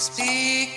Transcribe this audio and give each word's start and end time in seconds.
Speak 0.00 0.70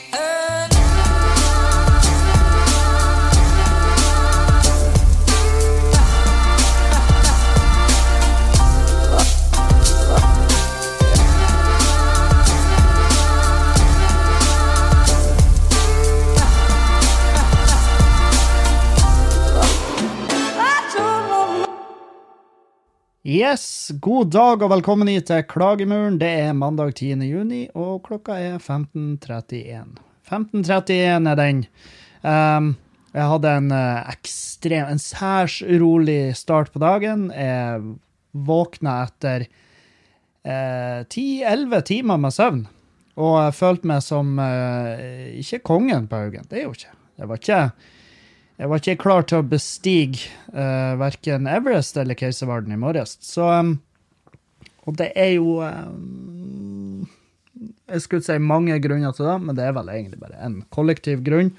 Yes, 23.24 23.88
god 24.04 24.34
dag 24.36 24.64
og 24.66 24.68
velkommen 24.74 25.08
hit 25.08 25.30
til 25.30 25.46
Klagemuren. 25.48 26.18
Det 26.20 26.28
er 26.28 26.58
mandag 26.60 26.90
10. 26.98 27.22
juni, 27.24 27.62
og 27.72 28.02
klokka 28.04 28.36
er 28.36 28.58
15.31. 28.60 29.94
15.31 30.28 31.30
er 31.32 31.40
den. 31.40 31.62
Um, 32.20 32.68
jeg 33.16 33.30
hadde 33.32 33.54
en 33.62 33.72
uh, 33.72 34.02
ekstrem, 34.12 34.92
en 34.92 35.00
særs 35.00 35.62
urolig 35.64 36.36
start 36.36 36.74
på 36.76 36.84
dagen. 36.84 37.30
Jeg 37.32 37.96
våkna 38.36 38.98
etter 39.06 39.48
uh, 39.48 41.08
10-11 41.08 41.80
timer 41.94 42.20
med 42.20 42.36
søvn, 42.36 42.66
og 43.16 43.38
jeg 43.40 43.60
følte 43.62 43.94
meg 43.94 44.04
som 44.04 44.36
uh, 44.36 45.00
ikke 45.32 45.64
kongen 45.72 46.12
på 46.12 46.26
Haugen. 46.26 46.52
Det 46.52 46.60
er 46.60 46.68
jo 46.68 46.76
ikke. 46.76 46.92
Det 47.16 47.32
var 47.32 47.40
ikke 47.40 47.64
jeg 48.64 48.70
var 48.72 48.80
ikke 48.80 49.02
klar 49.02 49.26
til 49.28 49.42
å 49.42 49.44
bestige 49.44 50.30
uh, 50.56 50.96
verken 50.96 51.50
Everest 51.52 51.98
eller 52.00 52.16
Keiservarden 52.16 52.72
i 52.72 52.80
morges. 52.80 53.18
Så 53.20 53.44
um, 53.44 53.74
Og 54.88 54.96
det 55.02 55.10
er 55.20 55.34
jo 55.34 55.58
um, 55.60 57.04
Jeg 57.92 58.06
skulle 58.06 58.24
si 58.24 58.38
mange 58.40 58.78
grunner 58.80 59.12
til 59.12 59.28
det, 59.28 59.36
men 59.44 59.60
det 59.60 59.68
er 59.68 59.76
vel 59.76 59.92
egentlig 59.92 60.22
bare 60.22 60.40
en 60.48 60.62
kollektiv 60.72 61.26
grunn. 61.28 61.52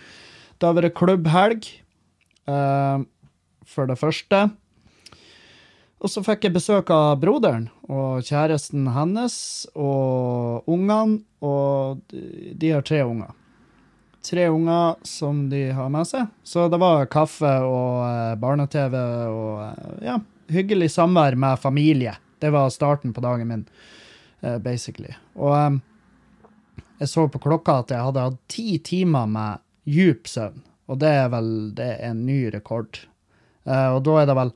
Det 0.56 0.64
har 0.64 0.79
vært 0.79 0.97
klubbhelg, 0.97 1.69
uh, 2.48 3.05
for 3.69 3.92
det 3.92 4.01
første. 4.01 4.41
Og 6.01 6.09
så 6.09 6.25
fikk 6.25 6.48
jeg 6.48 6.57
besøk 6.57 6.89
av 6.89 7.20
broderen 7.20 7.69
og 7.84 8.25
kjæresten 8.25 8.89
hennes 8.97 9.36
og 9.77 10.64
ungene, 10.73 11.20
og 11.45 12.01
de 12.09 12.73
har 12.73 12.84
tre 12.89 13.05
unger 13.05 13.36
tre 14.25 14.48
unger 14.48 14.94
som 15.03 15.48
de 15.50 15.70
har 15.77 15.91
med 15.92 16.08
seg. 16.08 16.27
Så 16.42 16.69
det 16.72 16.80
var 16.80 17.08
kaffe 17.12 17.50
og 17.67 18.03
eh, 18.06 18.34
barne-TV 18.41 18.97
og 19.28 19.62
eh, 19.67 19.97
ja, 20.08 20.19
hyggelig 20.53 20.91
samvær 20.97 21.36
med 21.41 21.61
familie. 21.61 22.17
Det 22.41 22.52
var 22.55 22.72
starten 22.72 23.14
på 23.14 23.25
dagen 23.25 23.50
min, 23.50 23.64
eh, 24.41 24.58
basically. 24.58 25.14
Og 25.36 25.80
jeg 27.00 27.11
så 27.11 27.27
på 27.28 27.42
klokka 27.42 27.80
at 27.83 27.92
jeg 27.92 28.06
hadde 28.08 28.28
hatt 28.28 28.41
ti 28.48 28.78
timer 28.84 29.28
med 29.30 29.64
djup 29.84 30.28
søvn, 30.30 30.62
og 30.89 31.00
det 31.02 31.11
er 31.22 31.33
vel 31.33 31.50
det 31.77 31.91
er 31.97 32.12
en 32.12 32.22
ny 32.27 32.45
rekord. 32.55 33.02
Og 33.64 34.02
da 34.05 34.14
er 34.20 34.27
det 34.28 34.34
vel 34.36 34.50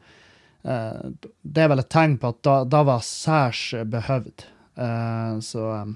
Det 0.61 1.63
er 1.63 1.69
vel 1.73 1.81
et 1.81 1.89
tegn 1.89 2.19
på 2.21 2.29
at 2.29 2.41
da, 2.45 2.57
da 2.69 2.83
var 2.85 3.01
særs 3.01 3.63
behøvd. 3.89 4.45
Eh, 4.79 5.39
så 5.41 5.95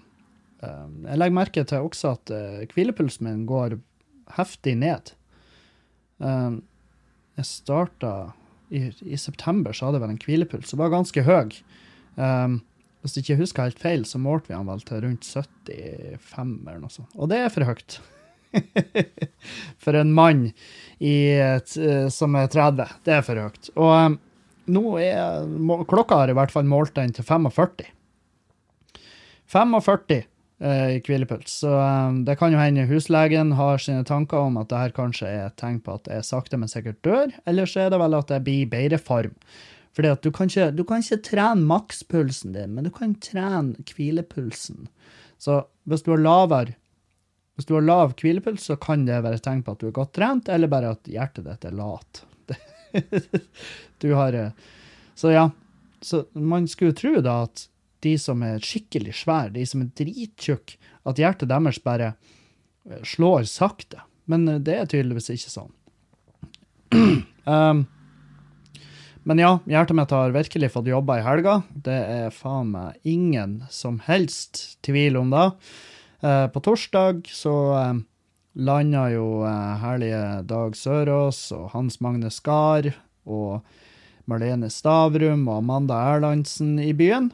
Jeg 0.62 1.18
legger 1.18 1.34
merke 1.34 1.64
til 1.66 1.88
også 1.88 2.14
at 2.16 2.32
uh, 2.34 2.60
hvilepulsen 2.74 3.26
min 3.26 3.46
går 3.48 3.78
heftig 4.36 4.76
ned. 4.78 5.14
Um, 6.22 6.62
jeg 7.38 7.48
starta 7.48 8.12
i, 8.70 8.86
i, 9.02 9.18
september, 9.18 9.74
så 9.74 9.88
hadde 9.88 9.98
jeg 9.98 10.04
vel 10.04 10.14
en 10.14 10.22
hvilepuls 10.22 10.70
som 10.70 10.82
var 10.82 10.92
ganske 10.92 11.24
høy. 11.26 11.56
Um, 12.16 12.60
hvis 13.02 13.16
jeg 13.16 13.26
ikke 13.26 13.40
husker 13.42 13.66
helt 13.66 13.82
feil, 13.82 14.04
så 14.06 14.20
målte 14.22 14.52
vi 14.52 14.56
han 14.56 14.68
vel 14.68 14.82
til 14.86 15.02
rundt 15.02 15.26
75 15.26 16.52
eller 16.68 16.82
noe 16.84 16.92
sånt. 16.92 17.14
Og 17.18 17.30
det 17.32 17.40
er 17.42 17.50
for 17.52 17.66
høyt. 17.66 17.98
for 19.82 19.96
en 19.98 20.12
mann 20.14 20.44
et, 21.00 21.74
uh, 21.74 22.06
som 22.12 22.38
er 22.38 22.52
30. 22.52 23.00
Det 23.02 23.16
er 23.16 23.26
for 23.26 23.42
høyt. 23.42 23.72
Og 23.74 24.20
nå 24.72 24.84
er 25.02 25.48
klokka 25.90 26.22
har 26.22 26.30
i 26.30 26.36
hvert 26.38 26.54
fall 26.54 26.68
målt 26.68 26.94
den 26.94 27.10
til 27.16 27.26
45. 27.26 27.88
45 29.52 30.22
i 30.62 31.00
hvilepuls. 31.02 31.58
Så 31.64 31.72
um, 31.74 32.22
det 32.26 32.36
kan 32.38 32.54
jo 32.54 32.60
hende 32.60 32.86
huslegen 32.86 33.54
har 33.58 33.82
sine 33.82 34.04
tanker 34.06 34.44
om 34.46 34.60
at 34.60 34.70
det 34.70 34.78
her 34.78 34.94
kanskje 34.96 35.28
er 35.28 35.46
et 35.48 35.56
tegn 35.58 35.80
på 35.82 35.96
at 35.98 36.10
jeg 36.10 36.28
sakte, 36.28 36.60
men 36.60 36.70
sikkert 36.70 37.00
dør, 37.06 37.32
eller 37.50 37.66
så 37.66 37.86
er 37.86 37.94
det 37.94 38.00
vel 38.02 38.18
at 38.18 38.30
jeg 38.30 38.44
blir 38.46 38.62
i 38.62 38.70
bedre 38.70 39.00
form. 39.02 39.34
Fordi 39.92 40.12
at 40.14 40.22
du 40.24 40.30
kan, 40.32 40.48
ikke, 40.48 40.70
du 40.72 40.84
kan 40.88 41.02
ikke 41.02 41.20
trene 41.26 41.66
makspulsen 41.68 42.54
din, 42.54 42.76
men 42.76 42.86
du 42.86 42.92
kan 42.94 43.16
trene 43.20 43.74
hvilepulsen. 43.90 44.86
Så 45.42 45.64
hvis 45.90 46.06
du 46.06 46.14
har 46.14 46.22
lavere 46.22 46.78
hvis 47.56 47.68
du 47.68 47.74
har 47.76 47.84
lav 47.84 48.14
hvilepuls, 48.16 48.64
så 48.64 48.78
kan 48.80 49.04
det 49.06 49.20
være 49.24 49.38
et 49.38 49.44
tegn 49.44 49.60
på 49.64 49.74
at 49.74 49.82
du 49.82 49.90
er 49.90 49.96
godt 49.96 50.14
trent, 50.16 50.48
eller 50.48 50.70
bare 50.72 50.94
at 50.96 51.08
hjertet 51.10 51.44
ditt 51.46 51.66
er 51.68 51.74
lat. 51.76 52.22
du 54.02 54.14
har 54.16 54.38
Så 55.14 55.34
ja. 55.34 55.50
Så 56.02 56.24
man 56.34 56.66
skulle 56.66 56.96
tro 56.98 57.20
da 57.22 57.44
at 57.44 57.68
de 58.02 58.16
som 58.18 58.42
er 58.46 58.62
skikkelig 58.62 59.14
svære, 59.22 59.54
de 59.56 59.64
som 59.68 59.84
er 59.84 59.92
drittjukke, 59.98 60.78
at 61.08 61.20
hjertet 61.20 61.50
deres 61.50 61.80
bare 61.82 62.12
eh, 62.12 63.02
slår 63.06 63.46
sakte. 63.50 64.02
Men 64.30 64.46
eh, 64.48 64.60
det 64.62 64.78
er 64.78 64.90
tydeligvis 64.90 65.32
ikke 65.34 65.52
sånn. 65.52 65.72
um, 67.48 67.84
men 69.22 69.38
ja, 69.38 69.52
hjertet 69.70 69.96
mitt 69.96 70.14
har 70.14 70.34
virkelig 70.34 70.72
fått 70.74 70.90
jobba 70.90 71.20
i 71.20 71.26
helga. 71.26 71.60
Det 71.70 71.94
er 71.94 72.34
faen 72.34 72.72
meg 72.74 72.98
ingen 73.06 73.60
som 73.70 74.00
helst 74.08 74.80
tvil 74.82 75.20
om 75.20 75.30
det. 75.34 75.50
Uh, 76.22 76.46
på 76.54 76.62
torsdag 76.62 77.26
så 77.34 77.54
uh, 77.74 78.00
landa 78.54 79.08
jo 79.10 79.42
uh, 79.42 79.78
herlige 79.82 80.42
Dag 80.50 80.74
Sørås 80.78 81.48
og 81.54 81.70
Hans 81.74 81.98
Magne 82.02 82.30
Skar 82.34 82.92
og 83.26 83.62
Marlene 84.30 84.70
Stavrum 84.70 85.48
og 85.48 85.62
Amanda 85.62 85.98
Erlandsen 86.12 86.76
i 86.82 86.92
byen. 86.94 87.30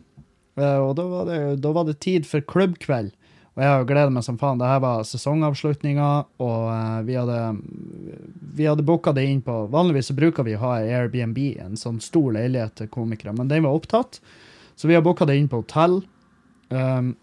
Eh, 0.59 0.81
og 0.83 0.97
da 0.99 1.07
var, 1.09 1.31
det, 1.31 1.41
da 1.63 1.73
var 1.75 1.87
det 1.89 2.01
tid 2.05 2.27
for 2.29 2.45
klubbkveld. 2.45 3.15
Og 3.59 3.65
jeg 3.65 3.75
har 3.75 3.87
gleda 3.89 4.15
meg 4.15 4.23
som 4.23 4.37
faen. 4.39 4.61
Dette 4.61 4.83
var 4.85 5.01
sesongavslutninga, 5.03 6.09
og 6.47 6.67
uh, 6.71 7.01
vi 7.03 7.17
hadde, 7.19 7.39
vi 8.55 8.69
hadde 8.71 8.85
booka 8.87 9.11
det 9.17 9.25
inn 9.27 9.41
på 9.43 9.65
Vanligvis 9.73 10.13
så 10.13 10.15
bruker 10.15 10.47
vi 10.47 10.55
å 10.55 10.61
ha 10.63 10.77
Airbnb, 10.79 11.41
en 11.65 11.75
sånn 11.81 11.99
stor 11.99 12.37
leilighet 12.37 12.77
til 12.79 12.91
komikere, 12.95 13.35
men 13.35 13.51
den 13.51 13.67
var 13.67 13.75
opptatt. 13.75 14.21
Så 14.79 14.87
vi 14.87 14.95
har 14.95 15.03
booka 15.03 15.27
det 15.27 15.41
inn 15.41 15.51
på 15.51 15.65
hotell. 15.65 15.99
Um, 16.71 17.17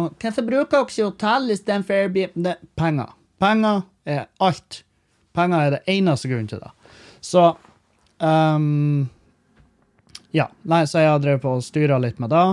og 0.00 0.16
hvorfor 0.22 0.46
bruker 0.48 0.88
dere 0.88 1.10
hotell 1.10 1.52
istedenfor 1.52 1.98
Airbnb? 1.98 2.40
Det, 2.48 2.56
penger. 2.80 3.12
Penger 3.44 3.84
er 4.08 4.24
alt. 4.40 4.80
Penger 5.36 5.66
er 5.66 5.76
det 5.76 5.84
eneste 5.98 6.32
grunnen 6.32 6.48
til 6.48 6.64
det. 6.64 6.72
Så 7.20 7.44
um, 8.24 9.10
ja, 10.30 10.46
nei, 10.62 10.84
så 10.86 11.00
jeg 11.02 11.10
har 11.10 11.22
drevet 11.22 11.42
på 11.42 11.56
og 11.58 11.64
styra 11.66 11.96
litt 11.98 12.20
med 12.22 12.30
det. 12.30 12.44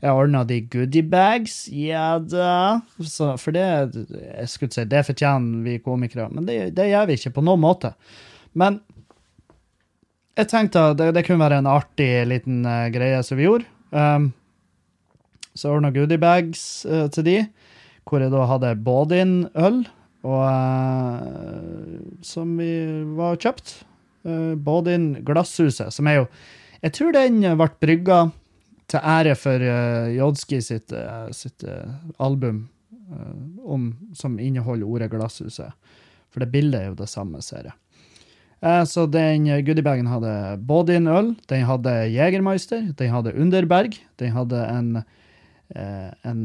Jeg 0.00 0.08
har 0.08 0.20
ordna 0.22 0.40
de 0.48 0.56
goodiebags. 0.72 1.66
Ja 1.68 2.16
da. 2.22 2.80
Så 3.04 3.34
for 3.40 3.56
det 3.56 3.66
jeg 3.66 4.48
skulle 4.48 4.72
si, 4.72 4.86
det 4.88 5.04
fortjener 5.04 5.66
vi 5.66 5.76
komikere, 5.84 6.30
men 6.32 6.48
det, 6.48 6.58
det, 6.78 6.88
gjør 6.94 7.10
vi 7.10 7.18
ikke 7.20 7.34
på 7.36 7.44
noen 7.44 7.60
måte. 7.60 7.92
Men 8.56 8.80
jeg 10.36 10.48
tenkte 10.48 10.88
det, 10.96 11.12
det 11.16 11.26
kunne 11.28 11.44
være 11.44 11.60
en 11.60 11.68
artig 11.68 12.10
liten 12.28 12.64
uh, 12.64 12.88
greie 12.92 13.20
som 13.24 13.36
vi 13.36 13.48
gjorde. 13.48 13.68
Um, 13.92 14.30
så 15.52 15.68
jeg 15.68 15.76
ordna 15.76 15.92
goodiebags 15.92 16.64
uh, 16.88 17.06
til 17.12 17.28
de, 17.28 17.38
hvor 18.08 18.24
jeg 18.24 18.32
da 18.32 18.48
hadde 18.48 18.76
Bådin-øl, 18.80 19.82
og 20.24 20.42
uh, 20.48 21.96
som 22.24 22.56
vi 22.56 22.72
var 23.16 23.36
kjøpt. 23.44 23.82
Uh, 24.24 24.54
Bådin 24.56 25.18
Glasshuset, 25.24 25.92
som 25.92 26.08
er 26.08 26.22
jo 26.22 26.30
jeg 26.82 26.92
tror 26.96 27.14
den 27.16 27.40
ble 27.42 27.68
brygga 27.80 28.20
til 28.90 29.02
ære 29.02 29.34
for 29.38 29.62
uh, 29.62 30.08
Jodski 30.14 30.60
sitt, 30.62 30.92
uh, 30.94 31.28
sitt 31.34 31.66
uh, 31.66 31.98
album 32.22 32.66
om, 33.62 33.92
som 34.18 34.38
inneholder 34.42 34.86
ordet 34.86 35.12
Glasshuset. 35.12 35.74
For 36.34 36.42
det 36.42 36.50
bildet 36.50 36.80
er 36.80 36.88
jo 36.88 36.96
det 36.98 37.06
samme, 37.06 37.38
ser 37.38 37.68
jeg. 37.68 37.76
så 38.90 39.04
den 39.06 39.46
goodiebagen 39.62 40.08
hadde 40.10 40.32
både 40.66 40.96
en 40.96 41.06
øl, 41.06 41.28
den 41.46 41.62
hadde 41.68 41.92
Jegermeister, 42.10 42.88
den 42.98 43.12
hadde 43.14 43.34
Underberg, 43.38 43.94
den 44.18 44.34
hadde 44.34 44.64
en, 44.72 44.90
en 46.26 46.42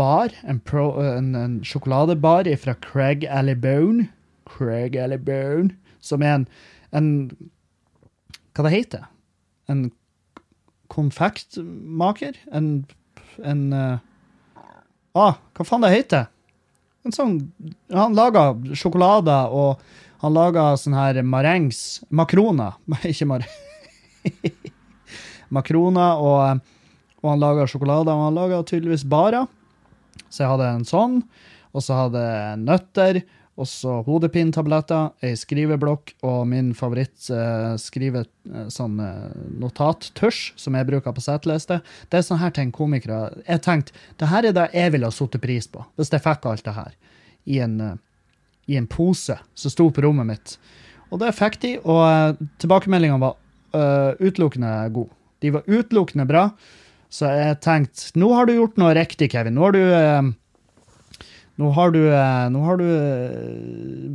bar, 0.00 0.32
en, 0.48 0.60
pro, 0.64 0.96
en, 1.04 1.34
en 1.36 1.60
sjokoladebar 1.60 2.48
fra 2.56 2.72
Craig 2.80 3.28
Allibone. 3.28 4.08
Craig 4.48 4.96
Allibone, 4.96 5.76
som 6.00 6.24
er 6.24 6.38
en, 6.40 6.48
en 6.96 7.10
Hva 8.52 8.66
det 8.66 8.74
heter 8.74 9.06
en 9.72 9.86
konfektmaker? 10.92 12.36
En, 12.52 12.84
en 13.40 13.62
uh, 13.72 13.98
ah, 15.16 15.38
Hva 15.56 15.64
faen 15.64 15.86
det 15.86 15.92
heter 15.94 16.26
En 17.06 17.14
sånn 17.16 17.38
Han 17.94 18.18
lager 18.18 18.76
sjokolader, 18.76 19.48
og 19.48 19.80
han 20.22 20.36
lager 20.36 20.76
sånn 20.78 20.94
her 20.94 21.18
marengs 21.26 22.02
Makroner. 22.14 22.76
Ikke 23.10 23.26
mar... 23.26 23.46
makroner, 25.56 26.20
og, 26.22 26.60
og 27.22 27.26
han 27.32 27.42
lager 27.42 27.72
sjokolader, 27.72 28.14
og 28.14 28.28
han 28.28 28.38
lager 28.38 28.62
tydeligvis 28.68 29.02
barer. 29.10 29.48
Så 30.28 30.44
jeg 30.44 30.52
hadde 30.52 30.68
en 30.76 30.86
sånn, 30.86 31.16
og 31.74 31.84
så 31.84 32.04
hadde 32.04 32.22
jeg 32.22 32.60
nøtter, 32.62 33.20
og 33.60 33.68
så 33.68 33.98
hodepinetabletter, 34.06 35.10
ei 35.20 35.34
skriveblokk 35.36 36.14
og 36.24 36.46
min 36.48 36.70
favoritt 36.76 37.26
eh, 37.28 37.74
skrive 37.80 38.24
eh, 38.24 38.68
sånn 38.72 38.96
eh, 39.04 39.34
notattusj, 39.60 40.54
som 40.56 40.78
jeg 40.78 40.88
bruker 40.88 41.12
på 41.12 41.24
seteliste. 41.24 41.82
Det 42.08 42.18
er 42.18 42.24
sånne 42.24 42.46
her 42.46 42.54
ting 42.56 42.72
komikere 42.72 43.42
Jeg 43.44 43.64
tenkte 43.66 43.92
det 44.20 44.30
her 44.32 44.48
er 44.48 44.56
det 44.56 44.68
jeg 44.72 44.94
ville 44.94 45.10
ha 45.10 45.14
satt 45.14 45.36
pris 45.42 45.68
på, 45.68 45.84
hvis 46.00 46.14
jeg 46.14 46.24
fikk 46.24 46.48
alt 46.48 46.64
det 46.64 46.76
her 46.78 46.96
i 47.44 47.60
en, 47.60 47.80
eh, 47.80 47.94
i 48.72 48.80
en 48.80 48.88
pose 48.88 49.36
som 49.54 49.74
sto 49.74 49.90
på 49.90 50.04
rommet 50.06 50.32
mitt. 50.32 50.56
Og 51.12 51.20
det 51.20 51.34
fikk 51.36 51.60
de, 51.60 51.76
og 51.84 52.04
eh, 52.08 52.44
tilbakemeldingene 52.62 53.20
var 53.20 53.36
eh, 53.76 54.22
utelukkende 54.22 54.76
gode. 54.96 55.12
De 55.44 55.52
var 55.52 55.66
utelukkende 55.68 56.24
bra. 56.28 56.46
Så 57.12 57.28
jeg 57.28 57.58
tenkte 57.60 58.16
nå 58.16 58.30
har 58.32 58.48
du 58.48 58.54
gjort 58.56 58.78
noe 58.80 58.94
riktig, 58.96 59.28
Kevin. 59.34 59.58
Nå 59.58 59.66
har 59.66 59.76
du 59.76 59.82
Nå 61.60 61.70
har 61.76 61.92
du, 61.94 62.00
eh, 62.08 62.48
nå 62.50 62.64
har 62.64 62.80
du 62.80 62.88
eh, 62.88 64.12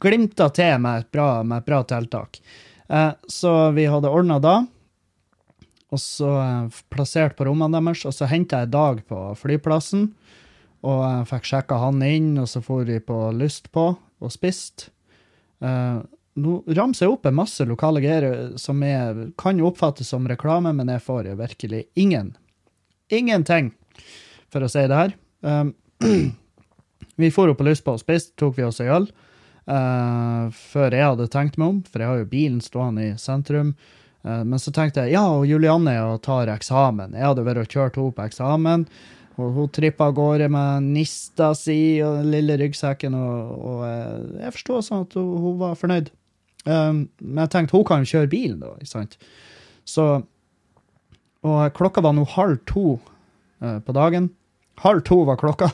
glimta 0.00 0.50
til 0.52 0.78
med 0.84 1.04
et 1.04 1.10
bra, 1.12 1.28
med 1.42 1.62
et 1.62 1.68
bra 1.68 1.82
tiltak. 1.88 2.40
Eh, 2.88 3.12
så 3.28 3.54
vi 3.76 3.86
hadde 3.88 4.12
ordna 4.12 4.38
da. 4.42 4.56
Og 5.94 6.00
så 6.00 6.30
plassert 6.90 7.36
på 7.38 7.46
rommene 7.48 7.78
deres. 7.78 8.04
Og 8.08 8.14
så 8.16 8.28
henta 8.28 8.64
jeg 8.64 8.72
Dag 8.74 9.04
på 9.08 9.20
flyplassen. 9.38 10.10
Og 10.84 11.00
jeg 11.06 11.28
fikk 11.30 11.48
sjekka 11.48 11.78
han 11.80 12.02
inn, 12.04 12.34
og 12.42 12.48
så 12.50 12.60
for 12.64 12.84
vi 12.84 12.98
på 13.00 13.16
Lyst 13.32 13.70
på 13.72 13.94
og 13.94 14.32
spist. 14.32 14.90
Eh, 15.64 16.00
nå 16.34 16.54
ramser 16.76 17.06
jeg 17.06 17.14
opp 17.14 17.28
en 17.28 17.36
masse 17.38 17.64
lokale 17.68 18.02
greier 18.02 18.56
som 18.60 18.82
jeg 18.82 19.28
kan 19.40 19.60
oppfattes 19.64 20.10
som 20.10 20.26
reklame, 20.28 20.72
men 20.74 20.90
jeg 20.90 21.04
får 21.04 21.30
virkelig 21.38 21.84
ingen. 21.94 22.34
Ingenting, 23.12 23.70
for 24.50 24.64
å 24.64 24.70
si 24.70 24.82
det 24.90 24.98
her. 24.98 25.14
Um, 25.44 25.74
vi 27.20 27.30
for 27.34 27.50
opp 27.50 27.60
på 27.60 27.66
Lyst 27.66 27.84
på 27.86 27.94
og 27.94 28.02
spiste, 28.02 28.34
tok 28.40 28.56
vi 28.58 28.66
oss 28.66 28.82
en 28.82 28.92
øl. 28.96 29.08
Uh, 29.64 30.52
før 30.52 30.92
jeg 30.92 31.06
hadde 31.08 31.30
tenkt 31.32 31.54
meg 31.56 31.70
om, 31.70 31.76
for 31.88 32.02
jeg 32.02 32.10
har 32.10 32.18
jo 32.20 32.28
bilen 32.28 32.60
stående 32.64 33.06
i 33.06 33.12
sentrum. 33.20 33.72
Uh, 34.24 34.42
men 34.44 34.60
så 34.60 34.72
tenkte 34.74 35.06
jeg 35.06 35.16
ja, 35.16 35.24
og 35.32 35.46
Julianne 35.48 35.94
og 36.04 36.20
tar 36.26 36.52
eksamen. 36.52 37.16
Jeg 37.16 37.24
hadde 37.24 37.46
vært 37.46 37.62
og 37.62 37.70
kjørt 37.70 37.96
henne 38.00 38.16
på 38.16 38.26
eksamen. 38.26 38.84
Og 39.34 39.56
hun 39.56 39.70
trippa 39.74 40.10
av 40.10 40.18
gårde 40.18 40.50
med 40.52 40.90
nista 40.94 41.50
si 41.58 41.98
og 42.04 42.20
den 42.20 42.28
lille 42.36 42.58
ryggsekken, 42.60 43.16
og, 43.18 43.56
og 43.66 43.80
eh, 43.88 44.44
jeg 44.44 44.54
forstår 44.54 44.84
sånn 44.86 45.08
at 45.08 45.16
hun, 45.18 45.32
hun 45.42 45.56
var 45.58 45.80
fornøyd. 45.80 46.12
Men 46.64 47.40
jeg 47.42 47.50
tenkte 47.50 47.74
hun 47.74 47.82
kan 47.88 48.04
jo 48.04 48.12
kjøre 48.12 48.30
bilen, 48.30 48.60
da. 48.62 48.70
ikke 48.78 48.92
sant? 48.92 49.18
Så 49.84 50.06
Og 51.42 51.58
klokka 51.76 52.00
var 52.06 52.14
nå 52.14 52.22
halv 52.36 52.62
to 52.70 52.94
på 53.58 53.96
dagen. 53.98 54.30
Halv 54.86 55.02
to 55.10 55.18
var 55.26 55.42
klokka. 55.42 55.72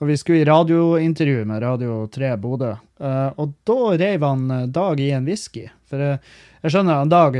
og 0.00 0.10
vi 0.10 0.16
skulle 0.18 0.42
i 0.42 0.44
radiointervju 0.48 1.44
med 1.44 1.62
Radio 1.62 2.06
3 2.12 2.34
Bodø. 2.40 2.74
Uh, 2.98 3.30
og 3.38 3.54
da 3.66 3.78
reiv 4.00 4.24
han 4.24 4.44
eh, 4.50 4.66
Dag 4.70 5.00
i 5.02 5.10
en 5.14 5.26
whisky. 5.28 5.66
For 5.90 6.00
uh, 6.00 6.36
jeg 6.64 6.74
skjønner 6.74 7.02
han 7.02 7.12
Dag 7.12 7.38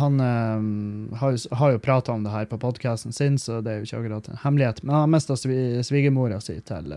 han 0.00 0.20
uh, 0.22 1.16
har, 1.18 1.38
har 1.58 1.72
jo 1.74 1.82
prata 1.82 2.14
om 2.14 2.24
det 2.24 2.32
her 2.32 2.46
på 2.50 2.60
podkasten 2.62 3.12
sin, 3.12 3.38
så 3.38 3.58
det 3.64 3.72
er 3.72 3.80
jo 3.80 3.88
ikke 3.88 4.02
akkurat 4.02 4.28
en 4.30 4.42
hemmelighet. 4.44 4.82
Men 4.84 4.94
han 4.94 5.04
har 5.04 5.14
mista 5.16 5.36
svi- 5.36 5.82
svigermora 5.84 6.38
si 6.44 6.60
til, 6.64 6.94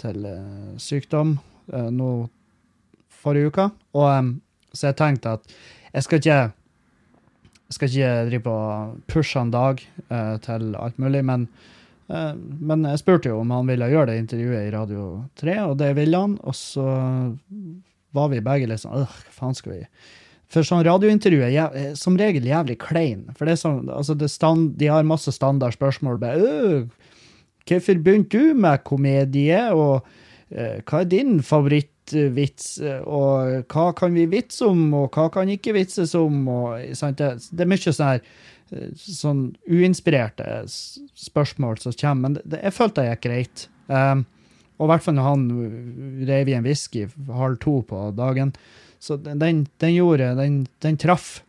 til 0.00 0.28
sykdom 0.80 1.38
nå 1.70 2.12
forrige 3.20 3.50
uke. 3.50 3.66
Og, 3.96 4.06
um, 4.06 4.32
så 4.72 4.92
jeg 4.92 5.00
tenkte 5.02 5.36
at 5.36 5.58
jeg 5.90 6.06
skal 6.06 6.22
ikke 6.22 6.40
jeg 7.70 7.76
skal 7.76 7.90
ikke 7.90 8.14
drive 8.30 8.50
og 8.54 9.02
pushe 9.10 9.38
en 9.38 9.52
Dag 9.54 9.82
til 10.42 10.72
alt 10.74 10.96
mulig, 10.98 11.20
men, 11.26 11.44
men 12.10 12.86
jeg 12.88 13.00
spurte 13.02 13.30
jo 13.30 13.40
om 13.42 13.52
han 13.54 13.68
ville 13.70 13.90
gjøre 13.92 14.10
det 14.10 14.16
intervjuet 14.24 14.66
i 14.66 14.72
Radio 14.74 15.04
3, 15.38 15.58
og 15.68 15.76
det 15.78 15.92
ville 15.98 16.22
han. 16.22 16.38
Og 16.42 16.56
så 16.58 16.86
var 18.16 18.32
vi 18.32 18.42
begge 18.42 18.66
litt 18.70 18.82
sånn 18.82 19.04
øh, 19.04 19.06
hva 19.06 19.36
faen 19.36 19.54
skal 19.54 19.76
vi 19.76 19.82
For 20.50 20.66
sånn 20.66 20.82
radiointervju 20.86 21.44
er 21.46 21.94
som 21.98 22.18
regel 22.18 22.48
jævlig 22.48 22.80
klein. 22.82 23.28
For 23.38 23.46
det 23.46 23.54
er 23.54 23.62
sånn, 23.62 23.84
altså 23.94 24.16
stand, 24.26 24.74
de 24.80 24.90
har 24.90 25.06
masse 25.06 25.30
standardspørsmål. 25.36 26.18
bare, 26.18 26.40
«Øh, 26.40 27.10
Hvorfor 27.70 28.02
begynte 28.02 28.38
du 28.38 28.54
med 28.54 28.82
komedie, 28.82 29.60
og 29.70 30.06
eh, 30.50 30.80
hva 30.82 31.02
er 31.04 31.10
din 31.10 31.38
favorittvits, 31.44 32.80
eh, 32.82 33.02
og 33.06 33.70
hva 33.70 33.92
kan 33.94 34.16
vi 34.16 34.26
vitse 34.26 34.66
om, 34.66 34.88
og 34.94 35.14
hva 35.14 35.28
kan 35.30 35.48
ikke 35.48 35.76
vitses 35.76 36.16
om, 36.18 36.48
og? 36.48 36.80
Det, 36.80 37.28
det 37.52 37.62
er 37.62 37.70
mye 37.70 37.92
sånn 37.94 38.08
her 38.08 38.18
eh, 38.18 38.26
sånn 38.94 39.50
uinspirerte 39.66 40.62
spørsmål 40.68 41.80
som 41.82 41.96
kommer, 41.98 42.28
men 42.28 42.38
det, 42.44 42.60
jeg 42.62 42.76
følte 42.76 43.02
det 43.02 43.14
gikk 43.14 43.24
greit. 43.26 43.66
Um, 43.90 44.24
og 44.80 44.86
i 44.86 44.90
hvert 44.92 45.04
fall 45.04 45.16
når 45.18 45.28
han 45.28 45.46
reiv 46.28 46.48
i 46.48 46.56
en 46.56 46.64
whisky 46.64 47.04
halv 47.28 47.58
to 47.60 47.80
på 47.86 48.02
dagen. 48.16 48.54
Så 49.00 49.16
den, 49.20 49.66
den, 49.80 49.94
gjorde 49.94 50.34
Den, 50.38 50.66
den 50.80 50.96
traff. 51.00 51.42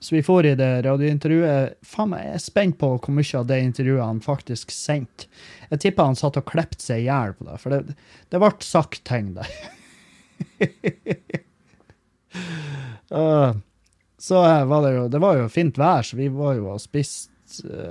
Så 0.00 0.14
vi 0.14 0.22
får 0.22 0.46
i 0.46 0.54
det 0.60 0.82
radiointervjuet. 0.84 1.78
Faen 1.88 2.12
jeg 2.18 2.34
er 2.34 2.42
spent 2.42 2.76
på 2.80 2.90
hvor 2.98 3.14
mye 3.16 3.38
av 3.38 3.46
det 3.48 3.60
intervjuet 3.64 4.04
han 4.04 4.20
faktisk 4.24 4.72
sendte. 4.74 5.30
Jeg 5.70 5.80
tipper 5.80 6.10
han 6.10 6.18
satt 6.18 6.36
og 6.40 6.48
klepte 6.50 6.84
seg 6.84 7.04
i 7.04 7.06
hjel 7.06 7.32
på 7.38 7.48
det, 7.48 7.56
for 7.62 7.72
det, 7.72 7.96
det 8.28 8.40
ble 8.42 8.50
sagt 8.64 9.00
ting 9.08 9.32
der. 9.38 9.48
Uh, 13.08 13.56
så 14.24 14.40
eh, 14.44 14.64
var 14.64 14.86
det 14.86 14.94
jo 14.94 15.04
Det 15.12 15.20
var 15.20 15.36
jo 15.38 15.52
fint 15.52 15.78
vær, 15.78 16.02
så 16.06 16.16
vi 16.16 16.30
var 16.32 16.56
jo 16.56 16.70
og 16.72 16.80
spiste 16.82 17.32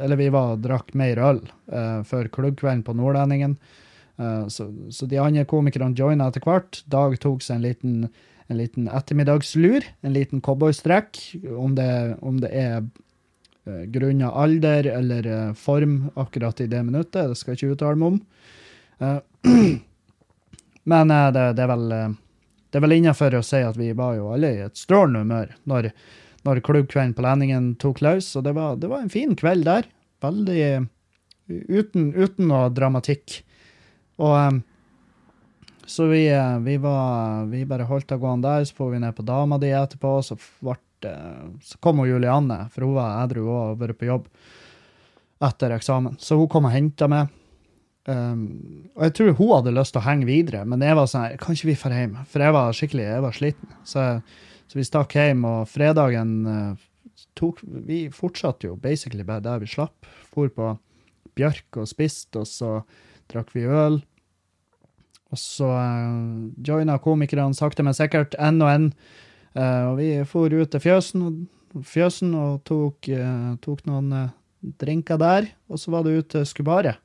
Eller 0.01 0.17
vi 0.17 0.31
var 0.33 0.55
og 0.55 0.63
drakk 0.65 0.93
mer 0.97 1.21
øl 1.21 1.41
eh, 1.69 2.01
før 2.09 2.29
klubbkvelden 2.33 2.81
på 2.83 2.95
Nordlendingen. 2.97 3.53
Eh, 4.17 4.47
så, 4.49 4.65
så 4.89 5.07
de 5.09 5.21
andre 5.21 5.45
komikerne 5.47 5.95
joina 5.95 6.31
etter 6.31 6.43
hvert. 6.43 6.81
Dag 6.89 7.15
tok 7.21 7.45
seg 7.45 7.59
en 7.59 7.67
liten, 7.67 7.93
en 8.49 8.59
liten 8.59 8.89
ettermiddagslur, 8.89 9.85
en 10.01 10.15
liten 10.17 10.41
cowboystrekk. 10.43 11.21
Om 11.53 11.77
det, 11.77 11.91
om 12.25 12.41
det 12.41 12.49
er 12.49 12.81
uh, 12.81 13.83
grunnet 13.93 14.33
alder 14.33 14.89
eller 14.97 15.29
eh, 15.29 15.53
form 15.53 16.09
akkurat 16.19 16.65
i 16.65 16.67
det 16.67 16.81
minuttet, 16.89 17.29
det 17.29 17.39
skal 17.39 17.53
jeg 17.53 17.61
ikke 17.61 17.77
uttale 17.77 18.01
meg 18.01 18.15
om. 18.15 18.19
Eh, 18.99 19.19
men 20.95 21.11
eh, 21.11 21.31
det, 21.37 21.47
det 21.57 21.65
er 21.65 21.71
vel 21.71 21.97
eh, 21.99 22.11
det 22.73 22.79
er 22.79 22.85
vel 22.87 22.95
innenfor 22.95 23.35
å 23.37 23.45
si 23.45 23.59
at 23.61 23.77
vi 23.77 23.91
var 23.93 24.15
jo 24.17 24.31
alle 24.33 24.49
i 24.49 24.61
et 24.65 24.79
strålende 24.79 25.21
humør 25.21 25.51
når, 25.69 25.91
når 26.43 26.61
klubbkvelden 26.65 27.15
på 27.15 27.23
Lendingen 27.25 27.73
tok 27.81 28.01
løs, 28.03 28.33
og 28.37 28.45
det 28.47 28.55
var, 28.57 28.77
det 28.79 28.89
var 28.91 29.03
en 29.03 29.13
fin 29.13 29.35
kveld 29.39 29.65
der. 29.67 29.87
Veldig 30.23 30.63
uten, 31.47 32.11
uten 32.15 32.47
noe 32.49 32.69
dramatikk. 32.73 33.41
Og 34.21 34.35
em, 34.37 34.61
så 35.85 36.07
vi, 36.07 36.25
eh, 36.31 36.57
vi 36.63 36.77
var 36.79 37.45
Vi 37.51 37.65
bare 37.67 37.83
holdt 37.83 38.07
det 38.07 38.19
gående 38.21 38.47
der, 38.47 38.65
så 38.65 38.75
får 38.75 38.91
vi 38.91 38.99
ned 39.03 39.15
på 39.15 39.25
dama 39.27 39.57
di 39.59 39.71
etterpå, 39.75 40.17
så 40.23 40.37
ble 40.63 40.79
Så 41.59 41.77
kom 41.83 41.99
hun 41.99 42.07
Julianne, 42.07 42.69
for 42.71 42.85
hun 42.87 42.95
var 42.95 43.25
edru 43.25 43.43
og 43.43 43.57
hadde 43.59 43.79
vært 43.81 43.99
på 43.99 44.07
jobb 44.07 44.27
etter 45.43 45.73
eksamen. 45.75 46.15
Så 46.15 46.37
hun 46.39 46.47
kom 46.47 46.69
og 46.69 46.71
henta 46.71 47.09
meg. 47.11 47.27
Um, 48.07 48.87
og 48.95 49.03
jeg 49.03 49.13
tror 49.17 49.35
hun 49.35 49.51
hadde 49.51 49.73
lyst 49.75 49.91
til 49.95 49.99
å 49.99 50.05
henge 50.07 50.27
videre, 50.27 50.63
men 50.63 50.79
jeg 50.83 50.95
var 50.95 51.09
sånn 51.11 51.25
her, 51.25 51.35
kan 51.39 51.55
ikke 51.55 51.69
vi 51.69 51.75
dra 51.81 51.99
hjem? 51.99 52.15
For 52.31 52.43
jeg 52.43 52.55
var 52.55 52.77
skikkelig 52.77 53.03
jeg 53.03 53.25
var 53.25 53.35
sliten. 53.35 53.75
Så, 53.83 54.05
så 54.73 54.79
vi 54.79 54.87
stakk 54.87 55.13
hjem, 55.13 55.43
og 55.45 55.67
fredagen 55.69 56.29
eh, 56.49 56.85
tok 57.37 57.59
Vi 57.61 58.07
fortsatte 58.09 58.65
jo 58.65 58.77
basically 58.81 59.21
bare 59.21 59.43
der 59.45 59.59
vi 59.61 59.69
slapp. 59.69 60.07
For 60.33 60.49
på 60.49 60.71
Bjørk 61.37 61.77
og 61.77 61.85
spiste, 61.91 62.41
og 62.41 62.49
så 62.49 62.71
drakk 63.29 63.53
vi 63.53 63.67
øl. 63.69 63.99
Og 65.29 65.37
så 65.37 65.69
uh, 65.69 66.49
joina 66.65 66.97
komikerne 67.01 67.53
sakte, 67.53 67.85
men 67.85 67.93
sikkert 67.93 68.33
en 68.41 68.57
og 68.65 68.71
en. 68.71 68.89
Uh, 69.53 69.91
og 69.91 70.01
vi 70.01 70.09
for 70.25 70.49
ut 70.49 70.73
til 70.73 70.81
fjøsen, 70.81 71.27
og, 71.29 71.85
fjøsen 71.85 72.33
og 72.33 72.65
tok, 72.65 73.13
uh, 73.13 73.53
tok 73.61 73.85
noen 73.85 74.09
uh, 74.09 74.35
drinker 74.81 75.21
der. 75.21 75.53
Og 75.69 75.81
så 75.81 75.93
var 75.93 76.05
det 76.05 76.17
ut 76.17 76.33
til 76.33 76.49
Skubaret 76.49 76.97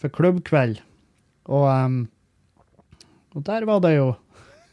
for 0.00 0.08
klubbkveld. 0.08 0.80
Og, 1.52 1.68
um, 1.68 2.02
og 3.36 3.44
der 3.44 3.68
var 3.68 3.84
det 3.84 3.96
jo 3.98 4.12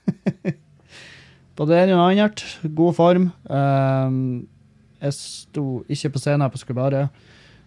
Både 1.60 1.75
det 1.75 1.81
ene 1.84 1.98
og 1.98 2.12
annet. 2.12 2.43
God 2.63 2.96
form. 2.98 3.29
Em, 3.51 4.20
jeg 5.01 5.17
sto 5.17 5.65
ikke 5.91 6.13
på 6.13 6.22
scenen 6.22 6.51
på 6.51 6.62
skubare. 6.62 7.08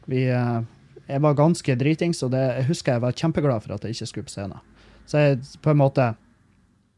Vi, 0.08 0.24
uh, 0.30 0.62
jeg 1.08 1.24
var 1.24 1.36
ganske 1.36 1.76
dritings, 1.80 2.22
og 2.24 2.32
det, 2.32 2.42
jeg 2.60 2.68
husker 2.70 2.96
jeg 2.96 3.04
var 3.04 3.18
kjempeglad 3.18 3.64
for 3.64 3.76
at 3.76 3.84
jeg 3.84 3.96
ikke 3.96 4.10
skulle 4.10 4.28
på 4.28 4.34
scenen. 4.36 4.62
Så 5.08 5.20
jeg 5.20 5.42
på 5.60 5.74
en 5.74 5.80
måte 5.82 6.14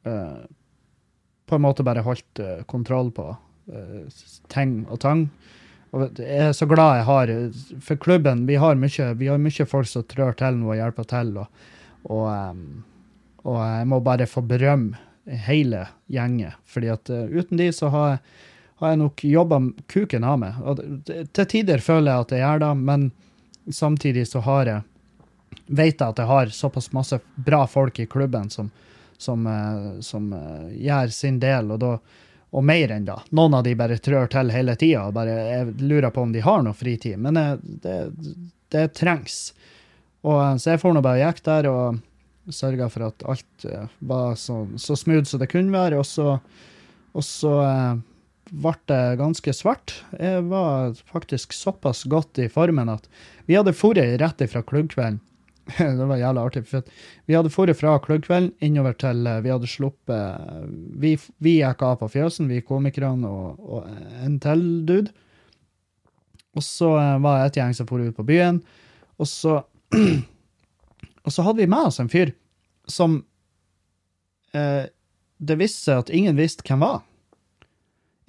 uh, 0.07 0.43
På 1.47 1.59
en 1.59 1.63
måte 1.63 1.85
bare 1.87 2.03
holdt 2.07 2.41
uh, 2.43 2.63
kontroll 2.67 3.11
på 3.15 3.33
ting 4.47 4.85
og 4.87 5.01
tang. 5.03 5.25
Og 5.91 6.21
jeg 6.21 6.51
er 6.51 6.53
så 6.55 6.69
glad 6.71 7.01
jeg 7.01 7.07
har 7.09 7.31
For 7.83 7.99
klubben, 7.99 8.45
vi 8.47 8.55
har 8.63 8.79
mye, 8.79 9.09
vi 9.19 9.27
har 9.27 9.41
mye 9.43 9.67
folk 9.67 9.91
som 9.91 10.05
trør 10.07 10.37
til 10.39 10.61
nå 10.61 10.71
og 10.71 10.79
hjelper 10.79 11.09
til. 11.11 11.33
Og, 11.43 11.65
og, 12.05 12.29
um, 12.31 12.85
og 13.43 13.59
jeg 13.59 13.89
må 13.91 13.99
bare 14.07 14.31
få 14.31 14.45
berømme 14.47 14.95
hele 15.27 15.87
gjengen. 16.07 16.53
fordi 16.65 16.89
at 16.89 17.11
uh, 17.11 17.25
uten 17.25 17.57
de 17.57 17.73
så 17.73 17.89
har 17.89 18.11
jeg, 18.11 18.19
har 18.77 18.91
jeg 18.93 18.99
nok 18.99 19.25
jobba 19.25 19.61
kuken 19.87 20.25
av 20.25 20.39
meg. 20.39 20.59
Og 20.63 20.83
til 21.33 21.47
tider 21.47 21.79
føler 21.79 22.13
jeg 22.13 22.27
at 22.27 22.35
jeg 22.35 22.45
gjør 22.45 22.63
det, 22.65 22.75
men 22.77 23.11
samtidig 23.73 24.27
så 24.29 24.43
har 24.47 24.67
jeg 24.67 24.83
vet 25.67 26.01
jeg 26.01 26.09
at 26.09 26.19
jeg 26.21 26.29
har 26.29 26.53
såpass 26.55 26.93
masse 26.93 27.19
bra 27.35 27.65
folk 27.67 27.99
i 28.01 28.07
klubben 28.07 28.51
som, 28.51 28.71
som, 29.19 29.47
uh, 29.47 30.01
som 30.01 30.33
uh, 30.33 30.69
gjør 30.71 31.09
sin 31.15 31.41
del, 31.43 31.71
og, 31.73 31.81
da, 31.83 31.97
og 32.51 32.65
mer 32.65 32.93
enn 32.95 33.07
da. 33.09 33.19
Noen 33.31 33.59
av 33.59 33.65
de 33.67 33.75
bare 33.79 33.99
trør 33.99 34.29
til 34.31 34.53
hele 34.55 34.77
tida 34.79 35.09
og 35.09 35.17
bare 35.17 35.65
lurer 35.81 36.13
på 36.15 36.23
om 36.23 36.35
de 36.35 36.45
har 36.45 36.63
noe 36.63 36.77
fritid, 36.77 37.19
men 37.19 37.41
det, 37.83 37.97
det 38.75 38.91
trengs. 38.99 39.55
Og, 40.27 40.61
så 40.61 40.75
jeg 40.75 40.83
får 40.83 40.95
nå 40.95 41.03
bare 41.05 41.23
jekke 41.23 41.47
der 41.47 41.71
og 41.71 41.99
sørga 42.53 42.89
for 42.93 43.09
at 43.09 43.25
alt 43.29 43.67
eh, 43.69 43.89
var 43.99 44.37
så, 44.41 44.65
så 44.79 44.97
smooth 44.99 45.27
som 45.29 45.43
det 45.43 45.51
kunne 45.53 45.75
være, 45.75 45.99
og 46.01 46.07
så, 46.07 46.37
og 47.17 47.25
så 47.27 47.53
eh, 47.65 47.99
ble 48.51 48.75
det 48.91 49.19
ganske 49.21 49.55
svart. 49.57 49.97
Jeg 50.21 50.45
var 50.51 50.95
faktisk 51.11 51.57
såpass 51.57 52.05
godt 52.11 52.39
i 52.43 52.51
formen 52.53 52.93
at 52.93 53.09
vi 53.47 53.59
hadde 53.59 53.75
dratt 53.75 54.21
rett 54.23 54.47
ifra 54.47 54.63
klubbkvelden. 54.63 55.21
det 55.79 56.07
var 56.07 56.21
jævla 56.21 56.45
artig. 56.47 56.63
for 56.69 56.87
Vi 57.27 57.35
hadde 57.35 57.51
dratt 57.51 57.79
fra 57.81 57.99
klubbkvelden 57.99 58.53
innover 58.63 58.95
til 58.95 59.27
eh, 59.27 59.41
Vi 59.43 59.51
hadde 59.51 59.67
sluppet 59.67 60.71
Vi, 60.95 61.17
vi 61.43 61.59
gikk 61.59 61.83
av 61.83 61.99
på 62.03 62.11
fjøsen, 62.13 62.49
vi 62.49 62.63
komikerne 62.63 63.27
og, 63.27 63.59
og 63.59 63.89
en 64.23 64.39
til 64.39 64.63
dude. 64.87 65.11
Og 66.57 66.63
så 66.65 66.89
var 67.21 67.43
det 67.43 67.51
et 67.51 67.59
gjeng 67.59 67.75
som 67.77 67.89
dro 67.89 67.99
ut 68.01 68.17
på 68.17 68.25
byen. 68.25 68.63
Og 69.21 69.29
så, 69.29 69.59
og 71.27 71.35
så 71.35 71.45
hadde 71.47 71.65
vi 71.65 71.71
med 71.71 71.91
oss 71.91 71.99
en 72.03 72.11
fyr 72.13 72.33
som 72.87 73.19
eh, 74.55 74.87
Det 75.37 75.57
viste 75.59 75.91
seg 75.91 76.05
at 76.05 76.11
ingen 76.15 76.39
visste 76.39 76.65
hvem 76.65 76.81
var. 76.81 77.03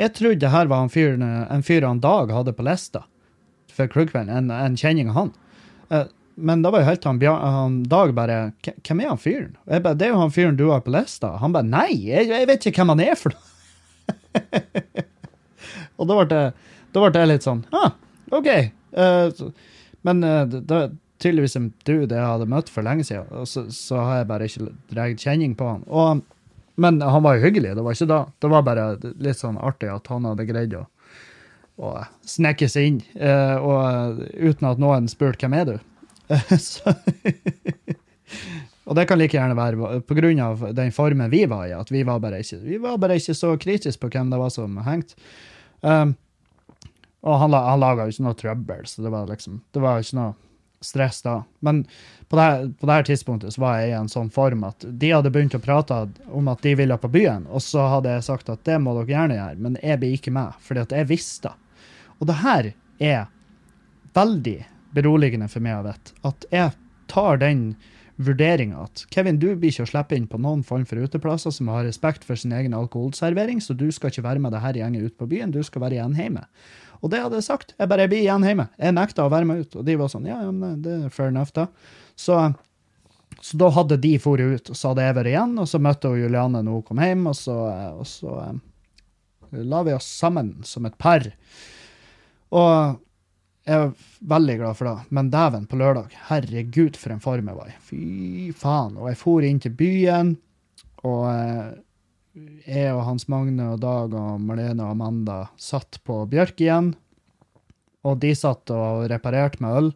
Jeg 0.01 0.13
trodde 0.17 0.41
det 0.41 0.51
her 0.51 0.67
var 0.69 0.83
en 0.83 0.91
fyr, 0.91 1.13
en 1.21 1.63
fyr 1.65 1.85
han 1.85 2.01
Dag 2.03 2.33
hadde 2.33 2.55
på 2.57 2.65
lista 2.65 3.05
for 3.77 3.89
klubbkvelden, 3.93 4.33
en, 4.33 4.49
en 4.49 4.77
kjenning 4.77 5.11
av 5.11 5.19
han. 5.19 5.31
Eh, 5.93 6.07
men 6.37 6.61
da 6.61 6.71
var 6.73 6.83
jo 6.83 6.89
helt 6.91 7.05
han, 7.05 7.21
han 7.21 7.77
Dag 7.89 8.11
bare 8.17 8.37
Hvem 8.61 8.99
er 9.01 9.09
han 9.09 9.21
fyren? 9.21 9.55
Jeg 9.65 9.81
bare, 9.85 9.97
det 9.97 10.07
er 10.07 10.11
jo 10.13 10.21
han 10.21 10.33
fyren 10.33 10.57
du 10.57 10.67
har 10.69 10.83
på 10.85 10.93
lista. 10.93 11.33
Han 11.41 11.53
bare 11.55 11.69
Nei, 11.69 11.91
jeg, 12.05 12.29
jeg 12.29 12.49
vet 12.49 12.67
ikke 12.69 12.83
hvem 12.83 12.93
han 12.93 13.05
er 13.07 13.17
for 13.17 13.33
noe. 13.33 13.45
og 15.97 16.09
da 16.09 16.17
ble, 16.19 16.27
det, 16.29 16.43
da 16.93 17.25
litt 17.25 17.45
sånn 17.45 17.63
ah, 17.73 17.95
OK. 18.37 18.49
Eh, 18.53 19.41
men 20.05 20.23
eh, 20.23 20.43
det 20.53 20.77
er 20.77 20.93
tydeligvis 21.21 21.57
en 21.57 21.71
dude 21.87 22.15
jeg 22.15 22.25
hadde 22.25 22.49
møtt 22.49 22.69
for 22.71 22.85
lenge 22.85 23.05
siden, 23.07 23.29
og 23.33 23.47
så, 23.49 23.65
så 23.73 24.01
har 24.03 24.21
jeg 24.21 24.29
bare 24.31 24.49
ikke 24.49 24.71
dratt 24.91 25.23
kjenning 25.23 25.55
på 25.57 25.69
han. 25.69 25.85
Og, 25.87 26.21
men 26.77 27.01
han 27.01 27.25
var 27.25 27.37
jo 27.37 27.47
hyggelig, 27.47 27.73
det 27.77 27.85
var 27.85 27.97
ikke 27.97 28.11
da. 28.11 28.19
Det 28.41 28.51
var 28.53 28.67
bare 28.67 28.87
litt 29.01 29.41
sånn 29.41 29.57
artig 29.57 29.89
at 29.93 30.09
han 30.13 30.27
hadde 30.29 30.47
greid 30.49 30.77
å, 30.77 30.85
snekke 32.25 32.69
seg 32.69 32.89
inn, 32.89 33.01
eh, 33.21 33.55
og 33.57 34.23
uten 34.33 34.69
at 34.69 34.81
noen 34.81 35.09
spurte 35.11 35.45
hvem 35.45 35.57
er 35.59 35.67
du. 35.69 35.75
så, 36.59 36.93
og 38.87 38.97
det 38.97 39.05
kan 39.07 39.19
like 39.19 39.37
gjerne 39.37 39.57
være 39.57 40.41
av 40.43 40.65
den 40.75 40.93
formen 40.95 41.31
vi 41.31 41.43
var 41.49 41.67
i, 41.69 41.75
at 41.77 41.91
vi 41.93 42.01
var 42.07 42.21
bare 42.23 42.41
ikke, 42.43 42.61
vi 42.65 42.79
var 42.81 42.97
bare 43.01 43.19
ikke 43.19 43.37
så 43.37 43.53
kritiske 43.61 44.01
på 44.01 44.09
hvem 44.13 44.33
det 44.33 44.41
var 44.41 44.51
som 44.53 44.79
hengte. 44.85 45.17
Um, 45.85 46.15
og 47.27 47.39
han, 47.41 47.53
han 47.53 47.81
laga 47.81 48.05
jo 48.07 48.15
ikke 48.15 48.25
noe 48.25 48.37
trøbbel, 48.37 48.83
så 48.89 49.05
det 49.05 49.13
var 49.13 49.29
liksom, 49.29 49.61
det 49.73 49.83
var 49.83 50.01
ikke 50.01 50.17
noe 50.17 50.35
stress 50.83 51.21
da. 51.25 51.41
Men 51.65 51.83
på 52.29 52.37
det, 52.37 52.45
her- 52.91 53.03
tidspunktet 53.07 53.53
så 53.55 53.61
var 53.63 53.79
jeg 53.79 53.89
i 53.91 53.97
en 53.97 54.09
sånn 54.11 54.29
form 54.33 54.63
at 54.67 54.85
de 54.85 55.11
hadde 55.13 55.31
begynt 55.33 55.55
å 55.57 55.63
prate 55.63 55.99
om 56.27 56.47
at 56.51 56.61
de 56.61 56.75
ville 56.77 56.97
på 56.97 57.11
byen, 57.13 57.47
og 57.49 57.63
så 57.63 57.87
hadde 57.95 58.13
jeg 58.13 58.27
sagt 58.27 58.49
at 58.53 58.63
det 58.67 58.79
må 58.83 58.93
dere 58.97 59.13
gjerne 59.13 59.39
gjøre, 59.39 59.61
men 59.63 59.77
jeg 59.81 60.01
blir 60.01 60.17
ikke 60.17 60.35
med, 60.35 60.57
fordi 60.61 60.83
at 60.85 60.95
jeg 60.97 61.09
visste. 61.09 61.53
Og 62.19 62.27
det 62.29 62.39
her 62.43 62.71
er 62.99 63.27
veldig 64.17 64.57
beroligende 64.97 65.49
for 65.51 65.63
meg 65.63 65.79
å 65.79 65.85
vite, 65.89 66.17
at 66.27 66.49
jeg 66.51 66.73
tar 67.11 67.39
den 67.41 67.69
vurderinga 68.17 68.79
at 68.87 69.03
Kevin, 69.13 69.37
du 69.37 69.51
blir 69.53 69.69
ikke 69.69 69.85
å 69.85 69.89
slippe 69.91 70.17
inn 70.17 70.25
på 70.25 70.39
noen 70.41 70.63
form 70.65 70.87
for 70.89 70.97
uteplasser 70.97 71.53
som 71.53 71.69
har 71.69 71.85
respekt 71.85 72.25
for 72.25 72.39
sin 72.39 72.55
egen 72.57 72.73
alkoholservering, 72.73 73.61
så 73.61 73.75
du 73.77 73.85
skal 73.93 74.09
ikke 74.09 74.25
være 74.25 74.41
med 74.41 74.55
det 74.55 74.63
her 74.63 74.79
gjengen 74.79 75.05
ut 75.05 75.17
på 75.19 75.27
byen, 75.29 75.53
du 75.53 75.61
skal 75.61 75.85
være 75.85 75.99
igjen 75.99 76.17
hjemme. 76.17 76.47
Og 77.01 77.11
det 77.13 77.21
hadde 77.23 77.39
jeg 77.39 77.47
sagt. 77.47 77.73
Jeg 77.77 77.89
bare 77.91 78.07
blir 78.09 78.23
igjen 78.23 78.45
hjemme. 78.45 78.67
Jeg 78.79 78.95
nekta 78.97 79.27
å 79.27 79.33
være 79.33 79.47
med 79.49 79.63
ut. 79.63 79.75
Og 79.79 79.85
de 79.87 79.97
var 79.99 80.11
sånn, 80.11 80.29
ja, 80.29 80.39
ja, 80.45 80.73
det 80.83 80.95
er 80.95 81.13
fair 81.13 81.31
enough, 81.31 81.53
da. 81.55 81.67
Så, 82.17 82.37
så 83.41 83.59
da 83.61 83.71
hadde 83.75 83.99
de 84.01 84.15
dratt 84.17 84.41
ut, 84.41 84.71
og 84.73 84.79
så 84.79 84.93
hadde 84.93 85.05
jeg 85.05 85.17
vært 85.19 85.31
igjen, 85.33 85.57
og 85.61 85.69
så 85.69 85.81
møtte 85.83 86.11
hun 86.11 86.23
Juliane 86.23 86.63
når 86.65 86.79
hun 86.79 86.85
kom 86.87 87.03
hjem, 87.03 87.27
og 87.29 87.35
så, 87.37 87.57
og 87.93 88.07
så 88.09 88.37
um, 88.49 88.61
la 89.51 89.83
vi 89.85 89.93
oss 89.93 90.07
sammen 90.23 90.55
som 90.65 90.87
et 90.89 90.97
par. 90.97 91.27
Og 92.57 92.97
jeg 93.67 93.83
er 93.83 93.89
veldig 94.31 94.55
glad 94.61 94.77
for 94.79 94.87
det, 94.87 95.13
men 95.13 95.29
dæven, 95.31 95.65
på 95.67 95.79
lørdag, 95.79 96.13
herregud 96.29 96.97
for 96.99 97.13
en 97.13 97.23
form 97.23 97.49
jeg 97.51 97.57
var 97.57 97.71
i. 97.71 97.79
Fy 97.83 98.03
faen. 98.55 98.95
Og 98.95 99.09
jeg 99.11 99.19
for 99.19 99.43
inn 99.43 99.59
til 99.63 99.75
byen, 99.75 100.37
og 101.03 101.25
eh, 101.33 101.73
jeg 102.67 102.93
og 102.93 103.03
Hans 103.07 103.27
Magne 103.31 103.71
og 103.73 103.81
Dag 103.83 104.13
og 104.17 104.41
Marlene 104.43 104.85
og 104.85 104.95
Amanda 104.95 105.37
satt 105.61 105.99
på 106.07 106.19
Bjørk 106.29 106.61
igjen, 106.63 106.93
og 108.07 108.19
de 108.23 108.31
satt 108.37 108.71
og 108.73 109.07
reparerte 109.11 109.61
med 109.63 109.79
øl, 109.81 109.89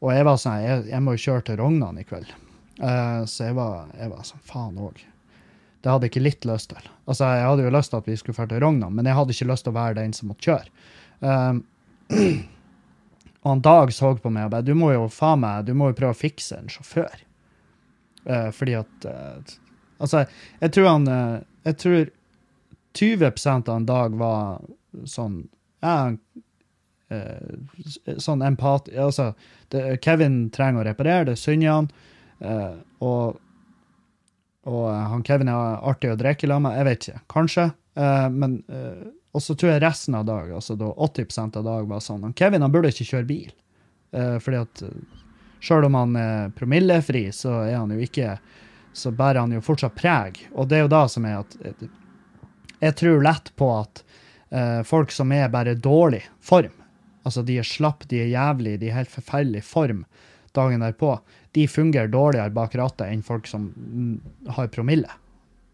og 0.00 0.12
jeg 0.14 0.26
var 0.26 0.40
sånn, 0.40 0.60
jeg, 0.64 0.84
jeg 0.90 1.04
må 1.04 1.14
jo 1.16 1.24
kjøre 1.26 1.46
til 1.48 1.60
Rognan 1.60 2.00
i 2.00 2.06
kveld. 2.08 2.30
Uh, 2.80 3.26
så 3.28 3.50
jeg 3.50 3.56
var, 3.58 3.90
jeg 3.98 4.12
var 4.12 4.24
sånn, 4.24 4.44
faen 4.48 4.78
òg. 4.80 5.02
Det 5.80 5.90
hadde 5.92 6.06
jeg 6.06 6.14
ikke 6.14 6.24
litt 6.24 6.46
lyst 6.48 6.70
til. 6.72 6.86
Altså, 7.06 7.28
jeg 7.36 7.48
hadde 7.48 7.66
jo 7.66 7.72
lyst 7.74 7.92
til 7.92 8.00
at 8.00 8.08
vi 8.08 8.16
skulle 8.20 8.36
dra 8.38 8.48
til 8.48 8.64
Rognan, 8.64 8.96
men 8.96 9.08
jeg 9.08 9.18
hadde 9.18 9.36
ikke 9.36 9.50
lyst 9.50 9.66
til 9.66 9.74
å 9.74 9.78
være 9.78 9.98
den 10.00 10.14
som 10.16 10.30
måtte 10.32 10.48
kjøre. 10.48 10.86
Uh, 11.20 11.60
og 13.42 13.50
han 13.50 13.64
Dag 13.64 13.92
så 13.96 14.14
på 14.20 14.32
meg 14.32 14.48
og 14.48 14.54
bare, 14.54 14.66
du 14.66 14.72
må 14.76 14.92
jo 14.94 15.08
faen 15.12 15.44
meg, 15.44 15.66
du 15.68 15.74
må 15.76 15.90
jo 15.90 15.98
prøve 16.00 16.16
å 16.16 16.20
fikse 16.20 16.60
en 16.60 16.72
sjåfør. 16.72 17.26
Uh, 18.24 18.48
fordi 18.56 18.76
at 18.80 19.10
Altså, 20.00 20.24
jeg 20.62 20.72
tror 20.74 20.88
han 20.88 21.06
eh, 21.12 21.36
Jeg 21.68 21.76
tror 21.82 22.10
20% 22.98 23.68
av 23.70 23.76
en 23.76 23.86
dag 23.86 24.16
var 24.18 24.64
sånn 25.06 25.36
ja, 25.84 25.94
eh, 27.14 28.16
Sånn 28.18 28.42
empat... 28.42 28.88
Altså, 28.96 29.30
det, 29.70 29.84
Kevin 30.04 30.42
trenger 30.54 30.82
å 30.82 30.88
reparere, 30.88 31.28
det 31.30 31.36
synder 31.38 31.76
han. 31.76 31.90
eh, 32.40 32.74
og 33.04 33.38
og 34.70 34.82
han 34.92 35.22
Kevin 35.24 35.48
er 35.48 35.78
artig 35.88 36.10
å 36.12 36.18
drikke 36.20 36.44
i 36.44 36.48
lag 36.50 36.60
med. 36.60 36.74
Jeg 36.76 36.84
vet 36.84 37.06
ikke. 37.08 37.20
Kanskje. 37.32 37.62
Men 38.34 38.58
Og 39.32 39.40
så 39.42 39.54
tror 39.56 39.70
jeg 39.72 39.82
resten 39.82 40.14
av 40.18 40.26
dag, 40.28 40.50
altså 40.52 40.74
da 40.78 40.90
80% 41.06 41.56
av 41.56 41.64
dag, 41.64 41.86
var 41.88 42.02
sånn 42.04 42.34
Kevin 42.36 42.62
han 42.62 42.72
burde 42.74 42.90
ikke 42.92 43.06
kjøre 43.08 43.28
bil. 43.28 43.52
Eh, 44.12 44.36
fordi 44.42 44.58
at 44.60 44.82
sjøl 45.64 45.86
om 45.86 45.94
han 45.94 46.16
er 46.18 46.52
promillefri, 46.58 47.28
så 47.32 47.60
er 47.62 47.78
han 47.78 47.92
jo 47.94 48.02
ikke 48.04 48.34
Så 48.92 49.12
bærer 49.14 49.40
han 49.42 49.54
jo 49.54 49.62
fortsatt 49.64 49.96
preg. 49.98 50.42
Og 50.52 50.68
det 50.68 50.78
er 50.78 50.86
jo 50.86 50.92
da 50.92 51.04
som 51.08 51.26
er 51.28 51.40
at 51.42 51.56
Jeg 52.80 52.96
tror 52.96 53.22
lett 53.22 53.52
på 53.60 53.68
at 53.76 54.02
uh, 54.54 54.82
folk 54.88 55.12
som 55.12 55.32
er 55.36 55.52
bare 55.52 55.74
dårlig 55.74 56.22
form, 56.40 56.72
altså 57.22 57.42
de 57.44 57.58
er 57.60 57.66
slapp, 57.66 58.06
de 58.08 58.22
er 58.22 58.32
jævlig, 58.32 58.78
de 58.80 58.88
er 58.88 59.02
helt 59.02 59.12
forferdelig 59.12 59.64
form 59.68 60.04
dagen 60.56 60.80
derpå, 60.80 61.18
de 61.52 61.68
fungerer 61.68 62.08
dårligere 62.08 62.50
bak 62.50 62.74
rattet 62.74 63.10
enn 63.10 63.22
folk 63.22 63.46
som 63.46 63.68
mm, 63.76 64.48
har 64.56 64.70
promille. 64.72 65.10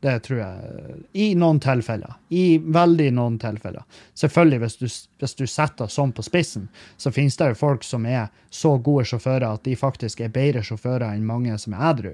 Det 0.01 0.19
tror 0.21 0.39
jeg. 0.39 0.97
I 1.13 1.27
noen 1.35 1.59
tilfeller. 1.61 2.19
I 2.29 2.59
veldig 2.61 3.09
noen 3.17 3.39
tilfeller. 3.41 3.83
Selvfølgelig, 4.15 4.59
hvis 4.63 4.77
du, 4.77 4.87
hvis 5.23 5.35
du 5.39 5.47
setter 5.49 5.89
sånn 5.91 6.13
på 6.15 6.23
spissen, 6.23 6.69
så 7.01 7.11
finnes 7.11 7.39
det 7.41 7.49
jo 7.51 7.59
folk 7.63 7.85
som 7.85 8.05
er 8.07 8.29
så 8.53 8.77
gode 8.77 9.07
sjåfører 9.09 9.49
at 9.49 9.65
de 9.65 9.77
faktisk 9.79 10.21
er 10.23 10.35
bedre 10.35 10.63
sjåfører 10.67 11.09
enn 11.09 11.27
mange 11.27 11.57
som 11.59 11.75
er 11.75 11.89
edru, 11.91 12.13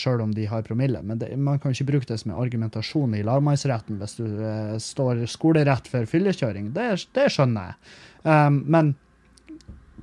sjøl 0.00 0.22
om 0.24 0.34
de 0.36 0.46
har 0.50 0.64
promille. 0.66 1.00
Men 1.06 1.20
det, 1.20 1.30
man 1.40 1.60
kan 1.62 1.74
ikke 1.74 1.88
bruke 1.92 2.08
det 2.10 2.20
som 2.20 2.32
en 2.32 2.40
argumentasjon 2.42 3.16
i 3.18 3.24
lagmannsretten 3.26 4.00
hvis 4.00 4.18
du 4.20 4.26
uh, 4.26 4.76
står 4.80 5.24
skolerett 5.30 5.90
for 5.90 6.08
fyllekjøring. 6.08 6.72
Det, 6.76 6.88
det 7.16 7.28
skjønner 7.34 7.70
jeg. 7.70 7.92
Um, 8.24 8.62
men 8.68 8.94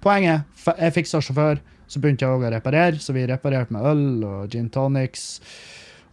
poenget 0.02 0.46
Jeg 0.78 0.94
fiksa 0.96 1.22
sjåfør, 1.24 1.60
så 1.88 2.00
begynte 2.02 2.26
jeg 2.26 2.34
også 2.34 2.50
å 2.50 2.54
reparere, 2.54 3.00
så 3.02 3.16
vi 3.16 3.26
reparerte 3.30 3.74
med 3.76 3.86
øl 3.88 4.08
og 4.28 4.54
gin 4.54 4.70
tonics. 4.74 5.28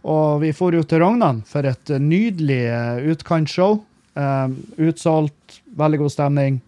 Og 0.05 0.41
vi 0.43 0.53
for 0.53 0.75
jo 0.75 0.83
til 0.85 1.01
Rognan 1.01 1.41
for 1.49 1.65
et 1.65 1.91
eh, 1.91 2.01
nydelig 2.01 2.61
eh, 2.69 3.07
utkantshow. 3.13 3.81
Um, 4.15 4.53
utsolgt, 4.79 5.57
veldig 5.75 5.97
god 5.99 6.11
stemning. 6.13 6.59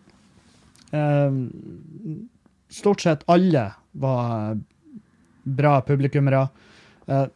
Um, 0.91 1.45
stort 2.67 3.05
sett 3.05 3.21
alle 3.31 3.69
var 3.95 4.57
bra 5.47 5.77
publikummere. 5.87 6.47
Eh, 7.07 7.27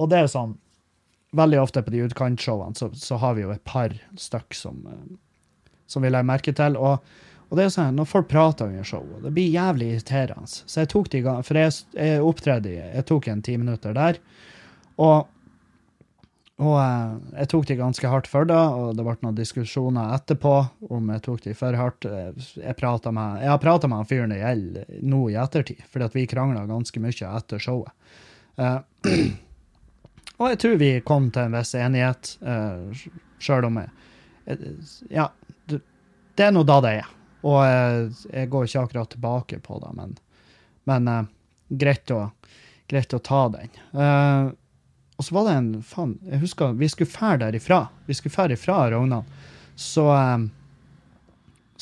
og 0.00 0.10
det 0.10 0.22
er 0.22 0.30
sånn 0.30 0.58
Veldig 1.32 1.62
ofte 1.62 1.80
på 1.80 1.94
de 1.94 2.02
utkantshowene 2.04 2.76
så, 2.76 2.90
så 2.92 3.16
har 3.16 3.38
vi 3.38 3.46
jo 3.46 3.52
et 3.54 3.62
par 3.64 3.94
stykk 4.20 4.52
som, 4.52 4.82
uh, 4.84 5.70
som 5.88 6.04
vi 6.04 6.10
legger 6.10 6.26
merke 6.28 6.52
til. 6.52 6.74
Og, 6.76 7.00
og 7.48 7.56
det 7.56 7.62
er 7.64 7.70
sånn, 7.72 7.96
når 7.96 8.10
folk 8.10 8.26
prater 8.28 8.68
under 8.68 8.84
showet, 8.84 9.22
det 9.24 9.30
blir 9.32 9.48
jævlig 9.48 9.86
irriterende. 9.94 10.44
Så 10.52 10.82
jeg 10.82 10.90
tok 10.92 11.08
de 11.14 11.22
For 11.24 11.56
jeg, 11.56 11.72
jeg 11.96 12.20
opptredde 12.20 12.74
Jeg 12.76 13.04
tok 13.08 13.30
en 13.32 13.40
ti 13.48 13.54
minutter 13.56 13.96
der. 13.96 14.20
Og, 15.00 15.30
Og 16.60 16.76
uh, 16.76 17.16
jeg 17.38 17.48
tok 17.54 17.64
de 17.70 17.78
ganske 17.80 18.10
hardt 18.12 18.28
for 18.28 18.44
det, 18.52 18.60
og 18.82 18.92
det 18.98 19.06
ble 19.08 19.16
noen 19.24 19.38
diskusjoner 19.38 20.12
etterpå 20.18 20.52
om 20.92 21.14
jeg 21.14 21.24
tok 21.30 21.46
de 21.46 21.54
for 21.56 21.80
hardt. 21.80 22.10
Jeg, 22.12 22.36
med, 23.08 23.40
jeg 23.40 23.54
har 23.54 23.64
prata 23.64 23.88
med 23.88 24.02
han 24.02 24.12
fyren 24.12 24.36
det 24.36 24.42
gjelder 24.44 25.00
nå 25.00 25.22
i 25.32 25.40
ettertid, 25.40 25.80
fordi 25.88 26.10
at 26.10 26.20
vi 26.20 26.28
krangla 26.28 26.68
ganske 26.68 27.00
mye 27.00 27.32
etter 27.40 27.64
showet. 27.70 27.96
Eh, 28.56 28.78
og 30.38 30.48
jeg 30.52 30.60
tror 30.62 30.78
vi 30.80 30.90
kom 31.06 31.30
til 31.32 31.48
en 31.48 31.56
viss 31.56 31.74
enighet, 31.78 32.34
uh, 32.44 33.04
sjøl 33.42 33.68
om 33.68 33.80
jeg 33.82 33.90
jeg- 34.46 34.72
Ja, 35.10 35.28
det, 35.70 35.80
er 36.44 36.52
nå 36.52 36.64
da 36.66 36.80
det 36.84 36.94
er. 37.02 37.10
Og 37.42 37.60
jeg, 37.64 38.48
går 38.50 38.66
ikke 38.66 38.82
akkurat 38.86 39.10
tilbake 39.10 39.58
på 39.62 39.78
det, 39.82 39.92
men, 39.98 40.16
men 40.84 41.08
uh, 41.08 41.22
greit, 41.68 42.10
å, 42.10 42.30
greit 42.90 43.14
å 43.14 43.22
ta 43.22 43.44
den. 43.54 43.70
Uh, 43.94 44.50
og 45.18 45.26
så 45.26 45.34
var 45.36 45.46
det 45.46 45.54
en 45.58 45.70
Faen, 45.86 46.16
jeg 46.26 46.42
husker 46.42 46.74
vi 46.78 46.88
skulle 46.90 47.10
fære 47.10 47.44
derifra. 47.44 47.84
Vi 48.06 48.14
skulle 48.18 48.34
fære 48.34 48.58
ifra 48.58 48.90
Rognan. 48.90 49.28
Så 49.78 50.08
uh, 50.10 50.48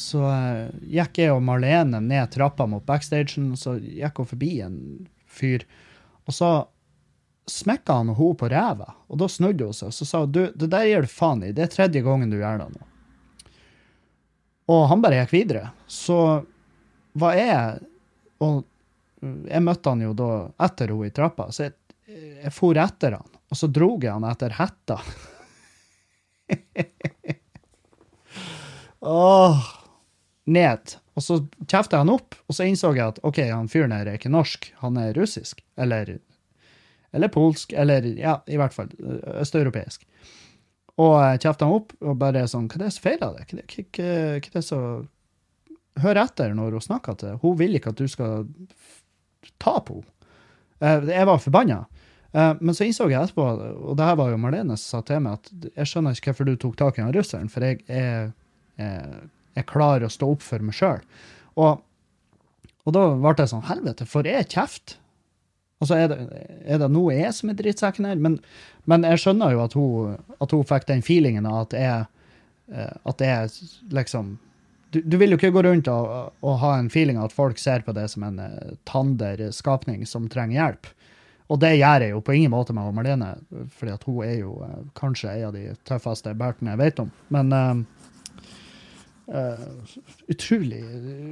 så 0.01 0.23
eh, 0.33 0.69
gikk 0.97 1.21
jeg 1.21 1.35
og 1.35 1.43
Marlene 1.45 2.01
ned 2.01 2.31
trappa 2.33 2.67
mot 2.71 2.85
backstagen, 2.87 3.53
så 3.59 3.77
gikk 3.77 4.23
hun 4.23 4.29
forbi 4.31 4.53
en 4.65 4.79
fyr, 5.29 5.67
og 6.29 6.37
så 6.37 6.51
smekka 7.51 8.01
han 8.01 8.13
henne 8.13 8.37
på 8.39 8.49
ræva, 8.51 8.95
og 9.09 9.19
da 9.19 9.29
snudde 9.29 9.67
hun 9.67 9.75
seg 9.75 9.91
og 9.91 9.97
så 9.97 10.07
sa 10.07 10.23
du, 10.27 10.45
det 10.55 10.69
der 10.71 10.87
gir 10.87 11.07
du 11.07 11.11
faen 11.11 11.43
i, 11.47 11.53
det 11.57 11.67
er 11.67 11.73
tredje 11.73 12.03
gangen 12.07 12.31
du 12.31 12.39
gjør 12.39 12.63
det 12.63 12.71
nå. 12.75 12.87
Og 14.71 14.85
han 14.91 15.03
bare 15.03 15.23
gikk 15.23 15.33
videre. 15.35 15.71
Så 15.91 16.19
var 17.19 17.35
jeg 17.35 17.81
Og 18.41 18.63
jeg 19.21 19.61
møtte 19.61 19.91
han 19.93 20.01
jo 20.01 20.15
da 20.17 20.31
etter 20.65 20.95
henne 20.95 21.11
i 21.11 21.13
trappa, 21.13 21.51
så 21.53 21.67
jeg, 21.67 21.75
jeg 22.41 22.53
for 22.57 22.79
etter 22.81 23.19
han, 23.19 23.35
og 23.53 23.59
så 23.59 23.69
drog 23.69 24.07
jeg 24.07 24.15
han 24.15 24.25
etter 24.31 24.55
hetta. 24.57 24.97
Åh, 29.01 29.67
ned. 30.57 30.97
Og 31.19 31.23
så 31.27 31.41
kjefta 31.67 31.99
han 31.99 32.11
opp, 32.13 32.37
og 32.49 32.55
så 32.55 32.65
innså 32.69 32.93
jeg 32.95 33.03
at 33.09 33.19
OK, 33.27 33.41
han 33.51 33.69
fyren 33.69 33.93
her 33.93 34.07
er 34.07 34.19
ikke 34.19 34.31
norsk, 34.33 34.71
han 34.81 34.97
er 34.97 35.13
russisk. 35.19 35.63
Eller, 35.77 36.19
eller 37.13 37.29
polsk, 37.35 37.73
eller 37.73 38.07
ja, 38.17 38.37
i 38.47 38.57
hvert 38.61 38.73
fall 38.77 38.89
østeuropeisk. 39.43 40.05
Og 41.01 41.17
jeg 41.19 41.41
kjefta 41.47 41.67
han 41.67 41.75
opp, 41.81 41.93
og 42.05 42.19
bare 42.21 42.45
sånn 42.51 42.69
Hva 42.69 42.79
er 42.79 42.85
det 42.85 42.93
som 42.95 43.03
feiler 43.09 43.35
deg? 43.39 43.51
Hva 43.51 44.05
er 44.05 44.41
det- 44.53 44.65
som 44.65 45.09
Hør 46.01 46.17
etter 46.23 46.55
når 46.55 46.71
hun 46.79 46.81
snakker 46.81 47.17
til. 47.19 47.37
Hun 47.43 47.57
vil 47.59 47.75
ikke 47.77 47.91
at 47.91 47.97
du 47.99 48.07
skal 48.09 48.47
ta 49.59 49.81
på 49.81 49.99
henne. 50.01 50.13
Eh, 50.81 51.01
Jeg 51.11 51.27
var 51.27 51.39
forbanna. 51.39 51.87
Eh, 52.33 52.55
Men 52.61 52.75
så 52.75 52.85
innså 52.87 53.11
jeg 53.11 53.21
etterpå, 53.21 53.43
og 53.91 53.97
det 53.97 54.05
her 54.07 54.15
var 54.17 54.31
jo 54.31 54.37
Marlene 54.39 54.77
som 54.79 55.01
sa 55.01 55.01
til 55.03 55.21
meg, 55.21 55.33
at 55.33 55.51
jeg 55.77 55.87
skjønner 55.87 56.15
ikke 56.15 56.31
hvorfor 56.33 56.47
du 56.47 56.57
tok 56.57 56.77
tak 56.77 56.99
i 56.99 57.03
russeren, 57.03 57.51
for 57.51 57.61
jeg 57.61 57.83
er, 57.89 58.33
er, 59.57 59.67
klarer 59.69 60.07
å 60.07 60.13
stå 60.13 60.29
opp 60.35 60.45
for 60.45 60.65
meg 60.65 60.77
sjøl. 60.77 61.01
Og, 61.61 61.81
og 62.87 62.97
da 62.97 63.07
ble 63.15 63.37
det 63.39 63.49
sånn, 63.51 63.67
helvete, 63.69 64.09
får 64.09 64.31
jeg 64.31 64.51
kjeft? 64.55 64.97
Altså, 65.81 65.97
er 65.97 66.11
det, 66.13 66.45
er 66.69 66.81
det 66.83 66.91
nå 66.93 67.07
jeg 67.15 67.33
som 67.33 67.51
er 67.51 67.57
drittsekken 67.57 68.09
her? 68.09 68.21
Men, 68.21 68.39
men 68.91 69.07
jeg 69.09 69.23
skjønner 69.23 69.55
jo 69.55 69.65
at 69.65 69.77
hun, 69.79 70.17
at 70.45 70.53
hun 70.53 70.67
fikk 70.69 70.87
den 70.91 71.05
feelingen 71.05 71.49
av 71.49 71.63
at 71.65 71.77
jeg, 71.79 72.07
eh, 72.75 72.95
at 73.09 73.25
jeg 73.25 73.71
liksom 73.97 74.37
du, 74.91 75.01
du 75.07 75.17
vil 75.21 75.33
jo 75.33 75.39
ikke 75.39 75.53
gå 75.55 75.63
rundt 75.63 75.89
og, 75.91 76.33
og 76.43 76.57
ha 76.65 76.73
en 76.77 76.91
feeling 76.91 77.19
av 77.21 77.29
at 77.29 77.37
folk 77.37 77.61
ser 77.63 77.85
på 77.87 77.95
det 77.97 78.09
som 78.11 78.25
en 78.27 78.41
eh, 78.43 78.73
tander 78.89 79.47
skapning 79.55 80.03
som 80.09 80.27
trenger 80.31 80.59
hjelp. 80.59 80.91
Og 81.51 81.59
det 81.63 81.73
gjør 81.77 82.05
jeg 82.05 82.15
jo 82.15 82.23
på 82.27 82.35
ingen 82.37 82.53
måte 82.53 82.75
med 82.75 82.95
Marlene, 82.95 83.33
fordi 83.75 83.95
at 83.95 84.05
hun 84.07 84.21
er 84.27 84.37
jo 84.43 84.57
eh, 84.67 84.83
kanskje 84.99 85.33
en 85.37 85.49
av 85.49 85.57
de 85.57 85.65
tøffeste 85.89 86.35
bertene 86.39 86.75
jeg 86.75 86.83
vet 86.83 87.03
om. 87.05 87.13
Men 87.35 87.55
eh, 87.55 88.00
eh, 89.35 89.63
utrolig, 90.33 90.83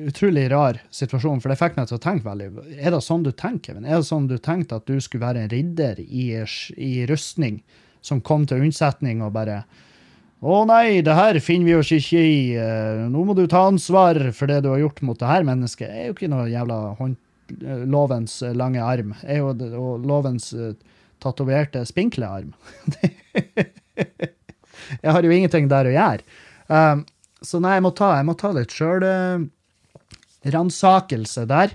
utrolig 0.09 0.47
rar 0.53 0.81
situasjon, 0.95 1.43
for 1.43 1.53
det 1.53 1.59
fikk 1.61 1.77
meg 1.79 1.91
til 1.91 1.99
å 1.99 2.03
tenke 2.03 2.29
veldig 2.29 2.49
Er 2.79 2.95
det 2.95 3.03
sånn 3.05 3.27
du 3.27 3.33
tenker, 3.33 3.73
Kevin? 3.73 3.89
Er 3.89 4.01
det 4.01 4.09
sånn 4.09 4.31
du 4.31 4.39
tenkte 4.39 4.79
at 4.79 4.89
du 4.89 5.01
skulle 5.03 5.27
være 5.27 5.45
en 5.45 5.53
ridder 5.53 6.01
i, 6.05 6.31
i 6.77 6.95
rustning 7.11 7.61
som 8.05 8.23
kom 8.25 8.47
til 8.49 8.63
unnsetning 8.65 9.23
og 9.27 9.35
bare 9.37 9.63
å 10.39 10.61
nei, 10.69 11.01
det 11.03 11.17
her 11.19 11.41
finner 11.43 11.67
vi 11.67 11.75
oss 11.75 11.89
ikke 11.91 12.21
i. 12.23 12.43
Eh, 12.55 13.07
Nå 13.11 13.25
må 13.27 13.35
du 13.35 13.49
ta 13.51 13.65
ansvar 13.67 14.21
for 14.37 14.47
det 14.47 14.61
du 14.63 14.69
har 14.71 14.85
gjort 14.85 15.03
mot 15.03 15.19
det 15.19 15.27
her 15.27 15.47
mennesket. 15.47 15.91
Det 15.91 15.99
er 15.99 16.07
jo 16.07 16.15
ikke 16.15 16.31
noe 16.31 16.45
jævla 16.47 16.77
hånd, 17.01 17.17
eh, 17.59 17.83
lovens 17.91 18.37
lange 18.55 18.85
arm. 18.85 19.17
Det 19.19 19.35
er 19.35 19.43
jo 19.43 19.51
og 19.83 20.07
lovens 20.07 20.53
tatoverte 21.19 21.83
spinkle 21.91 22.31
arm. 22.31 22.55
jeg 25.03 25.11
har 25.11 25.27
jo 25.27 25.35
ingenting 25.35 25.67
der 25.71 25.91
å 25.91 25.95
gjøre. 25.97 26.39
Um, 26.69 27.03
så 27.45 27.61
nei, 27.63 27.75
jeg 27.79 27.85
må 27.87 27.93
ta, 27.97 28.09
jeg 28.19 28.27
må 28.29 28.35
ta 28.39 28.49
litt 28.57 28.73
sjølransakelse 28.75 31.43
der. 31.51 31.69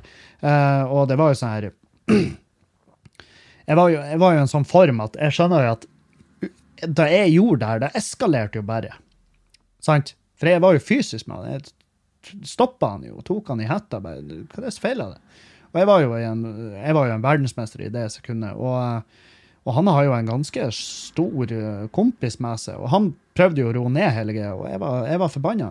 Uh, 0.43 0.83
og 0.91 1.01
det 1.11 1.17
var 1.19 1.27
jo 1.31 1.39
sånn 1.39 1.53
her 1.53 1.65
jeg 3.69 3.75
var, 3.79 3.87
jo, 3.93 3.99
jeg 4.03 4.19
var 4.19 4.31
jo 4.35 4.41
en 4.43 4.51
sånn 4.51 4.67
form 4.67 4.97
at 5.05 5.13
jeg 5.21 5.31
skjønner 5.37 5.59
jo 5.63 5.69
at 5.77 5.83
da 6.83 7.05
jeg 7.07 7.37
gjorde 7.37 7.61
det 7.61 7.69
her, 7.69 7.79
det 7.79 7.95
eskalerte 7.95 8.59
jo 8.59 8.63
bare. 8.67 8.91
Sant? 9.83 10.15
For 10.39 10.47
jeg 10.51 10.61
var 10.63 10.71
jo 10.75 10.81
fysisk 10.83 11.27
med 11.29 11.37
han. 11.37 11.51
Jeg 11.53 11.61
stoppa 12.47 12.85
han 12.95 13.03
jo, 13.07 13.15
tok 13.23 13.49
han 13.53 13.61
i 13.63 13.69
hetta. 13.69 13.97
bare, 14.03 14.19
Hva 14.23 14.57
er 14.59 14.63
det 14.65 14.73
som 14.75 14.83
feiler 14.83 15.07
det? 15.13 15.21
Og 15.73 15.77
jeg 15.81 15.87
var 15.89 15.99
jo 16.03 16.09
en, 16.19 16.41
jeg 16.75 16.93
var 16.97 17.03
jo 17.07 17.13
en 17.15 17.23
verdensmester 17.23 17.79
i 17.85 17.93
det 17.93 18.05
sekundet. 18.13 18.53
Og, 18.59 18.75
og 19.63 19.77
han 19.77 19.87
har 19.87 20.07
jo 20.07 20.15
en 20.15 20.31
ganske 20.31 20.65
stor 20.75 21.53
eh, 21.55 21.85
kompis 21.95 22.39
med 22.43 22.59
seg, 22.61 22.79
og 22.79 22.91
han 22.91 23.11
prøvde 23.37 23.63
jo 23.63 23.69
å 23.71 23.75
roe 23.77 23.91
ned 23.93 24.11
hele 24.15 24.35
greia, 24.35 24.51
og 24.57 24.67
jeg 24.69 24.81
var, 24.83 25.07
jeg 25.09 25.21
var 25.21 25.31
forbanna. 25.33 25.69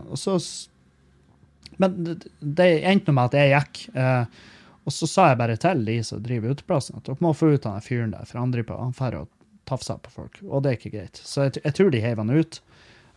Men 1.83 2.01
det, 2.07 2.71
endte 2.89 3.13
nå 3.13 3.17
med 3.19 3.31
at 3.31 3.39
jeg 3.39 3.53
gikk. 3.53 3.85
Eh, 3.99 4.41
og 4.83 4.95
så 4.97 5.07
sa 5.07 5.29
jeg 5.31 5.39
bare 5.39 5.59
til 5.63 5.85
de 5.87 6.01
som 6.07 6.23
driver 6.25 6.57
uteplassen, 6.57 6.99
at 6.99 7.07
dere 7.07 7.23
må 7.23 7.35
få 7.37 7.53
ut 7.55 7.69
han 7.69 7.85
fyren 7.85 8.15
der, 8.17 8.27
for 8.27 8.41
han 8.41 8.55
driver 8.55 8.73
på, 8.73 8.81
han 8.83 9.19
og 9.21 9.31
tafser 9.69 10.01
på 10.03 10.11
folk, 10.11 10.41
og 10.49 10.65
det 10.65 10.73
er 10.73 10.81
ikke 10.81 10.97
greit. 10.97 11.23
Så 11.23 11.47
jeg, 11.47 11.61
jeg 11.63 11.77
tror 11.79 11.93
de 11.93 12.03
heiv 12.03 12.19
han 12.19 12.33
ut. 12.35 12.59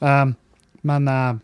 Um, 0.04 0.36
men 0.86 1.10
eh, 1.10 1.38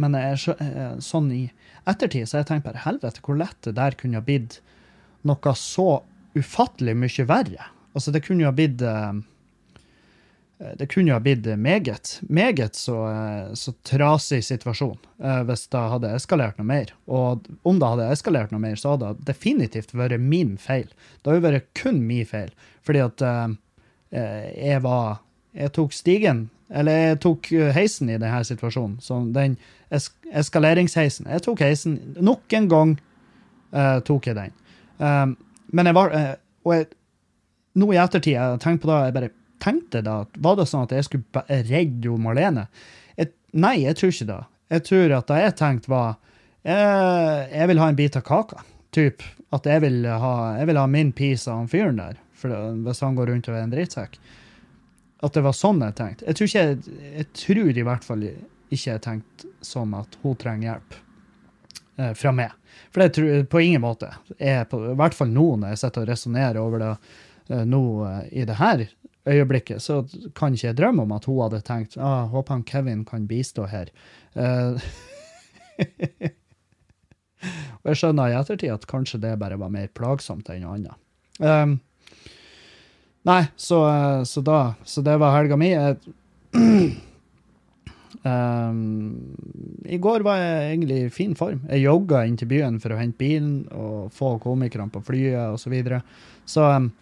men 0.00 0.16
jeg, 0.18 0.56
eh, 0.58 0.96
sånn 1.02 1.30
i 1.34 1.44
ettertid 1.86 2.26
så 2.26 2.38
har 2.38 2.44
jeg 2.44 2.50
tenkt 2.50 2.66
bare 2.66 2.82
helvete 2.86 3.22
hvor 3.24 3.38
lett 3.38 3.58
det 3.66 3.76
der 3.78 3.96
kunne 3.98 4.18
ha 4.18 4.26
blitt 4.26 4.58
noe 5.26 5.54
så 5.58 6.02
ufattelig 6.34 6.96
mye 6.98 7.26
verre. 7.30 7.68
Altså, 7.94 8.10
det 8.14 8.24
kunne 8.26 8.44
jo 8.44 8.50
ha 8.50 8.56
blitt 8.56 8.82
eh, 8.82 9.12
det 10.78 10.86
kunne 10.86 11.10
jo 11.10 11.16
ha 11.16 11.22
blitt 11.22 11.46
meget, 11.58 12.20
meget 12.22 12.74
så, 12.74 12.96
eh, 13.10 13.54
så 13.54 13.74
trasig 13.82 14.44
situasjon 14.44 14.98
eh, 15.22 15.42
hvis 15.48 15.66
det 15.72 15.82
hadde 15.92 16.12
eskalert 16.14 16.58
noe 16.58 16.68
mer. 16.68 16.92
Og 17.10 17.44
om 17.66 17.80
det 17.80 17.90
hadde 17.90 18.08
eskalert 18.14 18.54
noe 18.54 18.62
mer, 18.62 18.78
så 18.78 18.94
hadde 18.94 19.12
det 19.18 19.28
definitivt 19.32 19.94
vært 19.96 20.22
min 20.22 20.54
feil. 20.60 20.86
Det 21.20 21.30
hadde 21.30 21.40
jo 21.40 21.46
vært 21.48 21.68
kun 21.76 22.00
min 22.06 22.28
feil, 22.28 22.54
fordi 22.86 23.02
at 23.04 23.24
eh, 23.26 23.46
eh, 24.14 24.48
jeg 24.70 24.82
var 24.86 25.20
Jeg 25.54 25.70
tok 25.70 25.92
stigen, 25.94 26.38
eller 26.66 26.96
jeg 26.98 27.18
tok 27.22 27.52
eh, 27.54 27.68
heisen 27.70 28.08
i 28.10 28.16
denne 28.18 28.40
situasjonen. 28.42 28.96
Så 28.98 29.20
den 29.30 29.52
es 29.94 30.08
eskaleringsheisen. 30.34 31.28
Jeg 31.30 31.44
tok 31.46 31.60
heisen. 31.62 32.00
Nok 32.18 32.56
en 32.58 32.66
gang 32.68 32.96
uh, 33.70 34.00
tok 34.02 34.26
jeg 34.26 34.34
den. 34.34 34.56
Um, 34.98 35.36
men 35.70 35.86
jeg 35.86 35.94
var 35.94 36.10
uh, 36.10 36.32
Og 36.66 36.74
jeg, 36.74 36.88
nå 37.80 37.90
i 37.92 38.00
ettertid, 38.00 38.36
jeg 38.36 38.60
tenkte 38.62 38.84
på 38.84 38.90
det, 38.90 38.98
jeg 39.08 39.16
bare 39.16 39.30
tenkte 39.64 40.02
da, 40.04 40.18
var 40.44 40.58
det 40.58 40.68
sånn 40.70 40.86
at 40.86 40.94
jeg 40.94 41.06
skulle 41.08 41.44
redde 41.70 42.18
Marlene? 42.20 42.66
Jeg, 43.18 43.32
nei, 43.56 43.76
jeg 43.84 43.98
tror 43.98 44.12
ikke 44.14 44.30
det. 44.30 44.42
Jeg 44.74 44.86
tror 44.88 45.16
at 45.18 45.30
det 45.30 45.40
jeg 45.42 45.56
tenkte 45.60 45.92
var 45.92 46.14
jeg, 46.64 47.50
Jeg 47.52 47.68
vil 47.68 47.80
ha 47.82 47.88
en 47.90 47.98
bit 47.98 48.16
av 48.16 48.24
kaka. 48.26 48.62
Typ 48.94 49.24
at 49.54 49.66
jeg 49.68 49.82
vil 49.84 50.06
ha, 50.08 50.34
jeg 50.58 50.70
vil 50.70 50.80
ha 50.80 50.86
min 50.90 51.12
piece 51.14 51.50
av 51.50 51.60
han 51.60 51.70
fyren 51.70 52.00
der, 52.00 52.18
det, 52.42 52.58
hvis 52.86 53.02
han 53.04 53.16
går 53.18 53.30
rundt 53.30 53.48
og 53.50 53.56
er 53.56 53.66
en 53.66 53.74
drittsekk. 53.74 54.18
At 55.24 55.36
det 55.36 55.44
var 55.46 55.56
sånn 55.56 55.82
jeg 55.84 55.96
tenkte. 55.98 56.26
Jeg 56.28 56.38
tror, 56.38 56.50
ikke, 56.50 56.94
jeg, 57.18 57.28
tror 57.38 57.70
i 57.70 57.86
hvert 57.88 58.06
fall 58.06 58.24
ikke 58.26 58.90
jeg 58.90 59.04
tenkte 59.04 59.52
sånn 59.64 59.94
at 59.96 60.18
hun 60.22 60.36
trenger 60.40 60.70
hjelp 60.70 60.96
eh, 62.00 62.12
fra 62.18 62.34
meg. 62.36 62.56
For 62.90 63.04
det 63.04 63.14
tror 63.16 63.30
jeg 63.30 63.46
på 63.50 63.62
ingen 63.64 63.84
måte. 63.84 64.10
Jeg, 64.38 64.66
på, 64.70 64.80
I 64.92 64.98
hvert 64.98 65.16
fall 65.16 65.30
nå 65.32 65.46
når 65.62 65.74
jeg 65.74 65.82
sitter 65.84 66.04
og 66.04 66.10
resonnerer 66.10 66.60
over 66.60 66.82
det 66.82 66.90
eh, 66.92 67.22
nå 67.48 67.82
eh, 68.08 68.20
i 68.40 68.44
det 68.48 68.56
her 68.58 68.86
øyeblikket, 69.28 69.82
så 69.82 70.02
kan 70.36 70.54
ikke 70.54 70.66
jeg 70.68 70.76
drømme 70.78 71.04
om 71.04 71.12
at 71.16 71.24
hun 71.28 71.42
hadde 71.42 71.62
tenkt 71.64 71.96
ah, 71.96 72.26
håper 72.28 72.58
han 72.58 72.64
Kevin 72.68 73.04
kan 73.08 73.28
bistå 73.28 73.66
her. 73.68 73.88
Uh, 74.36 74.80
og 77.82 77.92
jeg 77.92 78.00
skjønner 78.00 78.32
i 78.32 78.36
ettertid 78.38 78.74
at 78.74 78.86
kanskje 78.90 79.22
det 79.22 79.38
bare 79.40 79.58
var 79.60 79.72
mer 79.72 79.88
plagsomt 79.96 80.50
enn 80.52 80.64
noe 80.64 80.76
annet. 80.76 81.00
Um, 81.40 81.78
nei, 83.26 83.42
så, 83.56 83.80
eh, 83.88 84.20
så 84.28 84.40
da 84.44 84.74
Så 84.84 85.02
det 85.02 85.16
var 85.18 85.34
helga 85.34 85.56
mi. 85.58 85.72
Um, 88.24 89.00
I 89.94 89.98
går 89.98 90.24
var 90.24 90.38
jeg 90.38 90.74
egentlig 90.74 90.98
i 91.00 91.12
fin 91.12 91.34
form. 91.36 91.64
Jeg 91.68 91.84
jogga 91.88 92.24
inn 92.28 92.36
til 92.40 92.48
byen 92.52 92.76
for 92.80 92.94
å 92.94 93.00
hente 93.00 93.18
bilen 93.18 93.64
og 93.72 94.12
få 94.14 94.36
komikerne 94.44 94.92
på 94.92 95.02
flyet 95.04 95.56
osv. 95.56 95.64
Så, 95.64 95.72
videre. 95.72 96.02
så, 96.44 96.68
um, 96.76 96.92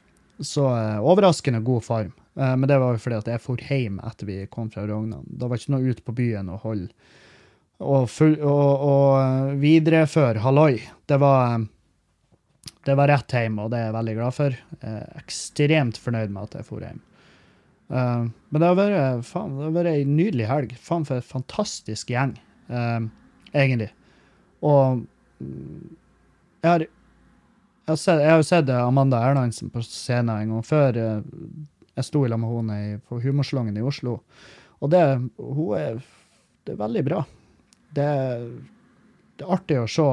så 0.47 0.67
uh, 0.69 0.99
overraskende 1.07 1.63
god 1.65 1.85
form. 1.87 2.13
Eh, 2.35 2.57
men 2.57 2.69
det 2.69 2.79
var 2.79 2.95
jo 2.95 3.03
fordi 3.03 3.19
at 3.19 3.29
jeg 3.29 3.43
for 3.45 3.61
hjem 3.69 3.99
etter 4.07 4.29
vi 4.29 4.39
kom 4.53 4.71
fra 4.73 4.87
Rognan. 4.89 5.27
Da 5.29 5.49
var 5.51 5.61
ikke 5.61 5.75
noe 5.75 5.93
ut 5.93 6.03
på 6.05 6.17
byen 6.17 6.51
å 6.53 6.61
holde 6.63 6.91
og, 7.83 8.07
full, 8.11 8.37
og, 8.47 8.85
og 8.87 9.55
videreføre 9.61 10.43
halloi. 10.45 10.77
Det 11.11 11.19
var, 11.19 11.65
det 12.87 12.95
var 12.99 13.11
rett 13.11 13.35
hjem, 13.35 13.59
og 13.59 13.73
det 13.73 13.81
er 13.81 13.89
jeg 13.89 13.97
veldig 13.97 14.15
glad 14.21 14.37
for. 14.37 14.61
Jeg 14.79 15.01
er 15.01 15.19
ekstremt 15.19 15.99
fornøyd 15.99 16.31
med 16.31 16.45
at 16.47 16.61
jeg 16.61 16.69
for 16.69 16.87
hjem. 16.87 17.01
Uh, 17.93 18.31
men 18.49 18.63
det 18.63 18.69
har 18.69 18.79
vært, 18.79 19.27
faen, 19.29 19.57
det 19.59 19.67
har 19.67 19.75
vært 19.75 19.93
ei 19.97 20.07
nydelig 20.09 20.47
helg. 20.49 20.77
Faen 20.81 21.09
for 21.09 21.19
en 21.19 21.27
fantastisk 21.27 22.15
gjeng, 22.15 22.37
uh, 22.71 23.03
egentlig. 23.51 23.91
Og 24.63 25.03
mm, 25.43 25.91
jeg 26.63 26.71
har, 26.71 26.87
har, 27.93 28.01
sett, 28.01 28.23
jeg 28.23 28.33
har 28.33 28.41
jo 28.41 28.49
sett 28.49 28.73
Amanda 28.77 29.21
Erlandsen 29.25 29.71
på 29.73 29.83
scenen 29.87 30.35
en 30.35 30.57
gang 30.57 30.67
før. 30.67 30.99
eh, 30.99 31.21
jeg 31.93 32.09
sto 32.09 32.25
i 32.25 32.31
lag 32.33 32.41
med 32.41 32.53
henne 32.53 33.01
på 33.09 33.21
Humorsalongen 33.21 33.77
i 33.77 33.85
Oslo. 33.85 34.19
Og 34.83 34.91
det, 34.91 35.03
hun 35.37 35.75
er, 35.77 36.01
det 36.65 36.75
er 36.75 36.81
veldig 36.81 37.03
bra. 37.07 37.21
Det, 37.93 38.09
det 39.37 39.45
er 39.45 39.55
artig 39.55 39.79
å 39.83 39.91
se, 39.91 40.07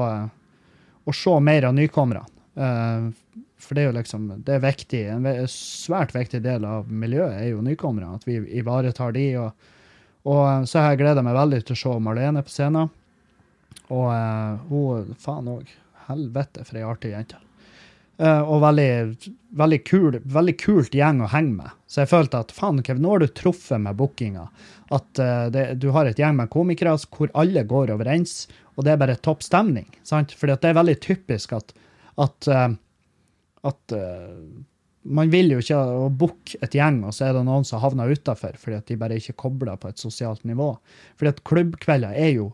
å 1.04 1.16
se 1.16 1.34
mer 1.40 1.70
av 1.70 1.74
nykommerne. 1.78 2.26
Eh, 2.54 3.08
for 3.60 3.76
det 3.76 3.82
er 3.82 3.90
jo 3.90 3.96
liksom 3.98 4.28
det 4.46 4.54
er 4.56 4.64
viktig, 4.64 5.02
en 5.12 5.26
svært 5.52 6.14
viktig 6.16 6.40
del 6.44 6.64
av 6.64 6.88
miljøet 6.88 7.36
er 7.42 7.50
jo 7.50 7.64
nykommere. 7.64 8.14
At 8.16 8.28
vi 8.28 8.38
ivaretar 8.60 9.12
de. 9.16 9.26
Og, 9.42 9.68
og 10.28 10.68
så 10.68 10.80
har 10.80 10.94
jeg 10.94 11.02
gleda 11.02 11.24
meg 11.24 11.36
veldig 11.36 11.60
til 11.64 11.76
å 11.76 11.82
se 11.82 11.98
Marlene 12.04 12.44
på 12.44 12.54
scenen. 12.54 12.90
Og 13.90 14.08
uh, 14.08 14.64
hun 14.70 15.12
Faen 15.20 15.52
òg. 15.52 15.70
Helvete, 16.08 16.64
for 16.66 16.80
ei 16.80 16.86
artig 16.88 17.12
jente. 17.12 17.38
Eh, 18.20 18.40
og 18.44 18.60
veldig, 18.60 19.30
veldig, 19.56 19.78
kul, 19.88 20.18
veldig 20.28 20.54
kult 20.60 20.96
gjeng 20.96 21.22
å 21.24 21.30
henge 21.32 21.54
med. 21.62 21.76
Så 21.88 22.02
jeg 22.02 22.10
følte 22.10 22.42
at 22.44 22.52
faen, 22.52 22.82
Kev, 22.84 23.00
nå 23.00 23.14
har 23.14 23.22
du 23.22 23.30
truffet 23.32 23.80
med 23.80 23.96
bookinga. 23.96 24.44
At 24.92 25.20
uh, 25.22 25.46
det, 25.54 25.64
du 25.80 25.88
har 25.94 26.08
et 26.10 26.18
gjeng 26.18 26.34
med 26.36 26.50
komikere 26.52 26.96
hvor 27.14 27.30
alle 27.38 27.62
går 27.64 27.92
overens, 27.94 28.42
og 28.74 28.84
det 28.84 28.92
er 28.92 29.00
bare 29.00 29.20
topp 29.22 29.44
stemning. 29.46 29.86
sant? 30.04 30.34
Fordi 30.36 30.58
det 30.60 30.68
er 30.68 30.76
veldig 30.76 30.96
typisk 31.00 31.54
at, 31.56 31.72
at, 32.20 32.50
uh, 32.50 32.74
at 33.70 33.94
uh, 33.96 34.42
man 35.06 35.32
vil 35.32 35.54
jo 35.54 35.62
ikke 35.62 35.80
booke 36.20 36.60
et 36.60 36.76
gjeng, 36.76 37.00
og 37.06 37.16
så 37.16 37.28
er 37.28 37.38
det 37.38 37.46
noen 37.46 37.64
som 37.64 37.80
havner 37.80 38.10
utafor 38.12 38.58
fordi 38.60 38.80
at 38.82 38.90
de 38.90 38.98
bare 39.00 39.16
ikke 39.22 39.38
kobler 39.46 39.80
på 39.80 39.94
et 39.94 40.02
sosialt 40.02 40.44
nivå. 40.44 40.74
Fordi 41.16 41.32
at 41.32 41.44
klubbkvelder 41.48 42.18
er 42.18 42.34
jo 42.34 42.50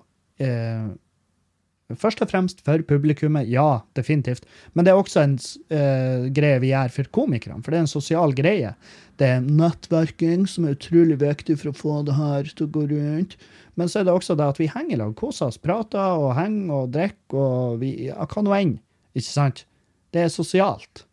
Først 1.94 2.18
og 2.18 2.30
fremst 2.32 2.64
for 2.66 2.82
publikummet, 2.82 3.46
ja, 3.46 3.80
definitivt. 3.94 4.46
Men 4.74 4.84
det 4.84 4.90
er 4.90 4.98
også 4.98 5.22
en 5.22 5.36
uh, 5.70 6.26
greie 6.34 6.58
vi 6.58 6.72
gjør 6.72 6.90
for 6.96 7.10
komikerne, 7.14 7.62
for 7.62 7.70
det 7.70 7.78
er 7.78 7.84
en 7.84 7.92
sosial 7.92 8.34
greie. 8.34 8.72
Det 9.20 9.28
er 9.36 9.44
nettverking 9.46 10.48
som 10.50 10.66
er 10.66 10.74
utrolig 10.74 11.20
viktig 11.20 11.54
for 11.60 11.70
å 11.70 11.76
få 11.78 12.00
det 12.08 12.16
her 12.18 12.50
til 12.50 12.66
å 12.66 12.72
gå 12.74 12.88
rundt. 12.90 13.36
Men 13.78 13.92
så 13.92 14.00
er 14.00 14.08
det 14.08 14.16
også 14.16 14.34
det 14.34 14.50
at 14.50 14.58
vi 14.58 14.70
henger 14.72 14.96
i 14.96 14.98
lag, 14.98 15.14
koser 15.14 15.52
oss, 15.52 15.60
prater 15.62 16.18
og 16.18 16.34
henger 16.34 16.74
og 16.74 16.92
drikker 16.96 17.38
og 17.38 17.80
vi, 17.84 17.92
ja, 18.08 18.18
hva 18.26 18.42
nå 18.42 18.56
enn. 18.56 18.76
Ikke 19.14 19.30
sant? 19.30 19.62
Det 20.10 20.26
er 20.26 20.32
sosialt. 20.32 21.04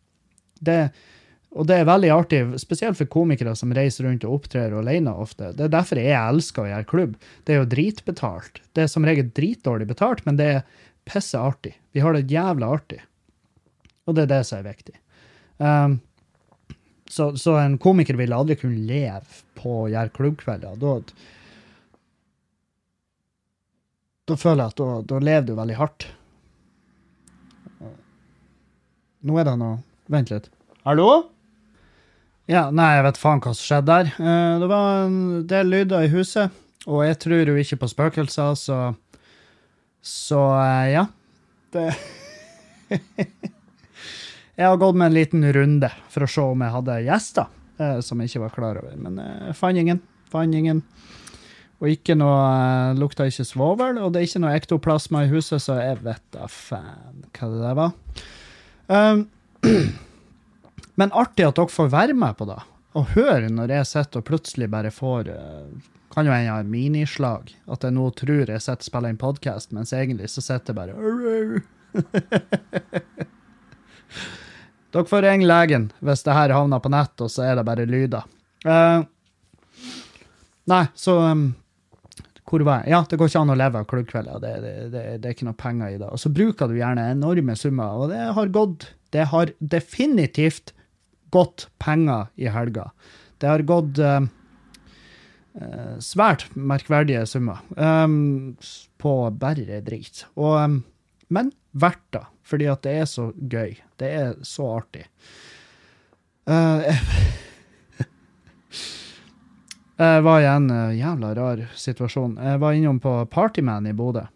Det, 0.64 0.88
og 1.54 1.68
det 1.70 1.76
er 1.78 1.86
veldig 1.86 2.10
artig, 2.10 2.40
spesielt 2.58 2.98
for 2.98 3.10
komikere 3.10 3.52
som 3.54 3.72
reiser 3.74 4.08
rundt 4.08 4.24
og 4.26 4.40
opptrer 4.40 4.72
alene 4.74 5.12
ofte. 5.22 5.52
Det 5.54 5.68
er 5.68 5.74
derfor 5.76 6.00
jeg 6.00 6.16
elsker 6.18 6.64
å 6.64 6.70
gjøre 6.70 6.88
klubb. 6.90 7.12
Det 7.46 7.54
er 7.54 7.60
jo 7.60 7.68
dritbetalt. 7.70 8.58
Det 8.74 8.82
er 8.84 8.90
som 8.90 9.06
regel 9.06 9.28
dritdårlig 9.36 9.86
betalt, 9.86 10.24
men 10.26 10.40
det 10.40 10.48
er 10.56 10.64
pisse 11.06 11.38
artig. 11.38 11.76
Vi 11.94 12.02
har 12.02 12.16
det 12.16 12.26
jævla 12.32 12.72
artig. 12.74 12.98
Og 14.04 14.16
det 14.16 14.24
er 14.24 14.32
det 14.32 14.40
som 14.48 14.58
er 14.58 14.66
viktig. 14.66 14.96
Um, 15.62 16.00
så, 17.06 17.28
så 17.38 17.54
en 17.60 17.76
komiker 17.78 18.18
vil 18.18 18.34
aldri 18.34 18.56
kunne 18.58 18.82
leve 18.88 19.22
på 19.60 19.76
å 19.84 19.88
gjøre 19.92 20.12
klubbkvelder. 20.16 20.80
Da, 20.82 20.96
da 24.26 24.38
føler 24.40 24.64
jeg 24.64 24.74
at 24.74 24.82
da, 24.82 24.88
da 25.14 25.22
lever 25.22 25.46
du 25.46 25.54
veldig 25.60 25.78
hardt. 25.78 26.08
Nå 29.24 29.38
er 29.40 29.46
det 29.46 29.54
noe 29.60 29.78
Vent 30.12 30.28
litt. 30.28 30.50
Hallo? 30.84 31.06
Ja, 32.44 32.66
nei, 32.68 32.90
jeg 32.98 33.06
vet 33.06 33.16
faen 33.16 33.40
hva 33.40 33.54
som 33.56 33.64
skjedde 33.64 33.88
der. 33.88 34.10
Eh, 34.20 34.54
det 34.60 34.66
var 34.68 35.06
en 35.06 35.20
del 35.48 35.70
lyder 35.72 36.04
i 36.04 36.10
huset, 36.12 36.52
og 36.84 37.00
jeg 37.06 37.16
tror 37.22 37.48
jo 37.48 37.54
ikke 37.56 37.78
på 37.80 37.88
spøkelser, 37.88 38.58
så 38.60 38.80
Så 40.04 40.40
eh, 40.60 40.92
ja. 40.92 41.06
Det 41.72 41.94
Jeg 44.54 44.68
har 44.68 44.76
gått 44.76 44.94
med 44.94 45.06
en 45.06 45.16
liten 45.16 45.52
runde 45.52 45.88
for 46.12 46.22
å 46.26 46.30
se 46.30 46.42
om 46.44 46.60
jeg 46.60 46.74
hadde 46.76 46.98
gjester 47.08 47.48
eh, 47.80 47.98
som 48.04 48.20
jeg 48.20 48.28
ikke 48.28 48.44
var 48.44 48.52
klar 48.54 48.76
over, 48.82 48.92
men 48.94 49.16
jeg 49.18 49.56
fant 49.58 49.80
ingen. 49.80 50.02
Fant 50.30 50.54
ingen. 50.54 50.84
Og 51.80 51.88
ikke 51.90 52.14
noe 52.14 52.92
lukta 53.00 53.24
ikke 53.26 53.48
svovel, 53.48 53.98
og 53.98 54.12
det 54.12 54.20
er 54.20 54.28
ikke 54.28 54.44
noe 54.44 54.54
ektoplasma 54.60 55.24
i 55.24 55.32
huset, 55.32 55.64
så 55.64 55.80
jeg 55.80 56.04
vet 56.04 56.22
da 56.36 56.46
faen 56.46 57.24
hva 57.32 57.50
det 57.50 57.64
der 57.64 57.80
var. 57.80 57.96
Um, 58.92 59.30
men 61.00 61.12
artig 61.12 61.46
at 61.48 61.56
dere 61.58 61.68
får 61.72 61.88
være 61.92 62.14
med 62.18 62.36
på 62.38 62.44
det, 62.48 62.60
og 62.94 63.10
høre 63.16 63.48
når 63.50 63.68
jeg 63.78 63.86
sitter 63.90 64.18
og 64.22 64.28
plutselig 64.28 64.68
bare 64.70 64.90
får 64.94 65.22
eh, 65.34 65.66
Kan 66.14 66.28
jo 66.28 66.30
hende 66.30 66.46
jeg 66.46 66.54
har 66.54 66.68
minislag, 66.70 67.50
at 67.66 67.82
jeg 67.82 67.90
nå 67.96 68.04
tror 68.14 68.46
jeg 68.46 68.62
sitter 68.62 68.84
og 68.84 68.86
spiller 68.86 69.10
en 69.10 69.18
podkast, 69.18 69.72
mens 69.74 69.90
egentlig 69.92 70.28
så 70.30 70.40
sitter 70.44 70.70
jeg 70.70 70.78
bare 70.78 70.94
Dere 74.94 75.10
får 75.10 75.22
ringe 75.26 75.50
legen 75.50 75.90
hvis 76.06 76.22
det 76.22 76.36
her 76.36 76.54
havner 76.54 76.78
på 76.78 76.86
nett, 76.94 77.18
og 77.18 77.26
så 77.34 77.42
er 77.48 77.58
det 77.58 77.66
bare 77.66 77.90
lyder. 77.90 78.22
Uh, 78.62 79.02
nei, 80.70 80.86
så 80.94 81.18
um, 81.34 81.58
hvor 82.46 82.62
var 82.62 82.84
jeg? 82.84 82.92
Ja, 82.92 83.02
det 83.10 83.18
går 83.18 83.26
ikke 83.32 83.42
an 83.42 83.50
å 83.50 83.58
leve 83.58 83.78
av 83.80 83.88
klubbkvelder. 83.90 84.38
Det, 84.38 84.54
det, 84.62 84.74
det, 84.92 85.18
det 85.18 85.26
er 85.26 85.34
ikke 85.34 85.48
noe 85.48 85.58
penger 85.58 85.88
i 85.96 85.98
det. 85.98 86.06
Og 86.14 86.18
så 86.22 86.30
bruker 86.30 86.70
du 86.70 86.78
gjerne 86.78 87.10
enorme 87.10 87.58
summer, 87.58 87.90
og 87.98 88.14
det 88.14 88.22
har 88.38 88.46
gått 88.54 88.94
Det 89.14 89.24
har 89.30 89.46
definitivt 89.58 90.74
gått 91.34 91.68
penger 91.82 92.30
i 92.38 92.48
helga. 92.52 92.88
Det 93.38 93.50
har 93.50 93.64
gått 93.66 93.98
eh, 93.98 94.22
eh, 95.60 95.94
svært 96.02 96.46
merkverdige 96.54 97.26
summer 97.28 97.62
um, 97.76 98.56
på 99.02 99.14
bare 99.40 99.80
drit. 99.84 100.24
Og, 100.38 100.54
um, 100.62 100.78
men 101.34 101.50
verdt 101.74 102.06
det, 102.14 102.24
fordi 102.46 102.68
at 102.70 102.84
det 102.86 102.94
er 103.00 103.08
så 103.10 103.30
gøy. 103.34 103.74
Det 104.00 104.10
er 104.20 104.36
så 104.46 104.68
artig. 104.78 105.08
Uh, 106.46 106.84
jeg 110.04 110.24
var 110.26 110.42
i 110.42 110.48
en 110.50 110.70
eh, 110.70 110.96
jævla 111.00 111.34
rar 111.38 111.66
situasjon. 111.78 112.38
Jeg 112.38 112.62
var 112.62 112.78
innom 112.78 113.00
på 113.02 113.16
Partyman 113.32 113.88
i 113.90 113.96
Bodø. 113.96 114.26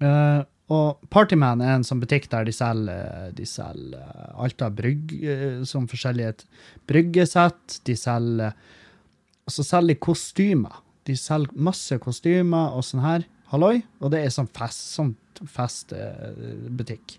Eh, 0.00 0.40
og 0.70 1.00
Partyman 1.10 1.62
er 1.64 1.74
en 1.74 1.86
sånn 1.86 2.02
butikk 2.02 2.28
der 2.30 2.46
de 2.46 2.54
selger, 2.54 3.32
de 3.34 3.46
selger 3.48 3.98
eh, 3.98 4.28
alt 4.44 4.62
av 4.62 4.76
brygg, 4.78 5.16
eh, 5.18 5.62
som 5.66 5.88
forskjellige 5.90 6.46
bryggesett. 6.90 7.80
De 7.88 7.96
selger 7.98 8.54
Og 9.48 9.54
så 9.56 9.64
selger 9.66 9.96
de 9.96 10.02
kostymer. 10.06 10.76
De 11.08 11.16
selger 11.18 11.56
masse 11.58 11.96
kostymer 11.98 12.76
og 12.76 12.84
sånn 12.86 13.02
her. 13.02 13.26
Halloi. 13.50 13.80
Og 13.98 14.12
det 14.14 14.20
er 14.22 14.30
sånn 14.30 14.50
fest, 14.54 14.92
sånn 14.94 15.16
festbutikk. 15.42 17.16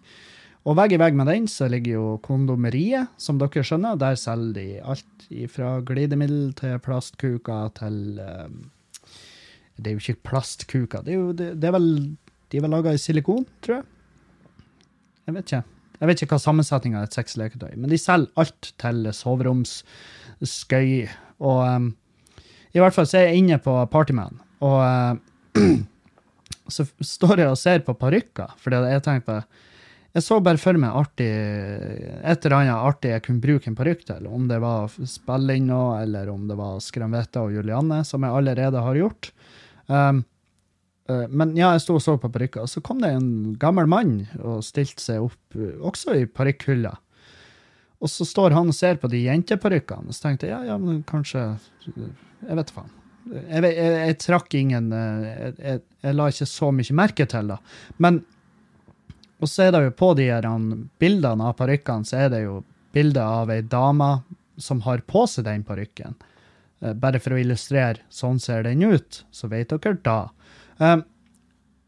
Og 0.61 0.77
vegg 0.77 0.93
i 0.93 0.99
vegg 1.01 1.17
med 1.17 1.27
den 1.27 1.47
så 1.49 1.67
ligger 1.71 1.97
jo 1.97 2.07
kondomeriet, 2.23 3.09
som 3.17 3.39
dere 3.41 3.63
skjønner. 3.65 3.97
Der 3.99 4.15
selger 4.19 4.53
de 4.55 4.65
alt 4.93 5.27
fra 5.51 5.79
glidemiddel 5.83 6.51
til 6.59 6.77
plastkuker 6.85 7.73
til 7.81 8.21
eh, 8.21 8.47
Det 9.75 9.91
er 9.91 9.97
jo 9.97 10.03
ikke 10.05 10.29
plastkuker. 10.29 11.03
Det 11.03 11.15
er, 11.15 11.19
jo, 11.19 11.31
det, 11.33 11.49
det 11.59 11.67
er 11.67 11.75
vel, 11.75 11.89
de 12.51 12.59
var 12.63 12.71
laga 12.71 12.93
i 12.93 12.99
silikon, 12.99 13.45
tror 13.63 13.79
jeg. 13.79 13.85
Jeg 15.27 15.35
vet 15.37 15.45
ikke. 15.47 15.63
Jeg 16.01 16.09
vet 16.09 16.21
ikke 16.23 16.33
hva 16.33 16.41
sammensetninga 16.41 16.97
av 16.99 17.05
et 17.07 17.15
sexleketøy 17.15 17.75
men 17.77 17.91
de 17.91 17.99
selger 18.01 18.33
alt 18.41 18.71
til 18.81 19.05
soveromsskøy. 19.13 20.91
Og 21.45 21.59
um, 21.61 21.89
i 22.73 22.81
hvert 22.81 22.95
fall 22.95 23.07
så 23.09 23.19
er 23.19 23.29
jeg 23.29 23.43
inne 23.43 23.57
på 23.61 23.73
Partyman, 23.91 24.39
og 24.65 24.79
uh, 24.81 25.13
så 26.75 26.87
står 27.05 27.43
jeg 27.43 27.51
og 27.51 27.59
ser 27.59 27.85
på 27.85 27.97
parykker, 27.99 28.55
fordi 28.61 28.81
jeg 28.91 29.05
tenker 29.05 29.27
på 29.27 29.41
jeg 30.11 30.25
så 30.25 30.41
bare 30.43 30.59
for 30.59 30.75
meg 30.75 30.91
artig, 30.91 31.29
et 31.31 32.43
eller 32.43 32.57
annet 32.57 32.75
artig 32.89 33.13
jeg 33.13 33.23
kunne 33.23 33.43
bruke 33.43 33.69
en 33.69 33.77
parykk 33.77 34.01
til. 34.09 34.25
Om 34.27 34.49
det 34.49 34.57
var 34.59 34.91
spille 35.07 35.55
inn 35.55 35.69
noe, 35.71 36.01
eller 36.03 36.27
om 36.33 36.49
det 36.49 36.57
var 36.59 36.81
Skranvetta 36.83 37.45
og 37.45 37.53
Julianne, 37.55 38.01
som 38.03 38.25
jeg 38.27 38.35
allerede 38.35 38.81
har 38.83 38.99
gjort. 38.99 39.29
Um, 39.87 40.25
men 41.29 41.53
ja, 41.57 41.71
jeg 41.75 41.83
sto 41.85 41.97
og 41.97 42.03
så 42.03 42.17
på 42.21 42.29
parykker, 42.33 42.65
og 42.65 42.71
så 42.71 42.83
kom 42.85 43.01
det 43.03 43.13
en 43.15 43.53
gammel 43.61 43.89
mann 43.89 44.15
og 44.39 44.63
stilte 44.65 45.03
seg 45.03 45.27
opp, 45.27 45.39
eh, 45.57 45.77
også 45.79 46.17
i 46.19 46.25
parykkhylla. 46.29 46.93
Og 48.01 48.09
så 48.09 48.25
står 48.25 48.55
han 48.57 48.71
og 48.71 48.77
ser 48.77 48.97
på 49.01 49.09
de 49.11 49.21
jenteparykkene, 49.27 50.09
og 50.09 50.17
så 50.17 50.27
tenkte 50.27 50.49
jeg 50.49 50.55
ja, 50.55 50.73
ja, 50.73 50.79
men 50.81 51.03
kanskje 51.07 51.43
Jeg 51.85 52.57
vet 52.57 52.73
faen. 52.73 52.89
Jeg, 53.29 53.61
jeg, 53.61 53.89
jeg 54.09 54.17
trakk 54.17 54.55
ingen 54.57 54.89
eh, 54.97 55.25
jeg, 55.27 55.55
jeg, 55.61 55.81
jeg 56.07 56.17
la 56.17 56.29
ikke 56.33 56.49
så 56.49 56.71
mye 56.73 56.97
merke 56.97 57.27
til 57.29 57.53
det. 57.53 57.59
Men 58.01 58.23
og 59.41 59.49
så 59.49 59.65
er 59.65 59.71
det 59.73 59.85
jo 59.87 59.93
på 59.97 60.11
de 60.17 60.27
her 60.29 60.45
bildene 61.01 61.47
av 61.49 61.55
parykkene, 61.57 62.05
så 62.05 62.25
er 62.25 62.33
det 62.33 62.43
jo 62.43 62.59
bilder 62.93 63.39
av 63.41 63.53
ei 63.53 63.61
dame 63.65 64.11
som 64.61 64.83
har 64.85 65.01
på 65.09 65.25
seg 65.29 65.47
den 65.47 65.63
parykken. 65.65 66.13
Eh, 66.81 66.93
bare 66.93 67.21
for 67.21 67.33
å 67.33 67.41
illustrere 67.41 68.05
sånn 68.13 68.39
ser 68.41 68.67
den 68.67 68.83
ut, 68.85 69.23
så 69.31 69.49
vet 69.49 69.73
dere 69.73 69.97
da. 70.05 70.19
Um, 70.77 71.03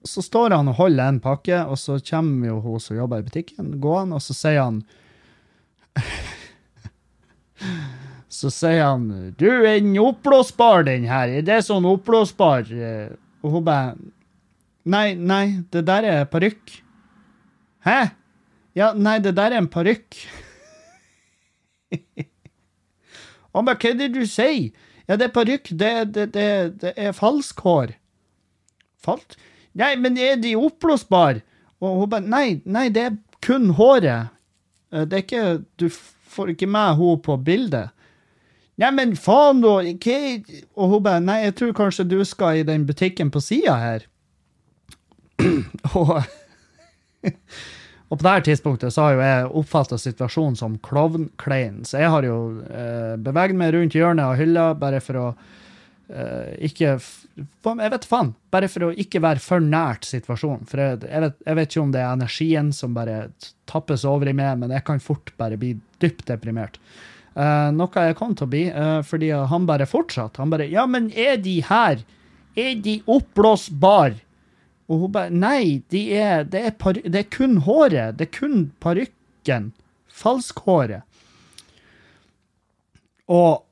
så 0.03 0.21
står 0.21 0.51
han 0.51 0.67
og 0.67 0.75
holder 0.75 1.07
en 1.07 1.19
pakke, 1.23 1.61
og 1.63 1.77
så 1.79 1.99
kommer 2.03 2.47
jo 2.49 2.59
hun 2.63 2.79
som 2.83 2.97
jobber 2.97 3.21
i 3.21 3.27
butikken, 3.27 3.79
gående, 3.83 4.19
og 4.19 4.23
så 4.23 4.35
sier 4.35 4.61
han 4.63 4.83
Så 8.33 8.49
sier 8.51 8.81
han 8.83 9.07
'Du, 9.37 9.47
er 9.47 9.79
den 9.79 9.95
oppblåsbar, 10.01 10.83
den 10.89 11.05
her? 11.07 11.29
Er 11.29 11.45
det 11.45 11.61
sånn 11.67 11.85
oppblåsbar?' 11.85 12.73
Og 13.43 13.51
hun 13.51 13.63
bare 13.63 13.95
'Nei, 14.83 15.13
nei, 15.15 15.63
det 15.71 15.85
der 15.87 16.03
er 16.03 16.25
parykk'. 16.25 16.81
'Hæ?' 17.85 18.11
'Ja, 18.75 18.93
nei, 18.93 19.19
det 19.19 19.35
der 19.37 19.51
er 19.53 19.57
en 19.61 19.69
parykk'. 19.69 20.27
Han 23.53 23.65
bare 23.65 23.77
'Hva 23.77 23.89
er 23.93 23.97
det 24.01 24.13
du 24.13 24.25
sier?' 24.25 24.71
'Ja, 25.07 25.15
det 25.15 25.29
er 25.29 25.35
parykk. 25.39 25.69
Det, 25.69 26.13
det, 26.13 26.33
det, 26.33 26.81
det 26.81 26.93
er 26.97 27.11
falskhår'. 27.11 27.95
Falt? 29.03 29.37
Nei, 29.79 29.95
men 29.99 30.17
er 30.21 30.37
de 30.41 30.55
oppblåsbare? 30.59 31.41
Og 31.83 32.03
hun 32.03 32.11
bare 32.11 32.27
Nei, 32.29 32.61
nei, 32.65 32.87
det 32.93 33.03
er 33.09 33.17
kun 33.43 33.71
håret. 33.77 34.29
Eh, 34.93 35.05
Det 35.05 35.17
er 35.19 35.25
ikke 35.25 35.63
Du 35.77 35.89
får 36.33 36.53
ikke 36.53 36.69
med 36.69 36.95
henne 36.97 37.19
på 37.25 37.37
bildet. 37.37 37.91
Nei, 38.81 38.89
men 38.91 39.15
faen, 39.19 39.61
da! 39.61 39.75
Hva 39.83 40.19
Og 40.75 40.89
hun 40.95 41.03
bare 41.05 41.21
Nei, 41.21 41.41
jeg 41.47 41.55
tror 41.59 41.75
kanskje 41.77 42.07
du 42.09 42.19
skal 42.25 42.61
i 42.61 42.67
den 42.67 42.87
butikken 42.89 43.29
på 43.33 43.41
sida 43.43 43.75
her. 43.81 44.07
og 45.97 46.21
Og 48.13 48.19
på 48.19 48.27
her 48.29 48.43
tidspunktet 48.45 48.93
så 48.93 49.07
har 49.07 49.13
jo 49.15 49.21
jeg 49.25 49.45
oppfatta 49.57 49.97
situasjonen 49.97 50.57
som 50.59 50.75
klovnklein, 50.85 51.79
så 51.87 51.97
jeg 52.03 52.11
har 52.13 52.25
jo 52.27 52.35
eh, 52.69 53.15
beveget 53.17 53.57
meg 53.57 53.71
rundt 53.73 53.95
hjørnet 53.97 54.27
av 54.27 54.35
hylla 54.37 54.65
bare 54.77 54.99
for 55.01 55.17
å 55.17 55.23
eh, 56.13 56.51
ikke 56.69 56.91
Jeg 57.33 57.91
vet 57.93 58.05
faen. 58.05 58.33
Bare 58.53 58.69
for 58.69 58.87
å 58.87 58.91
ikke 58.99 59.21
være 59.23 59.41
for 59.41 59.63
nært 59.63 60.05
situasjonen. 60.05 60.67
For 60.69 60.81
jeg, 60.81 60.99
jeg, 61.07 61.21
vet, 61.23 61.39
jeg 61.47 61.57
vet 61.57 61.71
ikke 61.71 61.81
om 61.81 61.93
det 61.95 62.03
er 62.03 62.11
energien 62.13 62.69
som 62.75 62.93
bare 62.93 63.17
tappes 63.69 64.03
over 64.05 64.29
i 64.29 64.35
meg, 64.37 64.59
men 64.61 64.73
jeg 64.75 64.85
kan 64.85 65.01
fort 65.01 65.33
bare 65.39 65.57
bli 65.57 65.73
dypt 66.03 66.27
deprimert. 66.29 66.77
Uh, 67.33 67.71
noe 67.73 68.03
jeg 68.05 68.17
kom 68.19 68.35
til 68.37 68.45
å 68.45 68.51
bli, 68.51 68.67
uh, 68.69 68.99
fordi 69.05 69.31
han 69.33 69.65
bare 69.69 69.89
fortsatte. 69.89 70.43
Han 70.43 70.53
bare 70.53 70.69
Ja, 70.69 70.85
men 70.85 71.09
er 71.17 71.39
de 71.41 71.57
her? 71.65 72.03
Er 72.53 72.75
de 72.85 72.99
oppblåsbar? 73.09 74.19
Og 74.91 75.05
hun 75.05 75.13
bare 75.15 75.33
Nei, 75.33 75.81
de 75.89 76.03
er, 76.13 76.45
det, 76.45 76.61
er 76.67 76.77
par, 76.77 76.99
det 77.01 77.23
er 77.23 77.31
kun 77.33 77.57
håret. 77.65 78.19
Det 78.19 78.27
er 78.27 78.35
kun 78.35 78.67
parykken. 78.83 79.71
Falskhåret. 80.13 81.01
Og, 83.33 83.63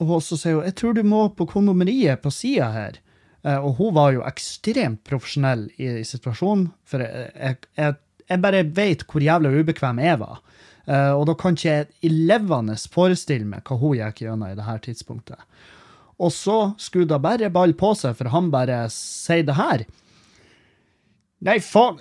og 0.00 0.16
så 0.24 0.38
sier 0.38 0.56
hun 0.56 0.64
jeg 0.68 0.78
tror 0.78 0.96
du 0.96 1.02
må 1.04 1.26
på 1.36 1.44
kondomeriet 1.50 2.22
på 2.24 2.32
sida 2.32 2.70
her. 2.72 3.00
Eh, 3.42 3.56
og 3.56 3.78
hun 3.80 3.94
var 3.96 4.14
jo 4.14 4.24
ekstremt 4.28 5.02
profesjonell 5.08 5.68
i, 5.78 5.88
i 6.02 6.06
situasjonen, 6.06 6.68
for 6.88 7.04
jeg, 7.04 7.60
jeg, 7.78 7.98
jeg, 8.26 8.40
bare 8.44 8.64
vet 8.76 9.04
hvor 9.08 9.24
jævla 9.24 9.52
ubekvem 9.54 10.02
jeg 10.04 10.20
var. 10.20 10.42
Eh, 10.86 11.12
og 11.16 11.26
da 11.30 11.36
kan 11.38 11.56
ikke 11.56 11.70
jeg 11.70 11.88
i 12.04 12.12
levende 12.30 12.76
forestille 12.92 13.48
meg 13.48 13.64
hva 13.64 13.78
hun 13.80 13.96
gikk 14.00 14.24
gjennom 14.24 14.50
i 14.50 14.58
det 14.58 14.68
her 14.68 14.82
tidspunktet. 14.84 15.40
Og 16.20 16.34
så 16.36 16.58
skulle 16.80 17.08
da 17.08 17.20
bare 17.22 17.48
ball 17.52 17.72
på 17.78 17.94
seg, 17.96 18.12
for 18.18 18.28
han 18.32 18.50
bare 18.52 18.82
sier 18.92 19.46
det 19.48 19.56
her. 19.56 19.86
Nei, 21.48 21.56
faen, 21.64 21.96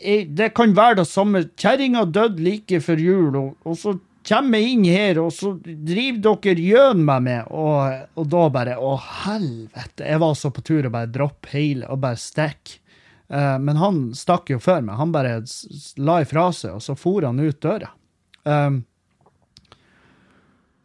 det 0.00 0.54
kan 0.56 0.72
være 0.72 1.02
det 1.02 1.10
samme. 1.10 1.42
Kjerringa 1.60 2.06
døde 2.08 2.40
like 2.40 2.80
før 2.80 3.02
jul, 3.04 3.36
og, 3.36 3.50
og 3.68 3.76
så 3.76 3.98
kommer 4.26 4.60
jeg 4.60 4.74
inn 4.74 4.84
her, 4.88 5.20
og 5.22 5.32
så 5.34 5.54
driver 5.64 6.40
dere 6.42 6.66
gjøn 6.66 7.04
med 7.06 7.26
meg, 7.26 7.48
og, 7.54 8.04
og 8.20 8.28
da 8.32 8.44
bare 8.52 8.76
Å, 8.80 8.92
helvete. 9.24 10.04
Jeg 10.06 10.22
var 10.22 10.36
så 10.38 10.52
på 10.54 10.64
tur 10.66 10.86
å 10.86 10.92
bare 10.92 11.10
droppe 11.12 11.52
hele 11.54 11.88
og 11.90 12.02
bare 12.04 12.20
stikke. 12.20 12.78
Uh, 13.30 13.56
men 13.62 13.78
han 13.78 13.98
stakk 14.18 14.50
jo 14.50 14.58
før 14.58 14.82
meg. 14.82 14.98
Han 14.98 15.12
bare 15.14 15.40
la 16.02 16.20
ifra 16.24 16.48
seg, 16.56 16.74
og 16.76 16.82
så 16.82 16.96
for 16.98 17.22
han 17.28 17.38
ut 17.38 17.60
døra. 17.62 17.92
Um, 18.42 18.82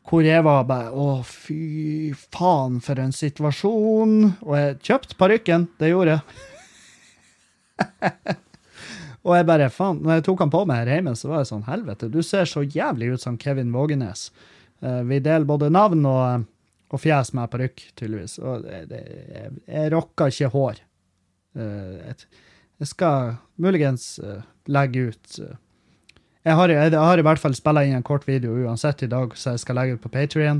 hvor 0.06 0.22
jeg 0.22 0.44
var 0.46 0.68
bare 0.70 0.92
Å, 0.94 1.24
fy 1.26 2.14
faen, 2.14 2.78
for 2.86 3.02
en 3.02 3.16
situasjon. 3.16 4.18
Og 4.46 4.58
jeg 4.60 4.82
kjøpte 4.86 5.18
parykken. 5.18 5.70
Det 5.82 5.90
gjorde 5.90 6.20
jeg. 6.20 6.22
og 9.26 9.34
jeg 9.34 9.48
bare, 9.50 9.72
faen, 9.74 10.02
når 10.06 10.20
jeg 10.20 10.26
tok 10.28 10.44
han 10.46 10.54
på 10.54 10.64
meg 10.70 10.84
her 10.84 10.92
hjemme, 10.96 11.16
så 11.18 11.32
var 11.32 11.42
jeg 11.42 11.50
sånn, 11.50 11.68
helvete, 11.68 12.12
du 12.14 12.20
ser 12.26 12.50
så 12.50 12.62
jævlig 12.62 13.16
ut 13.16 13.24
som 13.26 13.40
Kevin 13.42 13.74
Vågenes. 13.74 14.28
Uh, 14.86 15.02
vi 15.10 15.18
deler 15.24 15.48
både 15.50 15.72
navn 15.74 16.06
og, 16.06 16.46
og 16.94 17.02
fjes 17.02 17.34
med 17.34 17.50
parykk, 17.50 17.88
tydeligvis. 17.98 18.38
Og 18.44 18.68
det, 18.68 18.84
det, 18.92 19.02
jeg, 19.34 19.54
jeg 19.66 19.94
rocker 19.96 20.34
ikke 20.34 20.52
hår. 20.54 20.84
Uh, 21.58 21.96
jeg, 22.04 22.30
jeg 22.84 22.92
skal 22.92 23.38
muligens 23.62 24.12
uh, 24.22 24.44
legge 24.68 25.10
ut 25.10 25.38
eh, 25.40 25.56
jeg 26.46 26.58
har, 26.60 26.70
jeg, 26.70 26.92
jeg 26.94 27.02
har 27.02 27.18
i 27.18 27.24
hvert 27.26 27.42
fall 27.42 27.56
spilla 27.58 27.82
inn 27.86 27.96
en 27.98 28.06
kort 28.06 28.28
video 28.28 28.54
uansett 28.68 29.02
i 29.02 29.10
dag, 29.10 29.32
så 29.34 29.56
jeg 29.56 29.64
skal 29.64 29.80
legge 29.80 29.96
ut 29.96 30.04
på 30.04 30.12
Patrion. 30.14 30.60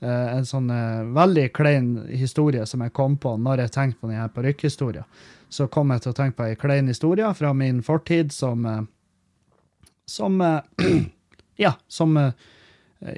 en 0.00 0.46
sånn 0.48 0.70
eh, 0.74 1.04
veldig 1.14 1.44
klein 1.54 1.90
historie 2.08 2.64
som 2.66 2.80
jeg 2.82 2.94
kom 2.96 3.18
på 3.20 3.36
når 3.38 3.66
jeg 3.66 3.72
tenkte 3.76 4.00
på 4.00 4.10
denne 4.10 4.26
parykkhistorien. 4.34 5.04
Så 5.50 5.66
kom 5.66 5.90
jeg 5.90 6.04
til 6.04 6.12
å 6.12 6.16
tenke 6.16 6.36
på 6.38 6.44
ei 6.46 6.56
klein 6.58 6.88
historie 6.90 7.26
fra 7.34 7.52
min 7.56 7.82
fortid 7.82 8.32
som 8.34 8.66
eh, 8.66 8.82
Som 10.06 10.40
eh, 10.40 10.60
Ja, 11.60 11.72
som 11.88 12.16
eh, 12.16 12.32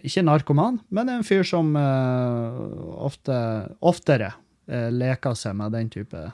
ikke 0.03 0.23
narkoman, 0.25 0.81
men 0.91 1.09
en 1.11 1.25
fyr 1.27 1.43
som 1.47 1.75
ofte, 1.75 3.35
oftere 3.83 4.31
leker 4.67 5.35
seg 5.35 5.57
med 5.59 5.73
den 5.75 5.91
type, 5.91 6.31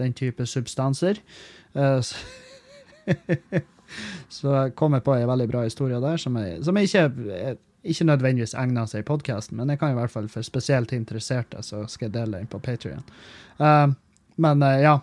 den 0.00 0.14
type 0.16 0.46
substanser. 0.48 1.20
Så 4.38 4.54
kom 4.80 4.96
jeg 4.96 5.04
på 5.04 5.12
en 5.12 5.28
veldig 5.28 5.48
bra 5.52 5.66
historie 5.66 6.00
der, 6.00 6.16
som, 6.16 6.40
jeg, 6.40 6.64
som 6.64 6.80
jeg 6.80 6.88
ikke, 6.88 7.04
ikke 7.84 8.08
nødvendigvis 8.08 8.56
egner 8.56 8.88
seg 8.88 9.04
i 9.04 9.08
podkasten, 9.12 9.60
men 9.60 9.68
jeg 9.74 9.82
kan 9.82 9.92
i 9.92 10.00
hvert 10.00 10.14
fall 10.16 10.32
for 10.32 10.48
spesielt 10.48 10.96
interesserte, 10.96 11.60
så 11.60 11.84
skal 11.84 12.08
jeg 12.08 12.16
dele 12.16 12.40
den 12.40 12.48
på 12.48 12.64
Patrion. 12.64 13.04
men 14.40 14.56
ja. 14.80 14.96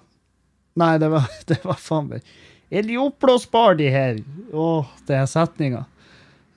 Nei, 0.80 0.96
det 1.02 1.10
var, 1.14 1.28
det 1.50 1.60
var 1.64 1.80
faen 1.80 2.10
meg 2.10 2.34
Er 2.74 2.88
de 2.88 2.98
oppblåsbare, 3.02 3.78
de 3.82 3.90
her? 3.94 4.24
Åh, 4.54 4.96
det 5.08 5.20
er 5.20 5.30
setninga. 5.30 5.84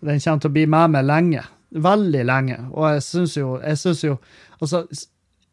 Den 0.07 0.23
kommer 0.23 0.41
til 0.45 0.53
å 0.53 0.55
bli 0.55 0.65
med 0.71 0.95
meg 0.95 1.05
lenge. 1.05 1.43
Veldig 1.77 2.23
lenge. 2.25 2.57
Og 2.73 2.87
jeg 2.95 3.05
syns 3.05 3.37
jo, 3.37 3.57
jeg 3.61 3.81
synes 3.83 4.05
jo 4.05 4.17
Altså, 4.57 4.87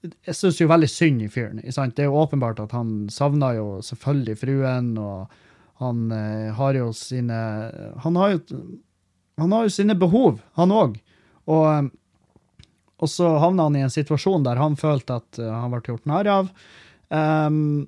jeg 0.04 0.36
syns 0.36 0.60
jo 0.62 0.70
veldig 0.72 0.88
synd 0.88 1.24
i 1.26 1.30
fyren. 1.32 1.60
Det 1.60 2.04
er 2.04 2.08
jo 2.08 2.20
åpenbart 2.22 2.62
at 2.64 2.72
han 2.76 3.10
savner 3.12 3.58
jo 3.58 3.68
selvfølgelig 3.84 4.38
fruen, 4.40 4.94
og 5.00 5.32
han 5.84 6.06
eh, 6.16 6.54
har 6.56 6.80
jo 6.80 6.92
sine 6.96 7.40
Han 8.04 8.20
har 8.20 8.36
jo, 8.36 8.62
han 9.40 9.56
har 9.56 9.68
jo 9.68 9.74
sine 9.76 9.96
behov, 10.00 10.40
han 10.60 10.72
òg. 10.72 10.96
Og, 11.52 11.92
og 13.04 13.12
så 13.12 13.34
havna 13.44 13.68
han 13.68 13.80
i 13.80 13.84
en 13.84 13.92
situasjon 13.92 14.46
der 14.48 14.62
han 14.62 14.80
følte 14.80 15.20
at 15.20 15.40
eh, 15.42 15.52
han 15.52 15.74
ble 15.74 15.84
gjort 15.88 16.08
narr 16.08 16.32
av. 16.32 16.52
Ehm, 17.14 17.88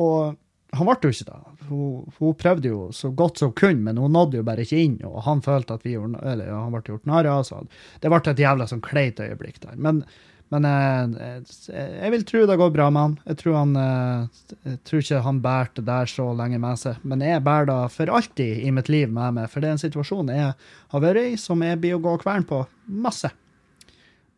og 0.00 0.38
han 0.76 0.86
ble 0.86 0.96
jo 1.02 1.14
ikke 1.14 1.28
det. 1.28 1.38
Hun, 1.70 2.08
hun 2.18 2.34
prøvde 2.38 2.70
jo 2.70 2.80
så 2.94 3.10
godt 3.14 3.40
som 3.40 3.50
hun 3.50 3.58
kunne, 3.58 3.84
men 3.88 3.98
hun 3.98 4.14
nådde 4.14 4.40
jo 4.40 4.46
bare 4.46 4.64
ikke 4.66 4.82
inn. 4.84 4.98
Og 5.06 5.22
han 5.26 5.42
følte 5.42 5.76
at 5.76 5.86
vi 5.86 5.96
gjorde, 5.96 6.20
eller, 6.22 6.52
han 6.54 6.74
ble 6.74 6.82
gjort 6.86 7.08
narr 7.10 7.28
av. 7.30 7.70
Det 8.00 8.10
ble 8.12 8.20
et 8.22 8.42
jævla 8.44 8.68
sånn 8.70 8.84
kleit 8.84 9.22
øyeblikk 9.22 9.58
der. 9.64 9.74
Men, 9.82 10.04
men 10.54 10.68
eh, 10.68 11.40
jeg, 11.72 11.88
jeg 11.96 12.14
vil 12.14 12.24
tro 12.28 12.44
det 12.46 12.58
går 12.62 12.72
bra 12.76 12.86
med 12.94 13.02
han. 13.02 13.18
Jeg 13.32 13.40
tror, 13.42 13.58
han, 13.58 13.74
eh, 13.82 14.54
jeg 14.68 14.78
tror 14.86 15.04
ikke 15.04 15.24
han 15.26 15.42
bærer 15.42 15.74
det 15.80 15.86
der 15.90 16.14
så 16.14 16.28
lenge 16.38 16.62
med 16.62 16.82
seg. 16.84 17.02
Men 17.02 17.26
jeg 17.26 17.44
bærer 17.46 17.70
det 17.72 17.80
for 17.96 18.14
alltid 18.20 18.62
i 18.62 18.72
mitt 18.78 18.92
liv 18.92 19.10
med 19.10 19.40
meg, 19.40 19.50
for 19.50 19.62
det 19.62 19.72
er 19.72 19.78
en 19.78 19.84
situasjon 19.88 20.34
jeg 20.34 20.54
har 20.94 21.06
vært 21.06 21.34
i 21.34 21.36
som 21.40 21.66
jeg 21.66 21.82
blir 21.82 21.98
å 21.98 22.04
gå 22.06 22.14
kvern 22.22 22.46
på 22.46 22.62
masse. 22.86 23.32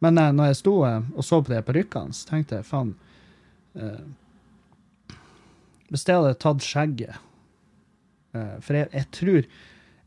Men 0.02 0.18
eh, 0.18 0.32
når 0.34 0.50
jeg 0.50 0.60
sto 0.64 0.74
eh, 0.88 1.00
og 1.14 1.26
så 1.26 1.40
på 1.44 1.54
de 1.54 1.62
parykkene, 1.66 2.16
så 2.16 2.32
tenkte 2.32 2.58
jeg 2.58 2.68
faen 2.68 2.96
eh, 3.78 4.02
Hvis 5.92 6.06
jeg 6.08 6.18
hadde 6.18 6.40
tatt 6.40 6.64
skjegget 6.64 7.12
eh, 8.32 8.56
For 8.64 8.80
jeg, 8.80 8.88
jeg 8.96 9.08
tror 9.12 9.52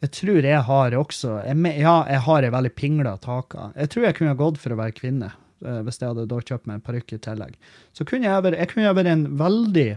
jeg 0.04 0.12
tror 0.14 0.46
jeg 0.46 0.62
har 0.68 0.96
også 1.00 1.38
jeg, 1.48 1.58
Ja, 1.80 1.96
jeg 2.10 2.22
har 2.28 2.46
ei 2.46 2.52
veldig 2.54 2.74
pingla 2.78 3.16
take. 3.24 3.70
Jeg 3.74 3.92
tror 3.94 4.06
jeg 4.06 4.18
kunne 4.18 4.34
ha 4.34 4.38
gått 4.38 4.60
for 4.62 4.76
å 4.76 4.80
være 4.80 4.94
kvinne, 4.98 5.32
eh, 5.64 5.80
hvis 5.88 6.02
jeg 6.02 6.12
hadde 6.12 6.28
da 6.30 6.42
kjøpt 6.42 6.68
meg 6.70 6.84
parykk 6.86 7.16
i 7.16 7.22
tillegg. 7.26 7.56
Så 7.96 8.06
kunne 8.06 8.28
jeg 8.28 8.44
vært, 8.46 8.60
jeg 8.60 8.72
kunne 8.74 8.92
vært 8.98 9.14
en 9.14 9.26
veldig 9.40 9.90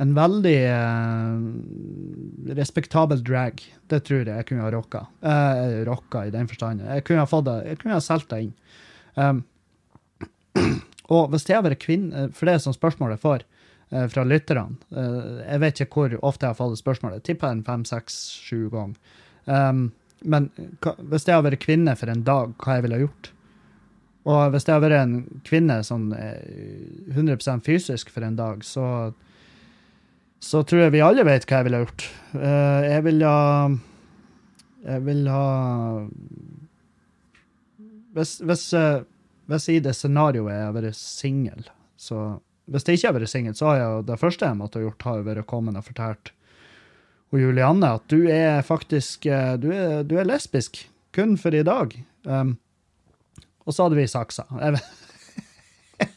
en 0.00 0.14
veldig 0.16 0.56
eh, 0.64 1.40
respektabel 2.56 3.20
drag. 3.24 3.60
Det 3.92 4.00
tror 4.08 4.24
jeg 4.24 4.32
jeg 4.32 4.48
kunne 4.48 4.64
ha 4.64 4.72
rocka. 4.72 5.04
Eh, 5.20 5.80
rocka 5.88 6.24
i 6.24 6.32
den 6.32 6.48
forstand. 6.48 6.84
Jeg 6.88 7.04
kunne 7.04 7.24
ha 7.24 7.28
fått 7.28 7.48
det, 7.50 7.56
jeg 7.68 7.80
kunne 7.82 7.98
ha 7.98 8.04
solgt 8.04 8.32
det 8.32 8.46
inn. 8.46 8.54
Um, 9.20 9.42
og 11.14 11.28
hvis 11.32 11.44
jeg 11.44 11.58
hadde 11.58 11.72
vært 11.74 11.84
kvinne, 11.84 12.28
for 12.32 12.48
det 12.48 12.56
er 12.56 12.64
sånn 12.64 12.76
spørsmål 12.76 13.12
jeg 13.16 13.24
får 13.26 13.44
eh, 13.44 13.49
fra 13.90 14.22
lytterne 14.22 14.76
eh, 14.94 15.40
Jeg 15.46 15.60
vet 15.64 15.80
ikke 15.82 16.04
hvor 16.04 16.12
ofte 16.30 16.46
jeg 16.46 16.54
har 16.54 16.60
fått 16.60 16.78
spørsmålet. 16.78 17.20
Jeg 17.20 17.32
tipper 17.32 17.50
en 17.50 17.64
fem, 17.66 17.84
seks, 17.88 18.20
sju 18.44 18.68
ganger. 18.70 19.18
Um, 19.46 19.88
men 20.22 20.50
hvis 20.76 21.24
jeg 21.26 21.34
hadde 21.34 21.48
vært 21.48 21.64
kvinne 21.64 21.96
for 21.98 22.12
en 22.12 22.22
dag, 22.26 22.52
hva 22.60 22.76
jeg 22.76 22.84
ville 22.84 22.98
ha 22.98 23.04
gjort? 23.06 23.32
Og 24.30 24.52
hvis 24.52 24.66
jeg 24.68 24.76
hadde 24.76 24.84
vært 24.84 25.00
en 25.00 25.42
kvinne 25.48 25.80
sånn 25.86 26.10
eh, 26.12 27.16
100% 27.16 27.64
fysisk 27.66 28.12
for 28.12 28.26
en 28.26 28.38
dag, 28.38 28.64
så 28.66 28.86
så 30.40 30.62
tror 30.64 30.86
jeg 30.86 30.94
vi 30.94 31.02
alle 31.04 31.24
vet 31.28 31.44
hva 31.44 31.60
jeg 31.60 31.68
ville 31.68 31.82
gjort. 31.82 32.04
Eh, 32.32 32.82
jeg 32.88 33.04
vil 33.04 33.24
ha 33.28 33.40
Jeg 34.80 35.02
vil 35.04 35.26
ha 35.28 36.08
Hvis, 38.16 38.38
hvis, 38.40 38.72
eh, 38.72 39.02
hvis 39.46 39.68
i 39.68 39.80
det 39.84 39.92
scenarioet 39.94 40.54
jeg 40.54 40.64
har 40.64 40.72
vært 40.74 40.96
singel, 40.96 41.68
så 41.96 42.40
Hvis 42.70 42.86
det 42.86 42.96
ikke 42.96 43.10
har 43.10 43.18
vært 43.18 43.32
singel, 43.32 43.56
så 43.58 43.70
har 43.70 43.80
jeg 43.80 44.04
det 44.10 44.20
første 44.20 44.46
jeg 44.46 44.58
måtte 44.58 44.78
ha 44.78 44.86
gjort, 44.86 45.08
har 45.08 45.18
jo 45.18 45.26
vært 45.26 45.48
komme 45.50 45.74
og 45.74 45.86
fortalt 45.86 46.30
og 47.30 47.38
Julianne 47.38 47.92
at 47.96 48.06
du 48.10 48.26
er 48.30 48.62
faktisk 48.66 49.26
eh, 49.30 49.54
du 49.60 49.70
er, 49.74 50.02
du 50.06 50.16
er 50.18 50.28
lesbisk. 50.28 50.88
Kun 51.14 51.36
for 51.38 51.54
i 51.54 51.62
dag. 51.66 51.94
Um, 52.22 52.58
og 53.66 53.74
så 53.74 53.86
hadde 53.86 53.98
vi 53.98 54.06
saksa. 54.10 54.44
Jeg 54.62 54.76
vet, 54.76 54.86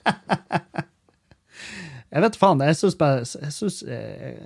jeg 2.14 2.22
vet 2.26 2.38
faen. 2.38 2.62
Jeg 2.66 2.78
syns 2.78 2.98
bare 3.00 3.24
Jeg 3.26 3.54
syns 3.56 3.82
jeg, 3.88 4.38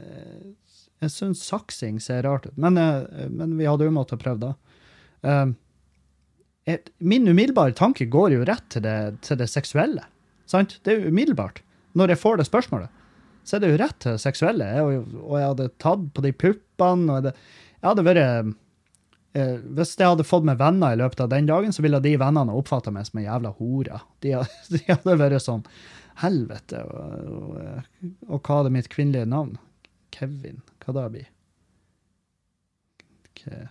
jeg 1.04 1.14
syns 1.14 1.44
saksing 1.48 2.02
ser 2.04 2.24
rart 2.28 2.48
ut. 2.48 2.58
Men, 2.60 2.80
eh, 2.80 3.28
men 3.32 3.58
vi 3.60 3.68
hadde 3.68 3.88
jo 3.88 3.96
måttet 3.96 4.24
prøve, 4.24 4.52
da. 4.52 4.54
Um, 5.28 5.56
min 7.00 7.28
umiddelbare 7.28 7.72
tanke 7.76 8.06
går 8.12 8.34
jo 8.36 8.48
rett 8.48 8.66
til 8.74 8.84
det, 8.84 8.98
til 9.24 9.40
det 9.40 9.48
seksuelle. 9.48 10.04
Sant? 10.52 10.82
Det 10.84 10.98
er 10.98 11.08
umiddelbart. 11.08 11.62
Når 11.98 12.14
jeg 12.14 12.22
får 12.22 12.40
det 12.40 12.48
spørsmålet, 12.50 13.04
så 13.48 13.56
er 13.56 13.64
det 13.64 13.72
jo 13.72 13.80
rett 13.80 14.00
til 14.04 14.18
det 14.18 14.24
seksuelle. 14.24 14.66
Jeg, 14.68 15.04
og 15.24 15.36
jeg 15.40 15.52
hadde 15.54 15.68
tatt 15.80 16.08
på 16.14 16.24
de 16.26 16.34
puppene. 16.36 17.14
og 17.14 17.30
Jeg 17.30 17.86
hadde 17.86 18.04
vært 18.04 18.24
eh, 18.24 19.54
Hvis 19.78 19.96
jeg 19.96 20.12
hadde 20.12 20.28
fått 20.28 20.48
meg 20.48 20.60
venner 20.60 20.96
i 20.96 21.00
løpet 21.00 21.24
av 21.24 21.32
den 21.32 21.48
dagen, 21.48 21.72
så 21.72 21.86
ville 21.86 22.02
de 22.04 22.18
vennene 22.20 22.58
oppfatta 22.60 22.92
meg 22.92 23.08
som 23.08 23.22
en 23.22 23.28
jævla 23.30 23.54
hore. 23.62 24.02
De, 24.26 24.36
de 24.74 24.84
hadde 24.90 25.18
vært 25.22 25.46
sånn 25.46 25.64
Helvete. 26.18 26.82
Og, 26.82 27.26
og, 27.30 28.12
og 28.26 28.40
hva 28.42 28.60
er 28.60 28.68
det 28.68 28.74
mitt 28.74 28.92
kvinnelige 28.92 29.30
navn? 29.30 29.56
Kevin. 30.12 30.64
Hva 30.84 30.96
da 30.98 31.08
blir 31.14 31.28
Ke, 33.38 33.68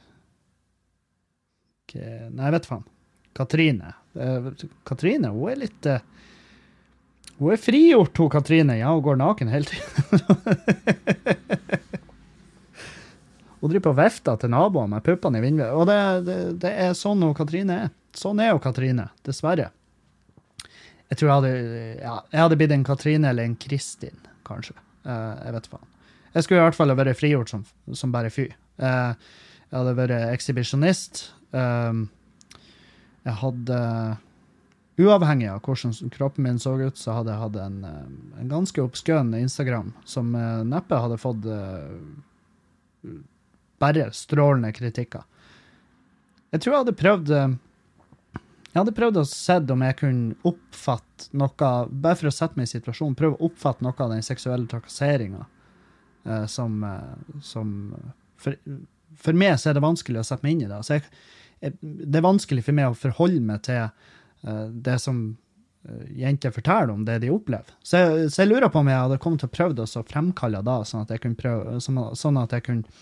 ke, 1.90 2.04
Nei, 2.30 2.44
jeg 2.46 2.54
vet 2.54 2.68
faen. 2.70 2.84
Katrine. 3.36 3.92
Eh, 4.14 4.46
Katrine, 4.88 5.32
hun 5.34 5.50
er 5.52 5.58
litt 5.66 5.88
eh, 5.90 6.04
Hun 7.36 7.52
er 7.52 7.60
frigjort, 7.60 8.16
hun 8.16 8.30
Katrine. 8.32 8.78
Ja, 8.78 8.92
hun 8.94 9.02
går 9.04 9.18
naken 9.20 9.48
hele 9.52 9.68
tiden. 9.68 9.84
hun 13.60 13.70
driver 13.70 13.84
på 13.84 13.92
og 13.92 13.98
vifter 14.00 14.38
til 14.40 14.52
naboene 14.54 14.94
med 14.94 15.04
puppene 15.04 15.40
i 15.40 15.44
vinduet. 15.44 15.72
Og 15.76 15.84
det, 15.90 15.98
det, 16.28 16.38
det 16.64 16.72
er 16.86 16.96
sånn 16.96 17.24
hun 17.24 17.36
Katrine 17.36 17.80
er. 17.86 17.92
Sånn 18.16 18.40
er 18.40 18.54
hun 18.54 18.62
Katrine, 18.64 19.10
dessverre. 19.28 19.68
Jeg 21.10 21.20
tror 21.20 21.28
jeg 21.28 21.36
hadde, 21.36 21.52
ja, 22.00 22.14
jeg 22.32 22.42
hadde 22.42 22.58
blitt 22.58 22.74
en 22.74 22.86
Katrine 22.86 23.30
eller 23.30 23.46
en 23.46 23.58
Kristin, 23.60 24.16
kanskje. 24.48 24.74
Uh, 25.06 25.36
jeg 25.44 25.54
vet 25.54 25.68
faen. 25.70 25.90
Jeg 26.34 26.44
skulle 26.44 26.60
i 26.60 26.66
hvert 26.66 26.76
fall 26.76 26.92
vært 26.98 27.18
frigjort 27.20 27.52
som, 27.52 27.62
som 27.96 28.12
bare 28.14 28.32
fy. 28.32 28.48
Uh, 28.80 29.12
jeg 29.68 29.76
hadde 29.76 29.98
vært 30.00 30.32
ekshibisjonist. 30.32 31.26
Uh, 31.54 32.08
jeg 33.26 33.38
hadde 33.42 33.78
Uavhengig 34.96 35.50
av 35.52 35.60
hvordan 35.60 36.10
kroppen 36.10 36.44
min 36.44 36.58
så 36.58 36.72
ut, 36.80 36.96
så 36.96 37.18
hadde 37.18 37.34
jeg 37.34 37.42
hatt 37.42 37.56
en, 37.60 37.82
eh, 37.84 38.40
en 38.40 38.48
ganske 38.48 38.80
obskøn 38.80 39.34
Instagram 39.36 39.92
som 40.08 40.32
eh, 40.34 40.62
neppe 40.64 40.96
hadde 40.96 41.18
fått 41.20 41.44
uh, 41.44 43.12
bare 43.82 44.08
strålende 44.16 44.72
kritikker. 44.72 45.26
Jeg 46.54 46.62
tror 46.62 46.72
jeg 46.72 46.84
hadde 46.84 46.96
prøvd 46.96 47.30
Jeg 47.34 48.78
hadde 48.78 48.94
prøvd 48.96 49.18
å 49.20 49.26
se 49.28 49.56
om 49.74 49.82
jeg 49.82 49.96
kunne 49.98 50.36
oppfatte 50.46 51.28
noe 51.36 51.70
Bare 51.90 52.16
for 52.16 52.30
å 52.30 52.32
sette 52.32 52.56
meg 52.56 52.68
i 52.68 52.72
situasjonen, 52.76 53.16
prøve 53.18 53.36
å 53.36 53.50
oppfatte 53.50 53.84
noe 53.84 53.96
av 53.98 54.14
den 54.14 54.24
seksuelle 54.24 54.68
trakasseringa 54.70 55.44
uh, 55.44 56.46
som, 56.48 56.80
uh, 56.84 57.40
som 57.44 57.92
for, 58.40 58.56
for 59.12 59.36
meg 59.36 59.58
så 59.60 59.70
er 59.70 59.76
det 59.76 59.84
vanskelig 59.84 60.22
å 60.22 60.28
sette 60.28 60.46
meg 60.46 60.56
inn 60.56 60.64
i 60.64 60.70
det. 60.70 60.80
Altså 60.80 60.96
jeg, 60.96 61.08
jeg, 61.60 61.76
det 61.82 62.20
er 62.20 62.30
vanskelig 62.30 62.64
for 62.64 62.80
meg 62.80 62.88
å 62.94 63.00
forholde 63.00 63.44
meg 63.44 63.66
til 63.68 63.90
det 64.86 64.98
som 65.02 65.20
eh, 65.88 66.06
jenter 66.22 66.54
forteller 66.54 66.94
om 66.94 67.04
det 67.06 67.18
de 67.24 67.32
opplever. 67.34 67.74
Så 67.82 68.02
jeg, 68.02 68.30
så 68.32 68.42
jeg 68.44 68.52
lurer 68.52 68.70
på 68.72 68.82
om 68.82 68.90
jeg 68.90 69.02
hadde 69.04 69.20
kommet 69.22 69.42
til 69.42 69.50
å 69.50 69.56
prøve 69.56 69.78
det 69.78 69.88
og 69.88 70.10
fremkalle 70.10 70.62
da, 70.66 70.80
sånn 70.86 71.06
at 71.06 71.14
jeg 71.14 71.24
kunne 71.24 71.40
prøve, 71.40 71.78
sånn, 71.82 72.42
at 72.42 72.56
jeg 72.56 72.66
kunne 72.68 73.00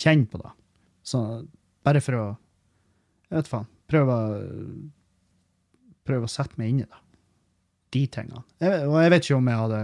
kjenne 0.00 0.28
på 0.30 0.42
det. 0.42 0.52
Så, 1.06 1.22
bare 1.82 2.02
for 2.04 2.18
å 2.18 2.24
Jeg 3.32 3.40
vet 3.40 3.48
faen. 3.48 3.68
Prøve, 3.88 4.14
prøve 6.04 6.28
å 6.28 6.30
sette 6.30 6.58
meg 6.60 6.68
inn 6.68 6.82
i 6.82 6.84
det. 6.84 6.98
De 7.96 8.02
tingene. 8.12 8.42
Jeg, 8.60 8.84
og 8.90 8.98
jeg 9.00 9.12
vet 9.14 9.24
ikke 9.24 9.38
om 9.38 9.48
jeg 9.48 9.60
hadde 9.62 9.80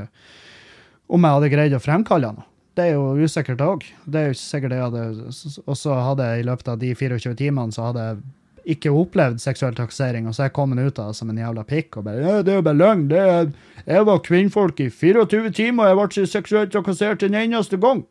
om 1.08 1.24
jeg 1.24 1.36
hadde 1.38 1.50
greid 1.52 1.76
å 1.76 1.80
fremkalle 1.80 2.32
noe. 2.36 2.44
Det 2.76 2.84
er 2.86 2.94
jo 2.94 3.16
usikkert 3.18 3.62
òg. 3.64 3.86
Det 4.04 4.20
er 4.20 4.28
jo 4.28 4.34
ikke 4.36 4.44
sikkert 4.44 4.74
jeg 4.76 4.84
hadde 4.84 5.62
Og 5.64 5.78
så 5.80 5.96
hadde 5.98 6.26
jeg 6.28 6.42
i 6.42 6.46
løpet 6.46 6.68
av 6.70 6.76
de 6.78 6.92
24 6.94 7.32
timene 7.40 7.74
så 7.74 7.88
hadde 7.88 8.04
jeg 8.04 8.20
ikke 8.68 8.92
opplevd 8.92 9.40
seksuell 9.40 9.76
trakassering, 9.76 10.26
og 10.28 10.34
så 10.36 10.44
er 10.44 10.50
jeg 10.50 10.56
kommet 10.58 10.80
ut 10.82 10.98
av 11.00 11.12
det 11.12 11.16
som 11.16 11.30
en 11.32 11.40
jævla 11.40 11.64
pikk 11.64 11.96
og 11.96 12.04
bare 12.04 12.42
'Det 12.42 12.52
er 12.52 12.56
jo 12.56 12.62
bare 12.62 12.76
løgn. 12.76 13.08
Det 13.08 13.18
er, 13.18 13.50
jeg 13.86 14.06
var 14.06 14.18
kvinnfolk 14.18 14.80
i 14.80 14.90
24 14.90 15.50
timer, 15.50 15.84
og 15.84 15.88
jeg 15.88 15.96
ble 15.96 16.26
seksuelt 16.26 16.72
trakassert 16.72 17.22
en 17.22 17.34
eneste 17.34 17.76
gang.' 17.80 18.04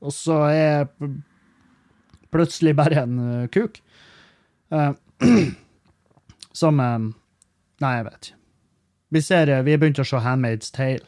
Og 0.00 0.12
så 0.12 0.32
er 0.52 0.52
jeg 0.52 0.88
plutselig 2.30 2.76
bare 2.76 3.02
en 3.02 3.18
uh, 3.18 3.46
kuk. 3.48 3.80
Uh, 4.70 4.92
som 6.52 6.80
eh, 6.80 6.98
Nei, 7.80 7.92
jeg 7.96 8.04
vet 8.04 8.26
ikke. 8.26 8.36
Vi 9.12 9.20
ser, 9.20 9.62
vi 9.62 9.70
har 9.70 9.78
begynt 9.78 9.98
å 10.00 10.04
se 10.04 10.16
Handmaid's 10.16 10.72
Tale. 10.72 11.04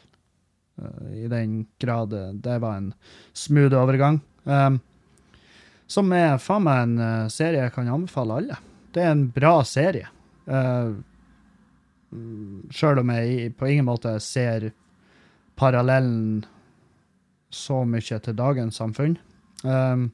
uh, 0.81 1.13
I 1.13 1.27
den 1.27 1.67
grad 1.81 2.13
det 2.43 2.61
var 2.61 2.77
en 2.77 2.93
smooth 3.33 3.75
overgang. 3.75 4.21
Um, 4.45 4.79
som 5.87 6.11
er 6.13 6.37
faen 6.37 6.63
meg 6.63 6.81
en 6.83 7.29
serie 7.29 7.63
jeg 7.63 7.73
kan 7.73 7.89
anbefale 7.89 8.33
alle. 8.33 8.59
Det 8.95 9.03
er 9.03 9.13
en 9.13 9.27
bra 9.33 9.59
serie. 9.67 10.09
Uh, 10.49 10.97
Sjøl 12.73 13.03
om 13.03 13.11
jeg 13.13 13.51
på 13.57 13.67
ingen 13.69 13.85
måte 13.85 14.15
ser 14.23 14.71
parallellen 15.59 16.45
så 17.53 17.83
mye 17.85 18.19
til 18.23 18.37
dagens 18.37 18.79
samfunn. 18.81 19.17
Um, 19.61 20.09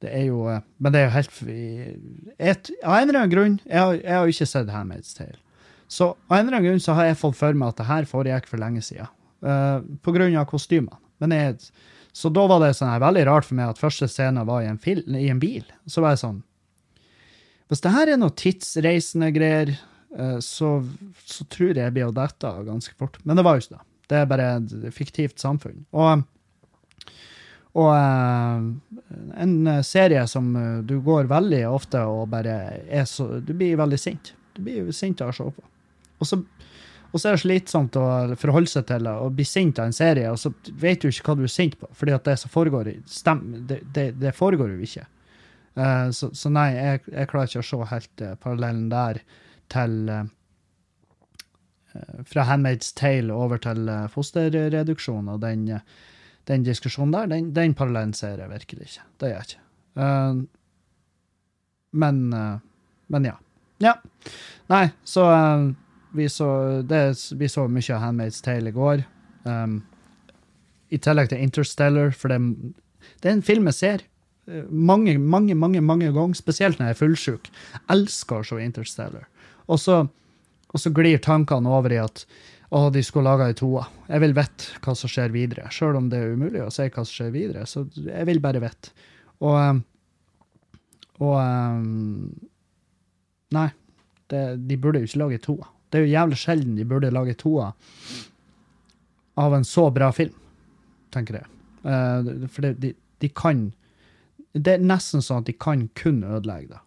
det 0.00 0.10
er 0.16 0.26
jo 0.28 0.46
eh, 0.48 0.60
Men 0.80 0.92
det 0.92 1.00
er 1.00 1.06
jo 1.06 1.12
helt 1.14 1.38
et, 2.36 2.70
Av 2.84 2.98
en 2.98 3.08
eller 3.08 3.18
annen 3.20 3.32
grunn 3.32 3.54
Jeg 3.64 3.78
har, 3.80 3.94
jeg 3.96 4.16
har 4.16 4.32
ikke 4.32 4.46
sett 4.48 4.72
Handmaid's 4.72 5.14
Tale. 5.16 5.38
Så 5.88 6.10
av 6.14 6.36
en 6.36 6.46
eller 6.46 6.58
annen 6.58 6.68
grunn 6.70 6.82
så 6.84 6.96
har 6.96 7.08
jeg 7.08 7.18
fått 7.20 7.36
for 7.36 7.56
meg 7.56 7.72
at 7.72 7.80
det 7.80 7.88
her 7.88 8.08
foregikk 8.08 8.48
for 8.48 8.62
lenge 8.62 8.82
siden. 8.84 9.10
Uh, 9.44 9.80
på 10.04 10.14
grunn 10.14 10.36
av 10.38 10.46
kostymene. 10.48 11.00
Men 11.20 11.34
jeg, 11.34 11.72
så 12.16 12.30
da 12.32 12.46
var 12.48 12.62
det 12.62 12.74
sånn 12.78 12.92
her, 12.92 13.02
veldig 13.02 13.24
rart 13.28 13.48
for 13.48 13.58
meg 13.58 13.72
at 13.72 13.80
første 13.80 14.08
scene 14.08 14.44
var 14.48 14.62
i 14.62 14.70
en, 14.70 14.78
fil, 14.80 15.02
i 15.18 15.28
en 15.32 15.40
bil. 15.42 15.66
Så 15.90 16.04
var 16.04 16.14
jeg 16.14 16.22
sånn 16.22 16.38
Hvis 17.70 17.84
det 17.84 17.92
her 17.94 18.10
er 18.10 18.18
noe 18.18 18.34
tidsreisende 18.34 19.30
greier, 19.30 19.76
eh, 20.18 20.38
så, 20.42 20.72
så 21.22 21.46
tror 21.46 21.70
jeg 21.70 21.84
jeg 21.84 21.94
blir 21.94 22.08
å 22.08 22.16
dette 22.16 22.50
ganske 22.66 22.96
fort. 22.98 23.20
Men 23.22 23.38
det 23.38 23.46
var 23.46 23.56
jo 23.56 23.64
ikke 23.64 23.76
det. 23.76 23.86
Det 24.10 24.18
er 24.18 24.30
bare 24.32 24.48
et 24.56 24.72
fiktivt 24.90 25.38
samfunn. 25.38 25.84
Og, 25.94 26.24
og 27.78 27.90
eh, 27.94 28.64
en 29.44 29.54
serie 29.86 30.24
som 30.30 30.50
eh, 30.58 30.80
du 30.82 30.96
går 31.06 31.30
veldig 31.30 31.62
ofte 31.70 32.02
og 32.10 32.26
bare 32.32 32.56
er 32.90 33.06
så 33.06 33.36
Du 33.38 33.54
blir 33.54 33.78
veldig 33.78 34.00
sint. 34.02 34.32
Du 34.56 34.64
blir 34.66 34.90
sint 34.90 35.22
av 35.22 35.30
å 35.30 35.36
se 35.38 35.46
på. 35.54 35.68
Og 36.20 36.26
så, 36.26 36.40
og 37.12 37.22
så 37.22 37.30
er 37.30 37.38
det 37.38 37.44
slitsomt 37.44 38.00
å 38.02 38.08
forholde 38.34 38.74
seg 38.74 38.88
til 38.90 39.06
og 39.14 39.38
bli 39.38 39.46
sint 39.46 39.78
av 39.78 39.88
en 39.88 39.94
serie, 39.94 40.26
og 40.34 40.42
så 40.42 40.50
vet 40.82 41.06
du 41.06 41.08
ikke 41.08 41.30
hva 41.30 41.38
du 41.38 41.46
er 41.46 41.54
sint 41.54 41.78
på, 41.78 41.86
fordi 41.96 42.18
at 42.18 42.26
det 42.26 42.36
som 42.42 42.50
foregår, 42.52 42.90
stem, 43.08 43.40
det, 43.70 43.80
det, 43.94 44.10
det 44.20 44.34
foregår 44.36 44.74
jo 44.74 44.90
ikke. 44.90 45.06
Eh, 45.74 46.10
så, 46.10 46.30
så 46.34 46.50
nei, 46.52 46.68
jeg, 46.74 47.02
jeg 47.12 47.30
klarer 47.30 47.50
ikke 47.50 47.62
å 47.62 47.68
se 47.68 47.88
helt 47.92 48.22
uh, 48.24 48.34
parallellen 48.42 48.88
der 48.90 49.20
til 49.70 50.10
eh, 50.10 50.30
Fra 52.26 52.46
Handmaid's 52.48 52.90
Tale 52.98 53.34
over 53.34 53.60
til 53.62 53.90
fosterreduksjon 54.10 55.30
og 55.30 55.40
den, 55.44 55.68
den 56.50 56.66
diskusjonen 56.66 57.14
der, 57.14 57.30
den, 57.30 57.52
den 57.54 57.74
parallellen 57.78 58.14
ser 58.14 58.42
jeg 58.42 58.50
virkelig 58.50 58.90
ikke. 58.90 59.06
Det 59.18 59.30
gjør 59.30 59.38
jeg 59.40 59.48
ikke. 59.50 59.64
Men 61.90 62.20
Men 63.10 63.24
ja. 63.26 63.34
Ja. 63.82 63.96
Nei, 64.70 64.84
så 65.02 65.24
vi 66.14 66.28
så, 66.30 66.50
det, 66.86 67.16
vi 67.34 67.48
så 67.50 67.66
mye 67.66 67.96
av 67.96 68.04
Handmaid's 68.04 68.38
Tale 68.42 68.70
i 68.70 68.76
går. 68.76 69.02
Um, 69.42 69.80
I 70.90 70.98
tillegg 71.02 71.32
til 71.32 71.42
Interstellar, 71.42 72.14
for 72.14 72.30
det, 72.30 72.38
det 73.22 73.30
er 73.30 73.36
en 73.38 73.46
film 73.46 73.66
jeg 73.70 73.78
ser 73.80 74.06
mange, 74.70 75.16
mange, 75.18 75.54
mange 75.54 75.82
mange 75.84 76.12
ganger, 76.14 76.38
spesielt 76.38 76.78
når 76.80 76.90
jeg 76.90 76.96
er 76.96 77.00
fullsjuk. 77.00 77.50
Elsker 77.92 78.40
å 78.40 78.46
se 78.46 78.62
Interstellar. 78.64 79.28
Og 79.70 79.80
så, 79.82 80.00
og 80.70 80.82
så 80.82 80.92
glir 80.94 81.20
tankene 81.22 81.70
over 81.70 81.94
i 81.94 82.00
at 82.02 82.24
å, 82.70 82.86
de 82.94 83.02
skulle 83.02 83.30
laga 83.30 83.48
ei 83.50 83.56
toa. 83.58 83.84
Jeg 84.08 84.22
vil 84.22 84.34
vite 84.36 84.80
hva 84.84 84.94
som 84.98 85.10
skjer 85.10 85.32
videre. 85.34 85.70
Sjøl 85.74 85.98
om 85.98 86.10
det 86.10 86.20
er 86.20 86.36
umulig 86.36 86.62
å 86.62 86.70
si 86.74 86.86
hva 86.86 87.02
som 87.02 87.12
skjer 87.12 87.32
videre, 87.34 87.66
så 87.66 87.84
jeg 87.94 88.26
vil 88.28 88.42
bare 88.42 88.62
vite. 88.62 88.92
Og, 89.40 89.56
um, 89.56 89.84
Og 91.20 91.36
ehm, 91.36 92.30
Nei, 93.50 93.66
det, 94.30 94.42
de 94.70 94.76
burde 94.78 95.00
jo 95.02 95.08
ikke 95.08 95.20
lage 95.24 95.40
toa. 95.42 95.66
Det 95.90 95.98
er 95.98 96.04
jo 96.04 96.12
jævlig 96.12 96.36
sjelden 96.38 96.76
de 96.78 96.86
burde 96.86 97.10
lage 97.10 97.34
toa 97.34 97.72
av 99.42 99.56
en 99.56 99.66
så 99.66 99.88
bra 99.90 100.12
film, 100.14 100.36
tenker 101.10 101.40
jeg. 101.40 101.48
Eh, 101.82 102.28
for 102.52 102.68
de, 102.78 102.92
de 102.94 103.30
kan 103.34 103.64
Det 104.52 104.74
er 104.76 104.82
nesten 104.82 105.22
sånn 105.22 105.44
at 105.44 105.50
de 105.50 105.54
kan 105.54 105.86
kun 105.98 106.22
ødelegge 106.26 106.74
det. 106.74 106.80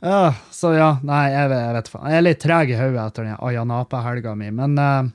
Ja, 0.00 0.34
så 0.54 0.74
ja, 0.76 0.90
nei, 1.02 1.24
jeg, 1.32 1.48
vet- 1.52 1.64
jeg 1.64 1.76
vet 1.78 1.90
faen. 1.94 2.10
Jeg 2.12 2.20
er 2.20 2.26
litt 2.26 2.42
treg 2.44 2.72
i 2.74 2.78
hodet 2.78 3.06
etter 3.06 3.28
den 3.30 3.40
Ayanapa-helga 3.48 4.34
mi, 4.38 4.50
men 4.54 4.76
uh, 4.78 5.08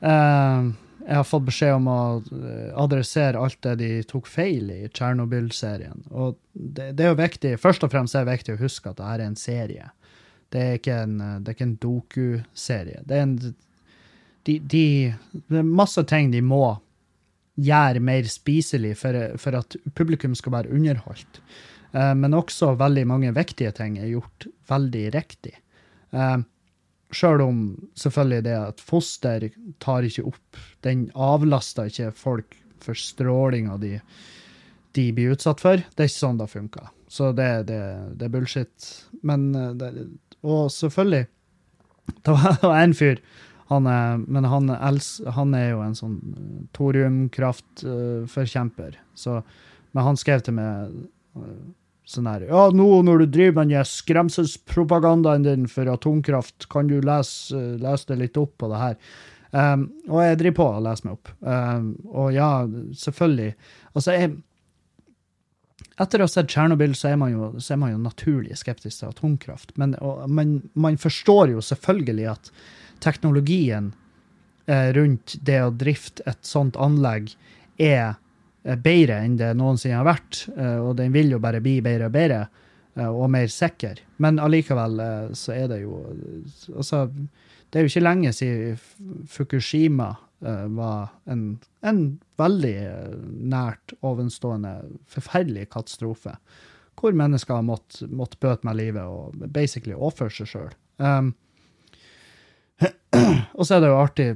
uh, 0.00 0.72
jeg 1.06 1.14
har 1.20 1.28
fått 1.28 1.44
beskjed 1.46 1.76
om 1.76 1.84
å 1.86 1.98
eh, 2.18 2.70
adressere 2.82 3.38
alt 3.38 3.60
det 3.62 3.76
de 3.78 3.90
tok 4.10 4.26
feil 4.26 4.72
i 4.74 4.88
Tsjernobyl-serien. 4.90 6.00
Og 6.10 6.34
det, 6.50 6.88
det 6.98 7.04
er 7.06 7.12
jo 7.12 7.18
viktig, 7.20 7.52
først 7.62 7.86
og 7.86 7.92
fremst 7.92 8.16
er 8.18 8.24
det 8.26 8.32
viktig 8.34 8.56
å 8.56 8.62
huske 8.64 8.90
at 8.90 8.98
det 8.98 9.06
her 9.06 9.22
er 9.22 9.28
en 9.30 9.38
serie. 9.38 9.86
Det 10.50 10.64
er 10.64 10.80
ikke 10.80 10.96
en, 11.04 11.20
en 11.46 11.76
doku-serie. 11.84 13.04
Det 13.06 13.20
er 13.20 13.22
en 13.22 13.36
de, 13.38 14.58
de, 14.58 14.82
Det 15.32 15.60
er 15.62 15.70
masse 15.70 16.02
ting 16.10 16.32
de 16.34 16.42
må 16.42 16.64
gjøre 17.56 18.02
mer 18.04 18.28
spiselig 18.28 18.96
for, 19.00 19.16
for 19.40 19.56
at 19.58 19.78
publikum 19.96 20.34
skal 20.36 20.58
være 20.58 20.74
underholdt. 20.76 21.40
Eh, 21.96 22.12
men 22.18 22.36
også 22.36 22.74
veldig 22.80 23.06
mange 23.08 23.32
viktige 23.36 23.72
ting 23.76 23.96
er 24.00 24.12
gjort 24.12 24.48
veldig 24.70 25.06
riktig. 25.16 25.56
Eh, 26.12 26.38
Sjøl 27.14 27.40
om 27.44 27.58
selvfølgelig 27.94 28.44
det 28.48 28.54
at 28.58 28.80
foster 28.82 29.44
tar 29.78 30.02
ikke 30.02 30.24
opp 30.26 30.56
Den 30.82 31.04
avlaster 31.14 31.86
ikke 31.86 32.08
folk 32.18 32.56
for 32.82 32.98
strålinga 32.98 33.76
de, 33.78 33.92
de 34.98 35.04
blir 35.14 35.36
utsatt 35.36 35.62
for. 35.62 35.78
Det 35.78 36.02
er 36.02 36.10
ikke 36.10 36.18
sånn 36.18 36.40
det 36.40 36.50
funker. 36.50 36.90
Så 37.08 37.30
det, 37.38 37.68
det, 37.70 37.78
det 38.18 38.26
er 38.26 38.34
bullshit. 38.34 38.90
Men 39.22 39.48
eh, 39.54 39.72
det, 39.78 39.92
Og 40.42 40.66
selvfølgelig 40.74 41.26
Det 42.26 42.34
var 42.34 42.76
en 42.76 42.94
fyr 42.94 43.22
han 43.68 43.86
er, 43.90 44.18
men 44.26 44.44
han, 44.46 44.68
han 44.70 45.54
er 45.58 45.70
jo 45.72 45.80
en 45.82 45.94
sånn 45.98 46.20
thoriumkraftforkjemper. 46.76 48.94
Så, 49.18 49.42
men 49.90 50.04
han 50.06 50.16
skrev 50.20 50.40
til 50.46 50.54
meg 50.58 50.70
eh, 51.40 51.64
sånn 52.06 52.28
her 52.30 52.40
Ja, 52.46 52.62
nå 52.70 53.02
når 53.06 53.16
du 53.24 53.26
driver 53.38 53.64
med 53.64 53.74
den 53.74 53.88
skremselspropagandaen 53.90 55.46
din 55.46 55.64
for 55.70 55.84
atomkraft, 55.90 56.68
kan 56.70 56.84
du 56.90 56.98
lese, 57.02 57.56
lese 57.82 58.12
det 58.12 58.18
litt 58.22 58.36
opp 58.40 58.54
på 58.62 58.66
det 58.70 58.82
her? 58.82 58.96
Um, 59.56 59.86
og 60.10 60.18
jeg 60.20 60.38
driver 60.42 60.58
på 60.58 60.66
å 60.68 60.84
lese 60.84 61.06
meg 61.06 61.14
opp. 61.16 61.28
Um, 61.40 61.86
og 62.12 62.28
ja, 62.34 62.50
selvfølgelig. 63.06 63.52
Altså, 63.94 64.10
jeg 64.16 64.36
Etter 65.96 66.20
å 66.20 66.26
ha 66.26 66.28
sett 66.28 66.50
Tsjernobyl, 66.52 66.92
så, 66.92 67.08
så 67.56 67.72
er 67.72 67.78
man 67.80 67.94
jo 67.94 67.98
naturlig 68.00 68.52
skeptisk 68.60 69.00
til 69.00 69.08
atomkraft. 69.08 69.70
Men, 69.80 69.94
og, 70.04 70.26
men 70.28 70.58
man 70.76 70.98
forstår 71.00 71.54
jo 71.54 71.62
selvfølgelig 71.64 72.26
at 72.34 72.50
teknologien 73.00 73.92
eh, 74.66 74.92
rundt 74.92 75.36
det 75.46 75.60
å 75.62 75.72
drifte 75.74 76.24
et 76.26 76.42
sånt 76.46 76.76
anlegg 76.80 77.32
er 77.78 78.16
eh, 78.64 78.76
bedre 78.76 79.20
enn 79.24 79.38
det 79.40 79.52
noensinne 79.58 80.00
har 80.00 80.08
vært, 80.08 80.44
eh, 80.56 80.78
og 80.82 80.96
den 81.00 81.14
vil 81.14 81.34
jo 81.36 81.42
bare 81.42 81.62
bli 81.64 81.78
bedre 81.84 82.10
og 82.10 82.16
bedre, 82.16 82.46
og 82.96 83.26
mer 83.28 83.50
sikker. 83.52 83.98
Men 84.24 84.38
allikevel 84.40 84.94
så 85.36 85.52
er 85.52 85.66
det 85.68 85.82
jo 85.82 85.98
Altså, 86.72 87.02
det 87.68 87.76
er 87.76 87.84
jo 87.84 87.90
ikke 87.90 88.00
lenge 88.00 88.30
siden 88.32 88.78
Fukushima 89.28 90.14
var 90.40 91.10
en, 91.28 91.58
en 91.84 92.00
veldig 92.40 92.72
nært 93.52 93.92
ovenstående, 94.00 94.72
forferdelig 95.12 95.66
katastrofe, 95.76 96.38
hvor 96.96 97.12
mennesker 97.12 97.58
har 97.58 97.68
måttet 97.68 98.08
måtte 98.16 98.40
bøte 98.40 98.64
med 98.64 98.80
livet 98.80 99.04
og 99.04 99.44
basically 99.52 99.92
ofre 99.92 100.30
seg 100.32 100.48
sjøl. 100.54 100.72
Um, 100.96 101.34
og 103.56 103.62
så 103.64 103.76
er 103.76 103.84
det 103.84 103.92
jo 103.92 104.00
artig 104.00 104.26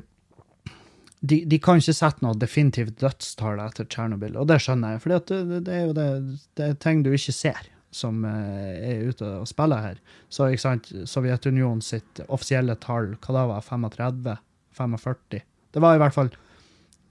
de, 1.20 1.42
de 1.44 1.58
kan 1.60 1.80
ikke 1.80 1.92
sette 1.92 2.24
noe 2.24 2.38
definitivt 2.40 2.96
dødstall 3.00 3.60
etter 3.60 3.84
Tsjernobyl, 3.84 4.38
og 4.40 4.48
det 4.48 4.56
skjønner 4.64 4.94
jeg, 4.94 5.02
for 5.02 5.12
det, 5.12 5.40
det, 5.66 5.74
er 5.74 5.82
jo 5.84 5.96
det, 5.96 6.06
det 6.56 6.68
er 6.70 6.78
ting 6.80 7.02
du 7.04 7.10
ikke 7.12 7.34
ser 7.36 7.68
som 7.92 8.22
eh, 8.24 8.78
er 8.88 9.10
ute 9.10 9.26
og 9.40 9.48
spiller 9.50 9.82
her. 9.84 9.98
Så 10.32 10.48
ikke 10.48 10.62
sant, 10.62 10.88
Sovjetunionen 11.10 11.82
sitt 11.84 12.22
offisielle 12.28 12.76
tall, 12.80 13.16
hva 13.18 13.36
da 13.36 13.44
var 13.50 13.66
35? 13.66 14.36
45? 14.78 15.42
Det 15.74 15.82
var 15.82 15.98
i 15.98 16.00
hvert 16.02 16.16
fall 16.16 16.32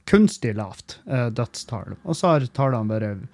kunstig 0.09 0.55
lavt 0.57 0.99
eh, 1.05 1.27
dødstall. 1.35 1.99
Og 2.03 2.17
så 2.17 2.33
har 2.33 2.49
tallene 2.55 2.95
vært 2.95 3.27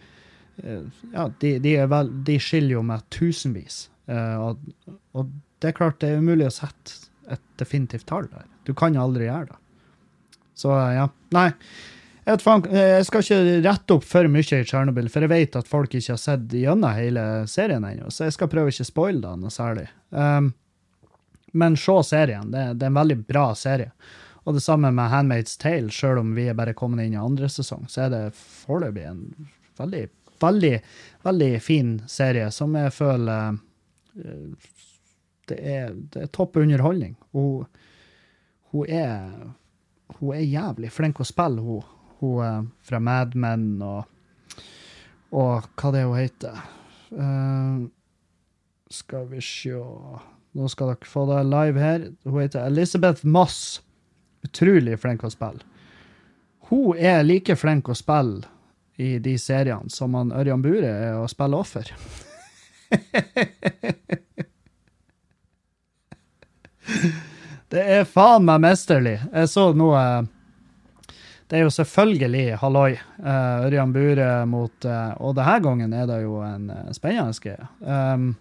eh, 0.64 0.84
Ja, 1.14 1.30
de, 1.42 1.56
de, 1.64 1.76
vel, 1.92 2.12
de 2.28 2.40
skiller 2.42 2.80
jo 2.80 2.86
med 2.86 3.06
tusenvis. 3.14 3.86
Eh, 4.12 4.38
og, 4.42 4.98
og 5.16 5.32
det 5.62 5.72
er 5.72 5.78
klart 5.78 6.02
det 6.04 6.12
er 6.12 6.24
umulig 6.24 6.50
å 6.50 6.58
sette 6.58 7.06
et 7.32 7.42
definitivt 7.60 8.08
tall 8.10 8.30
der. 8.32 8.48
Du 8.66 8.74
kan 8.78 8.98
aldri 8.98 9.28
gjøre 9.28 9.52
det. 9.52 9.60
Så 10.56 10.72
ja. 10.72 11.10
Nei. 11.36 11.50
Eh, 12.26 12.34
jeg 12.34 13.06
skal 13.06 13.22
ikke 13.22 13.40
rette 13.68 13.98
opp 14.00 14.06
for 14.08 14.28
mye 14.32 14.62
i 14.62 14.66
Tsjernobyl, 14.66 15.10
for 15.14 15.26
jeg 15.26 15.34
vet 15.34 15.58
at 15.60 15.70
folk 15.70 15.94
ikke 15.94 16.16
har 16.16 16.22
sett 16.22 16.54
gjennom 16.58 16.96
hele 16.98 17.26
serien 17.52 17.86
ennå, 17.86 18.10
så 18.10 18.26
jeg 18.26 18.38
skal 18.38 18.50
prøve 18.50 18.74
ikke 18.74 18.88
å 18.88 18.90
spoile 18.90 19.22
det 19.22 19.34
noe 19.44 19.54
særlig. 19.54 19.86
Um, 20.10 20.54
men 21.56 21.78
se 21.80 21.96
serien. 22.04 22.50
Det, 22.52 22.64
det 22.80 22.88
er 22.88 22.92
en 22.92 23.02
veldig 23.02 23.20
bra 23.30 23.50
serie. 23.56 23.92
Og 24.46 24.58
det 24.58 24.64
samme 24.66 24.92
med 24.94 25.10
Handmaid's 25.10 25.56
Tale, 25.62 25.94
sjøl 25.94 26.20
om 26.22 26.34
vi 26.38 26.50
er 26.50 26.58
bare 26.58 26.76
kommet 26.78 27.06
inn 27.06 27.16
i 27.16 27.22
andre 27.22 27.50
sesong, 27.50 27.88
så 27.90 28.06
er 28.06 28.12
det 28.14 28.24
foreløpig 28.36 29.06
en 29.10 29.22
veldig, 29.80 30.04
veldig, 30.42 30.76
veldig 31.26 31.54
fin 31.64 31.96
serie 32.10 32.52
som 32.54 32.76
jeg 32.78 32.94
føler 32.94 33.58
eh, 34.22 34.74
det 35.52 35.58
er, 35.62 35.94
det 36.14 36.26
er 36.26 36.32
topp 36.34 36.58
underholdning. 36.62 37.16
Hun, 37.36 37.66
hun, 38.72 38.88
er, 38.90 39.52
hun 40.20 40.36
er 40.36 40.46
jævlig 40.46 40.92
flink 40.94 41.22
å 41.22 41.28
spille, 41.28 41.62
hun, 41.62 41.84
hun 42.22 42.42
er 42.46 42.66
fra 42.86 43.02
Mad 43.04 43.36
Men 43.40 43.68
og, 43.86 44.06
og 45.36 45.68
hva 45.76 45.94
det 45.94 46.02
er 46.02 46.10
hun 46.10 46.20
heter. 46.20 46.64
Uh, 47.16 47.86
skal 48.92 49.30
vi 49.30 49.44
se 49.44 49.76
Nå 50.56 50.70
skal 50.72 50.94
dere 50.94 51.10
få 51.10 51.26
det 51.28 51.42
live 51.50 51.82
her. 51.84 52.04
Hun 52.24 52.40
heter 52.40 52.64
Elizabeth 52.70 53.28
Moss. 53.28 53.82
Utrolig 54.46 54.96
flink 55.02 55.26
å 55.28 55.32
spille. 55.34 55.66
Hun 56.70 56.96
er 56.96 57.26
like 57.26 57.58
flink 57.60 57.90
å 57.92 57.98
spille 57.98 58.48
i 58.96 59.18
de 59.20 59.36
seriene 59.38 59.92
som 59.92 60.16
han 60.16 60.32
Ørjan 60.32 60.64
Bure 60.64 60.88
er 60.88 61.18
å 61.20 61.28
spille 61.28 61.60
offer. 61.60 61.92
Det 67.74 67.82
er 67.82 68.06
faen 68.08 68.46
meg 68.46 68.62
mesterlig. 68.64 69.18
Jeg 69.34 69.50
så 69.52 69.64
noe 69.76 70.02
Det 71.50 71.58
er 71.60 71.64
jo 71.66 71.72
selvfølgelig 71.74 72.58
halloi. 72.62 72.92
eh, 73.22 73.66
Ørjan 73.68 73.94
Bure 73.94 74.30
mot 74.50 74.86
eh, 74.86 75.12
Og 75.20 75.36
denne 75.38 75.58
gangen 75.66 75.94
er 75.94 76.06
det 76.10 76.22
jo 76.24 76.40
en 76.46 76.70
eh, 76.74 76.92
spennende 76.96 77.34
greie. 77.42 77.68
Um, 77.82 78.32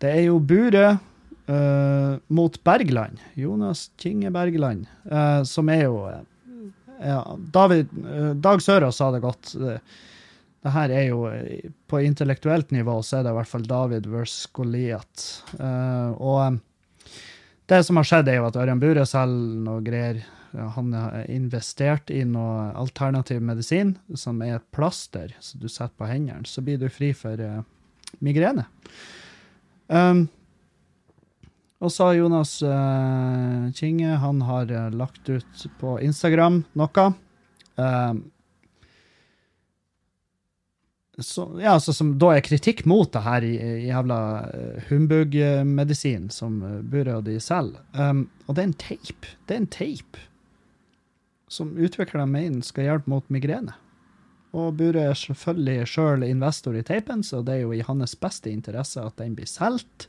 det 0.00 0.10
er 0.16 0.22
jo 0.26 0.38
Bure 0.40 0.86
eh, 1.48 2.12
mot 2.28 2.58
Bergland. 2.64 3.20
Jonas 3.36 3.90
Kinge 4.00 4.30
Bergland. 4.32 4.86
eh, 5.10 5.42
som 5.44 5.68
er 5.72 5.84
jo 5.84 6.06
eh, 6.08 6.22
ja, 7.00 7.20
David, 7.52 7.88
eh, 8.04 8.30
Dag 8.36 8.60
Sørås 8.64 8.96
sa 9.00 9.10
det 9.12 9.20
godt. 9.24 9.52
Det, 9.60 9.78
her 10.68 10.90
er 10.92 11.06
jo 11.08 11.22
eh, 11.30 11.68
På 11.88 12.00
intellektuelt 12.04 12.70
nivå 12.76 12.98
så 13.04 13.20
er 13.20 13.24
det 13.28 13.32
i 13.32 13.38
hvert 13.38 13.48
fall 13.52 13.68
David 13.68 14.08
versus 14.12 14.48
Goliat. 14.52 15.28
Eh, 15.60 16.10
og 16.16 16.42
eh, 16.46 16.58
det 17.70 17.84
som 17.86 18.00
har 18.00 18.06
skjedd, 18.06 18.28
er 18.28 18.40
jo 18.40 18.48
at 18.48 18.58
Ørjan 18.58 18.82
Bure 18.82 19.06
selger 19.06 19.62
noe 19.64 19.82
greier. 19.86 20.24
Han 20.74 20.90
har 20.96 21.28
investert 21.30 22.10
i 22.10 22.24
noe 22.26 22.72
alternativ 22.78 23.42
medisin, 23.46 23.94
som 24.18 24.42
er 24.42 24.56
et 24.56 24.66
plaster 24.74 25.36
som 25.38 25.62
du 25.62 25.68
setter 25.70 25.94
på 26.00 26.08
hendene. 26.10 26.48
Så 26.50 26.64
blir 26.66 26.80
du 26.80 26.88
fri 26.90 27.12
for 27.14 27.38
uh, 27.38 27.62
migrene. 28.18 28.66
Um, 29.86 30.26
og 31.80 31.94
så 31.94 32.10
har 32.10 32.18
Jonas 32.18 32.58
uh, 32.66 33.70
Kinge 33.78 34.18
han 34.20 34.42
har 34.44 34.74
uh, 34.74 34.90
lagt 34.90 35.30
ut 35.30 35.64
på 35.80 35.94
Instagram 36.04 36.64
noe. 36.76 37.06
Um, 37.78 38.26
så, 41.20 41.44
ja, 41.62 41.74
så 41.80 41.92
som 41.96 42.14
da 42.20 42.32
er 42.36 42.44
kritikk 42.44 42.84
mot 42.88 43.10
det 43.12 43.22
her 43.24 43.44
i, 43.46 43.54
jævla 43.86 44.20
uh, 44.48 44.80
humbug-medisin 44.88 46.28
som 46.34 46.60
Burøe 46.60 46.82
Bure 46.90 47.16
og 47.20 47.28
de 47.28 47.36
selger. 47.42 47.84
Um, 47.94 48.26
og 48.46 48.56
det 48.56 48.62
er 48.62 48.68
en 48.70 48.80
teip. 48.80 49.30
Det 49.46 49.56
er 49.56 49.62
en 49.62 49.70
teip 49.70 50.20
som 51.50 51.72
utviklerne 51.78 52.30
mener 52.30 52.66
skal 52.66 52.86
hjelpe 52.86 53.10
mot 53.10 53.26
migrene. 53.32 53.74
Og 54.54 54.74
Bure 54.78 55.02
er 55.10 55.18
selvfølgelig 55.18 55.88
sjøl 55.90 56.24
investor 56.26 56.78
i 56.78 56.84
teipen, 56.86 57.22
så 57.26 57.42
det 57.46 57.58
er 57.58 57.64
jo 57.64 57.74
i 57.74 57.84
hans 57.86 58.16
beste 58.18 58.50
interesse 58.50 59.02
at 59.02 59.18
den 59.20 59.36
blir 59.38 59.50
solgt. 59.50 60.08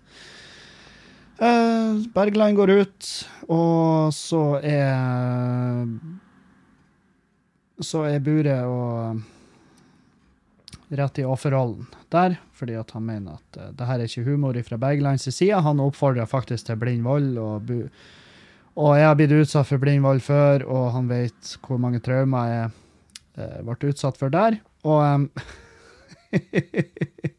Uh, 1.41 2.01
Bergland 2.14 2.57
går 2.57 2.74
ut, 2.84 3.12
og 3.49 4.14
så 4.14 4.59
er 4.62 5.88
Så 7.82 8.03
er 8.05 8.20
Bure 8.22 8.59
og 8.70 9.22
rett 10.92 11.22
i 11.22 11.26
offerrollen 11.28 11.88
der, 12.12 12.36
fordi 12.58 12.76
at 12.80 12.92
han 12.96 13.06
mener 13.08 13.39
at 13.39 13.60
uh, 13.60 13.70
det 13.78 13.88
her 13.88 14.00
er 14.00 14.10
ikke 14.10 14.28
humor 14.28 14.60
fra 14.68 14.80
Berglands 14.82 15.28
side. 15.30 15.62
Han 15.64 15.80
oppfordrer 15.84 16.30
faktisk 16.30 16.68
til 16.68 16.80
blind 16.82 17.06
vold. 17.08 17.38
Og, 17.39 17.72
og 18.76 18.92
jeg 19.00 19.08
har 19.08 19.18
blitt 19.20 19.36
utsatt 19.36 19.70
for 19.70 19.82
blind 19.82 20.04
vold 20.04 20.22
før, 20.26 20.68
og 20.68 20.92
han 20.98 21.10
vet 21.12 21.56
hvor 21.66 21.80
mange 21.82 22.04
traumer 22.04 22.52
jeg 22.52 22.70
uh, 23.39 23.60
ble 23.68 23.94
utsatt 23.94 24.20
for 24.20 24.34
der. 24.34 24.60
Og 24.84 25.02
um, 25.02 25.30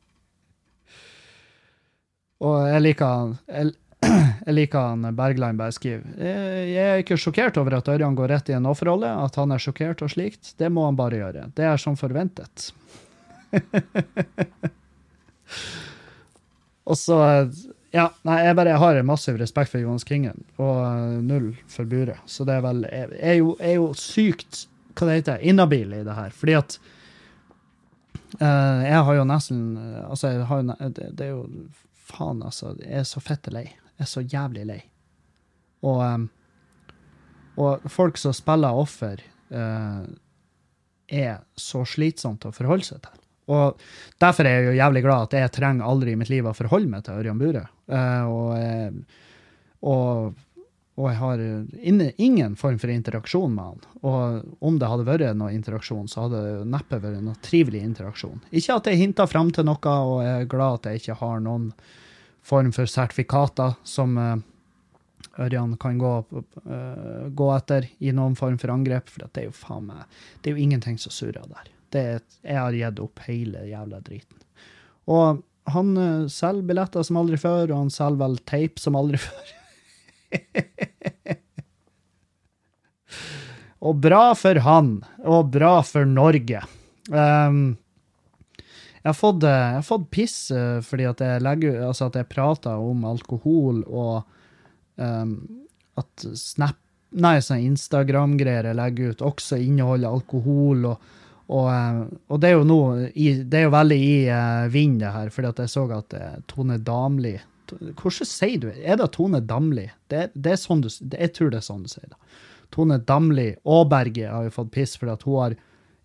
Og 2.43 2.57
jeg 2.67 2.83
liker 2.83 3.35
jeg, 3.47 3.73
jeg 4.49 4.55
liker 4.57 4.89
han 4.91 5.07
Bergland 5.17 5.61
bare 5.61 5.75
skriver. 5.75 6.09
Jeg 6.19 6.83
er 6.83 7.03
ikke 7.05 7.19
sjokkert 7.21 7.59
over 7.61 7.79
at 7.79 7.91
Ørjan 7.93 8.17
går 8.19 8.33
rett 8.35 8.51
i 8.51 8.57
en 8.57 8.67
offerrolle, 8.71 9.11
at 9.27 9.39
han 9.39 9.55
er 9.55 9.63
sjokkert 9.63 10.03
og 10.03 10.11
slikt. 10.11 10.55
Det 10.59 10.71
må 10.73 10.89
han 10.89 10.99
bare 10.99 11.21
gjøre. 11.23 11.49
Det 11.55 11.67
er 11.69 11.79
som 11.81 11.99
forventet. 11.99 12.73
og 16.89 16.97
så 16.99 17.19
Ja, 17.93 18.07
nei, 18.25 18.39
jeg 18.47 18.57
bare 18.57 18.79
har 18.81 18.97
massiv 19.05 19.37
respekt 19.37 19.69
for 19.75 19.83
Johans 19.83 20.07
Kingen, 20.09 20.47
og 20.57 20.81
null 21.27 21.51
for 21.69 21.85
Bure. 21.85 22.17
Så 22.25 22.47
det 22.49 22.55
er 22.57 22.63
vel 22.65 22.87
Jeg 22.89 23.19
er 23.21 23.37
jo, 23.37 23.53
er 23.61 23.75
jo 23.77 23.93
sykt 23.99 24.63
hva 24.97 25.09
det 25.09 25.19
heter, 25.19 25.45
inhabil 25.45 25.95
i 25.97 26.03
det 26.05 26.17
her. 26.17 26.35
Fordi 26.37 26.57
at 26.57 26.77
uh, 28.41 28.81
jeg 28.85 29.05
har 29.09 29.19
jo 29.19 29.29
nesten 29.29 29.63
Altså, 30.07 30.33
jeg 30.33 30.49
har, 30.49 30.65
det, 30.89 31.11
det 31.19 31.27
er 31.27 31.35
jo 31.35 31.47
Faen, 32.13 32.43
altså. 32.43 32.75
Jeg 32.81 33.05
er 33.05 33.09
så 33.09 33.23
fette 33.25 33.53
lei. 33.55 33.67
Jeg 33.69 34.05
er 34.05 34.11
så 34.11 34.25
jævlig 34.25 34.67
lei. 34.69 34.81
Og, 35.87 36.03
um, 36.03 36.27
og 37.63 37.87
folk 37.91 38.19
som 38.21 38.35
spiller 38.37 38.77
offer, 38.77 39.23
uh, 39.55 40.05
er 41.13 41.43
så 41.59 41.85
slitsomt 41.89 42.47
å 42.49 42.53
forholde 42.55 42.89
seg 42.89 43.03
til. 43.05 43.22
Og 43.51 43.81
derfor 44.23 44.47
er 44.47 44.59
jeg 44.59 44.71
jo 44.71 44.79
jævlig 44.79 45.03
glad 45.07 45.27
at 45.27 45.37
jeg 45.41 45.53
trenger 45.57 45.89
aldri 45.89 46.15
i 46.15 46.19
mitt 46.19 46.31
liv 46.31 46.47
å 46.47 46.55
forholde 46.55 46.91
meg 46.93 47.05
til 47.07 47.19
Ørjan 47.19 47.41
Bure. 47.41 47.65
Uh, 47.91 48.25
og, 48.31 49.01
og, 49.83 50.45
og, 50.95 51.09
jeg 51.09 51.19
har 51.19 51.43
ingen 52.23 52.55
form 52.61 52.79
for 52.83 52.93
interaksjon 52.93 53.57
med 53.57 53.73
han. 53.73 53.89
Og 54.07 54.63
om 54.69 54.79
det 54.79 54.93
hadde 54.93 55.09
vært 55.09 55.41
noe 55.41 55.51
interaksjon, 55.57 56.07
så 56.11 56.27
hadde 56.27 56.45
det 56.47 56.71
neppe 56.71 57.03
vært 57.03 57.25
noe 57.25 57.43
trivelig 57.43 57.83
interaksjon. 57.83 58.45
Ikke 58.55 58.79
at 58.79 58.93
jeg 58.93 59.03
hinter 59.03 59.31
fram 59.31 59.51
til 59.55 59.67
noe, 59.67 59.99
og 60.07 60.23
jeg 60.23 60.47
er 60.47 60.55
glad 60.55 60.81
at 60.81 60.93
jeg 60.93 61.03
ikke 61.03 61.21
har 61.25 61.43
noen 61.43 61.73
form 62.47 62.73
for 62.75 62.91
sertifikater 62.91 63.77
som 63.87 64.17
uh, 64.19 64.35
Ørjan 65.41 65.79
kan 65.81 65.97
gå, 65.97 66.11
gå, 67.33 67.47
etter 67.55 67.87
i 68.05 68.11
noen 68.13 68.35
form 68.37 68.59
for 68.61 68.73
angrep, 68.75 69.09
for 69.09 69.25
det 69.25 69.41
er 69.41 69.47
jo 69.49 69.55
faen 69.57 69.87
meg 69.89 70.03
Det 70.43 70.51
er 70.51 70.59
jo 70.59 70.65
ingenting 70.67 70.99
som 71.01 71.15
surrer 71.15 71.47
der. 71.49 71.72
Det 71.93 72.05
jeg 72.43 72.59
har 72.59 72.77
gitt 72.77 73.01
opp 73.03 73.23
hele 73.27 73.67
jævla 73.69 74.01
driten. 74.05 74.39
Og 75.13 75.43
han 75.73 75.93
uh, 75.99 76.29
selger 76.33 76.67
billetter 76.67 77.05
som 77.07 77.21
aldri 77.21 77.39
før, 77.41 77.71
og 77.71 77.85
han 77.85 77.93
selger 77.93 78.23
vel 78.25 78.39
teip 78.49 78.81
som 78.83 78.97
aldri 78.99 79.21
før. 79.27 79.53
og 83.83 84.01
bra 84.03 84.25
for 84.39 84.63
han, 84.65 84.97
og 85.23 85.53
bra 85.55 85.77
for 85.87 86.09
Norge. 86.09 86.65
Um, 87.13 87.63
jeg 89.03 89.11
har 89.11 89.19
fått, 89.19 89.43
eh, 89.43 89.51
jeg 89.51 89.79
har 89.81 89.87
fått 89.87 90.05
piss 90.15 90.37
eh, 90.55 90.79
fordi 90.87 91.09
at 91.11 91.23
jeg, 91.25 91.43
legger, 91.43 91.81
altså 91.89 92.07
at 92.07 92.21
jeg 92.21 92.29
prater 92.31 92.79
om 92.79 93.03
alkohol 93.11 93.81
og 93.91 94.23
um, 94.95 95.33
at 95.99 96.27
Snap 96.39 96.79
Nei, 97.13 97.43
sånn 97.45 97.61
Instagram-greier 97.67 98.71
jeg 98.71 98.77
legger 98.79 99.11
ut, 99.13 99.23
også 99.27 99.59
inneholder 99.61 100.15
alkohol. 100.17 100.87
og 100.95 101.03
og, 101.51 101.67
eh, 101.73 102.03
og, 102.29 102.41
det 102.43 102.51
er 102.51 102.55
jo 102.55 102.67
noe 102.69 103.09
Det 103.13 103.59
er 103.59 103.65
jo 103.67 103.73
veldig 103.75 103.99
i 103.99 104.15
uh, 104.31 104.69
vind, 104.71 105.01
det 105.03 105.11
her, 105.15 105.31
fordi 105.35 105.49
at 105.51 105.63
jeg 105.65 105.73
så 105.73 105.87
at 105.97 106.15
uh, 106.15 106.37
Tone 106.51 106.79
Damli 106.79 107.35
Hvordan 107.73 108.29
sier 108.29 108.59
du 108.63 108.69
Er 108.71 108.97
det 109.01 109.13
Tone 109.17 109.41
Damli? 109.41 109.89
Det, 110.13 110.31
det, 110.35 110.53
er 110.55 110.61
sånn 110.61 110.83
du, 110.85 110.89
det, 110.89 111.19
jeg 111.19 111.35
tror 111.39 111.51
det 111.53 111.59
er 111.63 111.67
sånn 111.67 111.87
du 111.87 111.91
sier 111.91 112.11
det. 112.11 112.19
Tone 112.73 112.99
Damli 113.09 113.49
Aaberge 113.65 114.29
har 114.29 114.45
jo 114.47 114.57
fått 114.61 114.75
piss 114.75 114.97
fordi 115.01 115.13
at 115.17 115.27
hun 115.29 115.39
har 115.41 115.57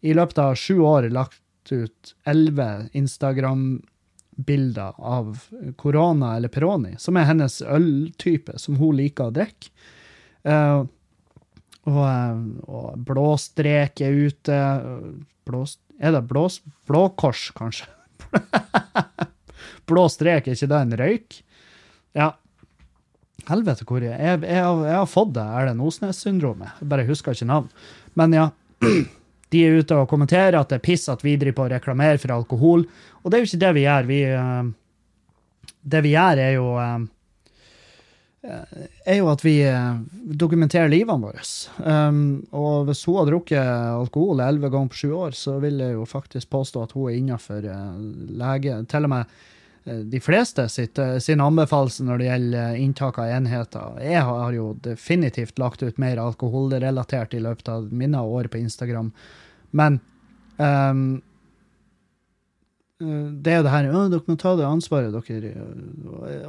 i 0.07 0.13
løpet 0.15 0.39
av 0.39 0.55
sju 0.59 0.79
år 0.85 1.09
lagt 1.11 1.71
ut 1.71 2.15
elleve 2.27 2.88
Instagram-bilder 2.95 4.93
av 4.97 5.47
korona 5.79 6.35
eller 6.38 6.51
Peroni, 6.53 6.93
som 7.01 7.17
er 7.17 7.27
hennes 7.27 7.61
øltype, 7.65 8.59
som 8.61 8.77
hun 8.79 8.95
liker 8.99 9.27
å 9.27 9.35
drikke. 9.35 9.71
Uh, 10.47 10.85
og, 11.88 12.03
eh, 12.03 12.39
og 12.67 13.03
blåstrek 13.07 14.03
er 14.05 14.17
ute. 14.27 14.61
Blå, 15.47 15.63
er 15.99 16.15
det 16.17 16.25
blås? 16.27 16.59
blåkors, 16.88 17.49
kanskje? 17.55 17.88
blå 19.89 20.07
strek, 20.11 20.47
er 20.47 20.57
ikke 20.57 20.69
det 20.71 20.81
en 20.81 20.97
røyk? 20.99 21.38
Ja. 22.17 22.31
Helvete 23.47 23.85
hvor 23.88 24.03
jeg 24.03 24.17
Jeg, 24.17 24.41
jeg, 24.43 24.63
jeg 24.89 24.97
har 24.97 25.07
fått 25.07 25.35
det 25.38 25.45
Erlend 25.59 25.83
Osnes-syndromet. 25.83 26.81
Bare 26.83 27.07
husker 27.07 27.35
ikke 27.35 27.47
navn. 27.47 27.69
Men 28.19 28.35
ja. 28.35 28.49
De 29.47 29.61
er 29.63 29.77
ute 29.79 29.95
og 29.95 30.09
kommenterer 30.11 30.57
at 30.59 30.67
det 30.67 30.81
er 30.81 30.83
piss 30.83 31.05
at 31.07 31.21
vi 31.23 31.38
driver 31.39 31.55
på 31.55 31.65
å 31.67 31.71
reklamere 31.71 32.19
for 32.19 32.33
alkohol. 32.35 32.81
Og 33.23 33.31
det 33.31 33.38
er 33.38 33.45
jo 33.45 33.47
ikke 33.47 33.61
det 33.61 33.69
vi 33.77 33.83
gjør. 33.85 34.09
Vi, 34.09 34.17
uh, 34.35 35.77
det 35.88 36.01
vi 36.03 36.11
gjør, 36.11 36.41
er 36.43 36.51
jo 36.57 36.65
uh, 36.75 37.05
er 38.45 39.17
jo 39.17 39.27
at 39.31 39.41
vi 39.43 39.55
dokumenterer 40.39 40.91
livene 40.91 41.25
våre. 41.25 41.43
Um, 41.81 42.45
og 42.55 42.88
hvis 42.88 43.01
hun 43.07 43.17
har 43.19 43.29
drukket 43.31 43.59
alkohol 43.97 44.43
elleve 44.45 44.69
ganger 44.71 44.93
på 44.93 44.99
sju 45.01 45.11
år, 45.17 45.35
så 45.35 45.57
vil 45.63 45.81
jeg 45.83 45.97
jo 45.97 46.05
faktisk 46.07 46.51
påstå 46.53 46.85
at 46.85 46.95
hun 46.95 47.09
er 47.09 47.17
innafor 47.17 47.65
uh, 47.65 47.97
lege. 48.39 48.77
Til 48.88 49.09
og 49.09 49.13
med 49.15 49.38
de 49.88 50.19
fleste 50.19 50.65
sitt, 50.67 50.99
sin 51.23 51.39
anbefalelse 51.39 52.03
når 52.03 52.19
det 52.19 52.25
gjelder 52.27 52.79
inntak 52.83 53.19
av 53.23 53.29
enheter. 53.31 53.99
Jeg 54.03 54.23
har 54.27 54.51
jo 54.51 54.65
definitivt 54.83 55.59
lagt 55.61 55.83
ut 55.83 56.01
mer 56.01 56.19
alkoholrelatert 56.19 57.38
i 57.38 57.39
løpet 57.39 57.71
av 57.71 57.88
mine 57.95 58.19
år 58.19 58.49
på 58.51 58.59
Instagram. 58.59 59.13
Men 59.71 60.01
um, 60.59 61.21
det 62.99 63.53
er 63.53 63.59
jo 63.59 63.65
det 63.67 63.73
her 63.73 63.88
Dere 63.93 64.21
må 64.25 64.35
ta 64.41 64.55
det 64.57 64.65
ansvaret, 64.67 65.13
dere. 65.29 65.53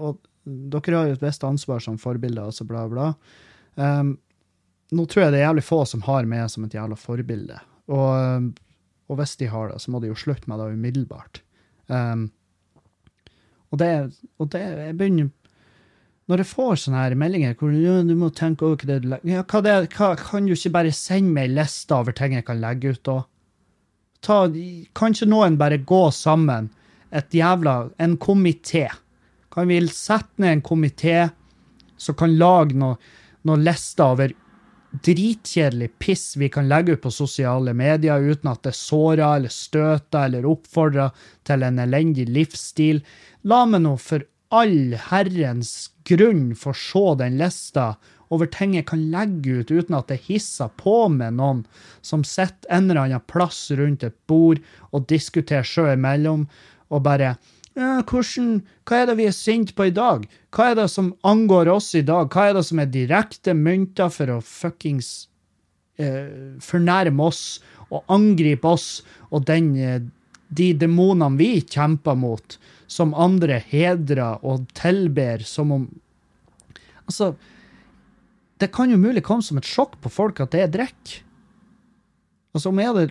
Og, 0.00 0.18
dere 0.44 0.96
har 0.96 1.10
jo 1.10 1.18
et 1.18 1.24
visst 1.24 1.44
ansvar 1.44 1.82
som 1.84 1.98
forbilder, 2.00 2.48
altså 2.48 2.66
bla, 2.68 2.86
bla. 2.90 3.12
Um, 3.74 4.16
nå 4.94 5.04
tror 5.04 5.26
jeg 5.26 5.34
det 5.34 5.42
er 5.42 5.48
jævlig 5.48 5.66
få 5.66 5.82
som 5.88 6.04
har 6.06 6.28
meg 6.28 6.48
som 6.52 6.64
et 6.64 6.74
jævla 6.74 6.96
forbilde. 6.98 7.58
Og, 7.92 8.48
og 9.08 9.20
hvis 9.20 9.36
de 9.40 9.50
har 9.52 9.72
det, 9.72 9.80
så 9.82 9.92
må 9.92 10.00
de 10.00 10.10
jo 10.10 10.18
slutte 10.18 10.48
med 10.48 10.60
det 10.60 10.72
umiddelbart. 10.76 11.42
Um, 11.88 12.28
og 13.72 13.80
det, 13.80 13.90
og 14.40 14.48
det 14.52 14.60
jeg 14.60 14.96
begynner 14.96 15.28
Når 16.28 16.42
jeg 16.42 16.48
får 16.50 16.74
sånne 16.82 17.00
her 17.00 17.14
meldinger 17.20 17.56
hvor 17.56 17.72
du 17.72 18.14
må 18.16 18.28
tenke 18.36 18.66
over 18.66 18.80
hva 18.80 18.88
det 18.90 18.98
du 19.04 19.08
legger 19.12 19.32
ja, 19.32 19.44
hva 19.44 19.60
det, 19.64 19.74
hva, 19.96 20.10
Kan 20.20 20.48
du 20.48 20.52
ikke 20.52 20.74
bare 20.76 20.92
sende 20.96 21.32
meg 21.32 21.48
ei 21.48 21.54
liste 21.56 21.96
over 21.96 22.16
ting 22.16 22.36
jeg 22.36 22.44
kan 22.48 22.60
legge 22.60 22.92
ut, 22.92 23.02
da? 23.08 23.18
Kan 24.28 25.14
ikke 25.14 25.30
noen 25.30 25.56
bare 25.60 25.78
gå 25.80 26.02
sammen, 26.12 26.68
et 27.08 27.32
jævla 27.32 27.90
En 27.98 28.18
komité. 28.20 28.88
Kan 29.54 29.70
vi 29.70 29.80
sette 29.88 30.42
ned 30.42 30.58
en 30.58 30.62
komité 30.62 31.30
som 31.96 32.14
kan 32.14 32.36
lage 32.38 32.76
noen 32.78 32.98
noe 33.46 33.62
lister 33.62 34.12
over 34.12 34.34
dritkjedelig 35.04 35.90
piss 36.00 36.36
vi 36.40 36.48
kan 36.52 36.68
legge 36.68 36.96
ut 36.96 37.02
på 37.04 37.12
sosiale 37.12 37.74
medier 37.76 38.24
uten 38.24 38.50
at 38.50 38.64
det 38.64 38.74
sårer 38.76 39.24
eller 39.36 39.52
støter 39.52 40.24
eller 40.24 40.48
oppfordrer 40.48 41.12
til 41.48 41.64
en 41.64 41.80
elendig 41.82 42.26
livsstil. 42.32 43.02
La 43.44 43.64
meg 43.68 43.84
nå 43.84 43.96
for 44.00 44.24
all 44.48 44.96
herrens 45.10 45.90
grunn 46.08 46.54
få 46.56 46.72
se 46.72 47.04
den 47.20 47.36
lista 47.40 47.92
over 48.32 48.48
ting 48.52 48.74
jeg 48.76 48.88
kan 48.88 49.06
legge 49.12 49.60
ut 49.60 49.70
uten 49.72 49.96
at 49.96 50.08
det 50.10 50.22
hisser 50.26 50.72
på 50.80 50.96
med 51.12 51.36
noen 51.36 51.62
som 52.04 52.24
sitter 52.24 52.68
en 52.72 52.88
eller 52.88 53.04
annen 53.04 53.28
plass 53.28 53.68
rundt 53.76 54.04
et 54.04 54.16
bord 54.28 54.60
og 54.90 55.06
diskuterer 55.08 55.68
seg 55.68 55.94
imellom, 55.94 56.46
og 56.88 57.04
bare 57.04 57.36
hvordan, 57.78 58.62
Hva 58.88 58.96
er 58.98 59.06
det 59.06 59.16
vi 59.20 59.26
er 59.28 59.34
sinte 59.36 59.74
på 59.76 59.88
i 59.88 59.94
dag? 59.94 60.26
Hva 60.54 60.70
er 60.70 60.78
det 60.80 60.88
som 60.90 61.12
angår 61.22 61.70
oss 61.70 61.94
i 61.94 62.02
dag? 62.02 62.28
Hva 62.32 62.48
er 62.48 62.58
det 62.58 62.64
som 62.66 62.80
er 62.82 62.90
direkte 62.90 63.54
mynter 63.54 64.10
for 64.10 64.32
å 64.34 64.40
fuckings 64.42 65.28
eh, 65.98 66.58
fornærme 66.62 67.28
oss 67.28 67.60
og 67.88 68.02
angripe 68.12 68.68
oss 68.68 68.88
og 69.30 69.46
den, 69.46 69.70
eh, 69.76 70.00
de 70.48 70.72
demonene 70.74 71.38
vi 71.38 71.60
kjemper 71.62 72.18
mot, 72.18 72.58
som 72.88 73.14
andre 73.14 73.60
hedrer 73.68 74.42
og 74.42 74.68
tilber 74.74 75.44
som 75.46 75.72
om 75.72 75.88
Altså, 77.08 77.30
det 78.60 78.66
kan 78.68 78.90
jo 78.92 78.98
mulig 79.00 79.22
komme 79.24 79.40
som 79.40 79.56
et 79.56 79.64
sjokk 79.64 79.94
på 80.04 80.10
folk 80.12 80.42
at 80.44 80.52
det 80.52 80.60
er 80.60 80.72
drikk. 80.74 81.12
Altså, 82.52 82.68
om 82.68 82.82
jeg 82.82 82.90
hadde 82.90 83.06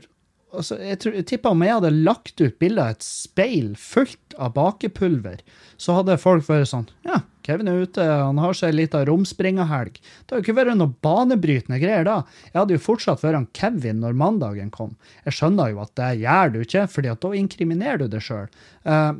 altså, 0.53 0.77
jeg, 0.81 0.99
tror, 1.03 1.15
jeg 1.17 1.27
tipper 1.29 1.55
om 1.55 1.63
jeg 1.65 1.77
hadde 1.77 1.93
lagt 1.95 2.41
ut 2.41 2.59
bilde 2.61 2.83
av 2.83 2.95
et 2.95 3.05
speil 3.05 3.73
fullt 3.79 4.37
av 4.37 4.53
bakepulver, 4.55 5.41
så 5.81 5.99
hadde 5.99 6.19
folk 6.21 6.47
vært 6.47 6.69
sånn 6.71 6.87
Ja, 7.07 7.21
Kevin 7.47 7.69
er 7.71 7.85
ute, 7.87 8.03
han 8.03 8.41
har 8.43 8.57
seg 8.57 8.73
ei 8.73 8.81
lita 8.81 9.05
romspringerhelg. 9.07 10.01
Det 10.01 10.33
har 10.33 10.41
jo 10.41 10.45
ikke 10.45 10.57
vært 10.57 10.75
noe 10.75 10.91
banebrytende 11.05 11.79
greier 11.79 12.03
da. 12.03 12.17
Jeg 12.49 12.57
hadde 12.59 12.75
jo 12.75 12.83
fortsatt 12.83 13.23
vært 13.23 13.39
han 13.39 13.47
Kevin 13.55 14.01
når 14.03 14.17
mandagen 14.19 14.73
kom. 14.73 14.97
Jeg 15.23 15.37
skjønner 15.37 15.71
jo 15.71 15.79
at 15.85 15.93
det 15.99 16.09
gjør 16.25 16.51
du 16.51 16.59
ikke, 16.65 16.83
fordi 16.91 17.13
at 17.13 17.23
da 17.23 17.31
inkriminerer 17.39 18.03
du 18.03 18.11
deg 18.11 18.25
sjøl. 18.25 18.51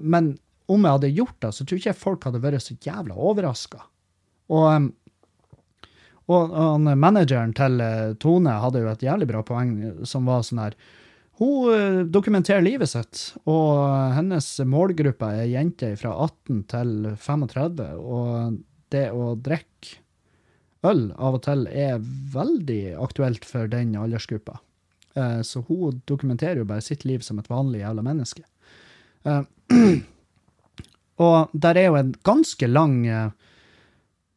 men 0.01 0.35
om 0.67 0.83
jeg 0.83 0.97
hadde 0.97 1.15
gjort 1.15 1.37
det, 1.39 1.51
så 1.55 1.63
tror 1.63 1.79
ikke 1.79 1.95
folk 1.95 2.25
hadde 2.27 2.43
vært 2.43 2.65
så 2.65 2.75
jævla 2.83 3.15
overraska. 3.15 3.85
Og, 4.51 4.65
um, 4.67 4.89
og 6.27 6.51
og 6.59 6.87
manageren 6.99 7.53
til 7.55 7.79
eh, 7.79 8.13
Tone 8.19 8.57
hadde 8.59 8.81
jo 8.83 8.89
et 8.91 9.03
jævlig 9.03 9.29
bra 9.29 9.43
poeng 9.47 9.71
som 10.07 10.27
var 10.27 10.43
sånn 10.43 10.59
her 10.65 10.75
Hun 11.37 11.73
eh, 11.73 11.99
dokumenterer 12.09 12.63
livet 12.65 12.89
sitt, 12.89 13.19
og 13.45 13.77
hennes 14.17 14.45
målgruppe 14.65 15.29
er 15.37 15.51
jenter 15.51 15.93
fra 15.99 16.15
18 16.25 16.63
til 16.71 16.93
35. 17.13 17.83
Og 18.01 18.57
det 18.93 19.11
å 19.13 19.35
drikke 19.35 19.99
øl 20.87 21.11
av 21.13 21.37
og 21.37 21.43
til 21.45 21.67
er 21.69 22.01
veldig 22.33 22.95
aktuelt 23.03 23.45
for 23.45 23.69
den 23.69 23.93
aldersgruppa. 23.99 24.57
Eh, 25.13 25.41
så 25.45 25.61
hun 25.67 26.01
dokumenterer 26.09 26.63
jo 26.63 26.69
bare 26.69 26.85
sitt 26.85 27.05
liv 27.05 27.21
som 27.25 27.37
et 27.37 27.51
vanlig 27.51 27.83
jævla 27.83 28.05
menneske. 28.05 28.45
Og 31.17 31.49
der 31.51 31.75
er 31.81 31.87
jo 31.89 31.95
en 31.97 32.11
ganske 32.23 32.67
lang 32.69 33.01
eh, 33.09 33.29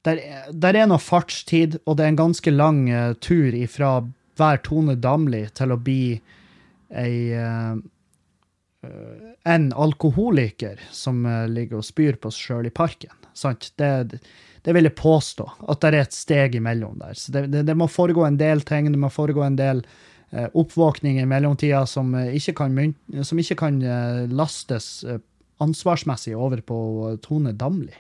der, 0.09 0.21
der, 0.51 0.75
er 0.75 0.89
noe 0.89 0.99
fartstid, 0.99 1.77
og 1.85 1.99
det 1.99 2.07
er 2.07 2.13
en 2.15 2.19
ganske 2.23 2.51
lang 2.51 2.79
tur 3.21 3.53
ifra 3.53 4.01
hver 4.41 4.63
Tone 4.65 4.97
Damli 4.97 5.43
til 5.53 5.75
å 5.75 5.79
bli 5.79 6.17
ei 6.91 7.33
uh, 7.37 7.79
En 9.45 9.73
alkoholiker 9.77 10.81
som 10.91 11.27
uh, 11.27 11.45
ligger 11.49 11.81
og 11.81 11.85
spyr 11.85 12.17
på 12.17 12.31
seg 12.33 12.47
sjøl 12.47 12.69
i 12.71 12.73
parken. 12.73 13.13
Sant? 13.37 13.73
Det, 13.77 14.21
det, 14.65 14.73
vil 14.73 14.89
jeg 14.89 14.97
påstå, 14.97 15.47
at 15.69 15.83
det 15.83 15.91
er 15.91 15.99
et 16.01 16.17
steg 16.17 16.57
imellom 16.57 16.97
der. 17.03 17.19
Så 17.19 17.35
det, 17.35 17.47
det, 17.53 17.67
det 17.69 17.77
må 17.77 17.91
foregå 17.93 18.25
en 18.25 18.41
del 18.41 18.65
ting, 18.65 18.89
det 18.89 19.01
må 19.01 19.13
foregå 19.13 19.45
en 19.45 19.59
del 19.61 19.85
oppvåkning 20.31 21.17
i 21.19 21.27
mellomtida 21.27 21.81
som 21.91 22.13
ikke 22.15 22.53
kan, 22.61 22.77
som 23.27 23.41
ikke 23.43 23.57
kan 23.59 23.81
lastes 24.31 25.03
ansvarsmessig 25.61 26.37
over 26.39 26.63
på 26.63 26.79
Tone 27.25 27.53
Damli. 27.53 27.97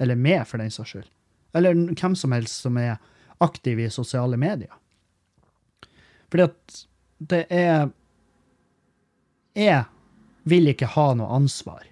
Eller 0.00 0.18
meg, 0.18 0.42
for 0.48 0.60
den 0.60 0.72
saks 0.72 0.94
skyld. 0.94 1.10
Eller 1.56 1.76
hvem 1.76 2.16
som 2.18 2.34
helst 2.34 2.66
som 2.66 2.76
er 2.80 2.96
aktiv 3.44 3.80
i 3.80 3.92
sosiale 3.92 4.38
medier. 4.40 4.72
Fordi 6.32 6.48
at 6.48 6.82
det 7.18 7.46
er 7.50 7.90
Jeg 9.56 9.84
vil 10.44 10.68
ikke 10.68 10.88
ha 10.92 11.10
noe 11.16 11.32
ansvar. 11.38 11.84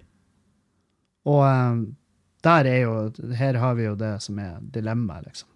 Og 1.25 1.41
um, 1.41 1.85
der 2.45 2.69
er 2.69 2.79
jo 2.83 2.95
Her 3.37 3.57
har 3.61 3.77
vi 3.77 3.87
jo 3.87 3.95
det 3.99 4.15
som 4.23 4.39
er 4.39 4.59
dilemmaet, 4.61 5.25
liksom. 5.25 5.49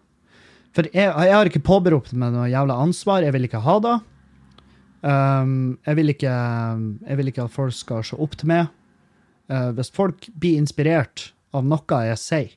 For 0.76 0.86
jeg, 0.93 1.09
jeg, 1.09 1.34
har 1.34 1.49
ikke 1.49 1.65
påberopt 1.65 2.13
meg 2.13 2.34
noe 2.36 2.49
jævla 2.49 2.76
ansvar. 2.78 3.24
Jeg 3.26 3.34
vil 3.34 3.47
ikke 3.47 3.61
ha 3.65 3.76
det. 3.82 3.95
Um, 5.01 5.80
jeg, 5.88 5.97
vil 5.97 6.13
ikke, 6.13 6.34
jeg 7.07 7.17
vil 7.20 7.32
ikke 7.32 7.47
at 7.47 7.55
folk 7.55 7.74
skal 7.74 8.05
se 8.05 8.20
opp 8.22 8.38
til 8.38 8.51
meg. 8.51 8.70
Uh, 9.49 9.72
hvis 9.78 9.89
folk 9.95 10.28
blir 10.38 10.59
inspirert 10.61 11.32
av 11.57 11.65
noe 11.65 12.01
jeg 12.05 12.22
sier, 12.22 12.51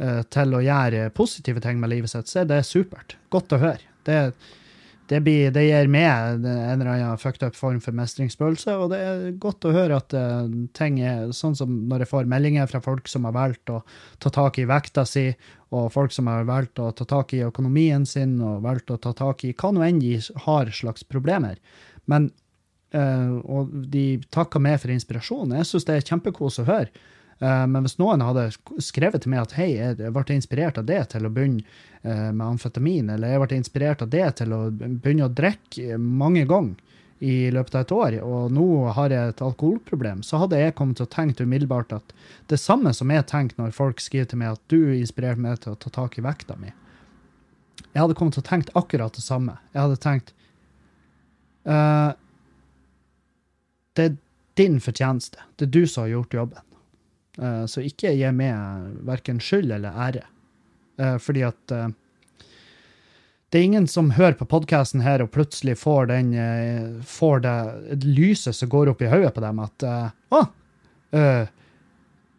uh, 0.00 0.22
til 0.32 0.56
å 0.56 0.62
gjøre 0.64 1.10
positive 1.16 1.60
ting 1.64 1.76
med 1.82 1.92
livet 1.92 2.14
sitt, 2.14 2.30
så 2.30 2.42
er 2.42 2.48
det 2.54 2.62
supert. 2.66 3.18
Godt 3.34 3.52
å 3.52 3.60
høre. 3.60 3.84
Det, 4.08 4.18
det, 5.08 5.20
blir, 5.24 5.50
det 5.54 5.64
gir 5.64 5.88
meg 5.90 6.06
en 6.08 6.46
eller 6.46 6.90
annen 6.92 7.20
fucked 7.20 7.44
up 7.46 7.56
form 7.56 7.80
for 7.84 7.96
mestringsfølelse, 7.96 8.74
og 8.76 8.90
det 8.92 8.98
er 9.04 9.22
godt 9.40 9.66
å 9.68 9.74
høre 9.74 10.00
at 10.00 10.14
uh, 10.16 10.48
ting 10.76 11.00
er 11.00 11.30
sånn 11.36 11.56
som 11.58 11.74
når 11.88 12.04
jeg 12.04 12.12
får 12.12 12.28
meldinger 12.30 12.68
fra 12.70 12.82
folk 12.84 13.08
som 13.10 13.28
har 13.28 13.36
valgt 13.36 13.72
å 13.72 13.80
ta 14.22 14.32
tak 14.34 14.60
i 14.60 14.66
vekta 14.68 15.06
si, 15.08 15.30
og 15.72 15.90
folk 15.94 16.12
som 16.14 16.28
har 16.30 16.48
valgt 16.48 16.80
å 16.80 16.90
ta 16.96 17.08
tak 17.08 17.32
i 17.36 17.44
økonomien 17.46 18.04
sin, 18.08 18.38
og 18.44 18.64
valgt 18.66 18.92
å 18.92 19.00
ta 19.00 19.14
tak 19.16 19.44
i 19.48 19.54
hva 19.56 19.72
nå 19.72 19.84
enn 19.86 20.02
de 20.02 20.18
har 20.48 20.74
slags 20.74 21.06
problemer. 21.08 21.60
Men 22.10 22.30
Uh, 22.88 23.44
og 23.44 23.72
de 23.92 24.16
takker 24.32 24.62
meg 24.64 24.78
for 24.80 24.88
inspirasjonen. 24.88 25.58
Jeg 25.60 25.68
syns 25.68 25.84
det 25.84 25.96
er 25.98 26.06
kjempekos 26.08 26.54
å 26.62 26.64
høre. 26.64 26.88
Uh, 27.38 27.66
men 27.70 27.84
hvis 27.86 27.98
noen 28.00 28.24
hadde 28.24 28.48
skrevet 28.82 29.22
til 29.22 29.32
meg 29.34 29.44
at 29.44 29.54
hei, 29.58 29.70
jeg 29.76 30.10
ble 30.14 30.34
inspirert 30.34 30.80
av 30.80 30.88
det 30.88 31.04
til 31.12 31.28
å 31.28 31.30
begynne 31.30 31.62
uh, 32.02 32.30
med 32.32 32.44
amfetamin, 32.48 33.12
eller 33.14 33.34
jeg 33.34 33.42
ble 33.44 33.58
inspirert 33.60 34.02
av 34.02 34.10
det 34.12 34.26
til 34.40 34.54
å 34.56 34.64
begynne 34.74 35.28
å 35.28 35.34
drikke 35.40 36.00
mange 36.02 36.44
ganger 36.50 36.76
i 37.18 37.50
løpet 37.50 37.74
av 37.74 37.80
et 37.80 37.92
år, 37.94 38.16
og 38.22 38.52
nå 38.54 38.66
har 38.94 39.10
jeg 39.10 39.32
et 39.32 39.40
alkoholproblem, 39.42 40.20
så 40.22 40.38
hadde 40.44 40.60
jeg 40.60 40.74
kommet 40.78 41.00
til 41.00 41.08
å 41.08 41.10
tenke 41.10 41.46
umiddelbart 41.46 41.96
at 41.96 42.12
det 42.50 42.60
samme 42.62 42.92
som 42.94 43.10
jeg 43.10 43.26
tenker 43.26 43.58
når 43.58 43.74
folk 43.74 44.02
skriver 44.02 44.30
til 44.30 44.38
meg 44.42 44.54
at 44.54 44.62
du 44.70 44.94
inspirerte 44.94 45.42
meg 45.42 45.58
til 45.64 45.74
å 45.74 45.80
ta 45.82 45.90
tak 45.94 46.18
i 46.18 46.22
vekta 46.22 46.54
mi. 46.60 46.70
Jeg 47.90 48.04
hadde 48.04 48.14
kommet 48.18 48.38
til 48.38 48.44
å 48.44 48.46
tenke 48.46 48.74
akkurat 48.78 49.14
det 49.14 49.24
samme. 49.24 49.56
Jeg 49.74 49.82
hadde 49.82 50.02
tenkt 50.02 50.32
uh, 51.66 52.14
det 53.98 54.06
er 54.06 54.16
din 54.58 54.78
fortjeneste. 54.82 55.42
Det 55.58 55.66
er 55.66 55.74
du 55.74 55.86
som 55.90 56.04
har 56.04 56.14
gjort 56.14 56.34
jobben. 56.34 56.67
Uh, 57.38 57.64
så 57.70 57.84
ikke 57.86 58.12
gi 58.18 58.30
meg 58.34 58.98
verken 59.06 59.38
skyld 59.42 59.70
eller 59.76 59.94
ære. 59.94 60.24
Uh, 60.98 61.16
fordi 61.22 61.44
at 61.46 61.74
uh, 61.74 61.86
det 63.48 63.60
er 63.60 63.68
ingen 63.68 63.86
som 63.88 64.10
hører 64.16 64.34
på 64.36 64.48
podkasten 64.50 65.04
her 65.04 65.22
og 65.24 65.30
plutselig 65.32 65.78
får, 65.80 66.10
den, 66.10 66.34
får 67.00 67.38
det 67.46 68.02
lyset 68.04 68.52
som 68.52 68.68
går 68.68 68.90
opp 68.92 69.00
i 69.00 69.08
hodet 69.08 69.30
på 69.32 69.40
dem, 69.40 69.62
at 69.64 69.86
Å, 69.88 70.40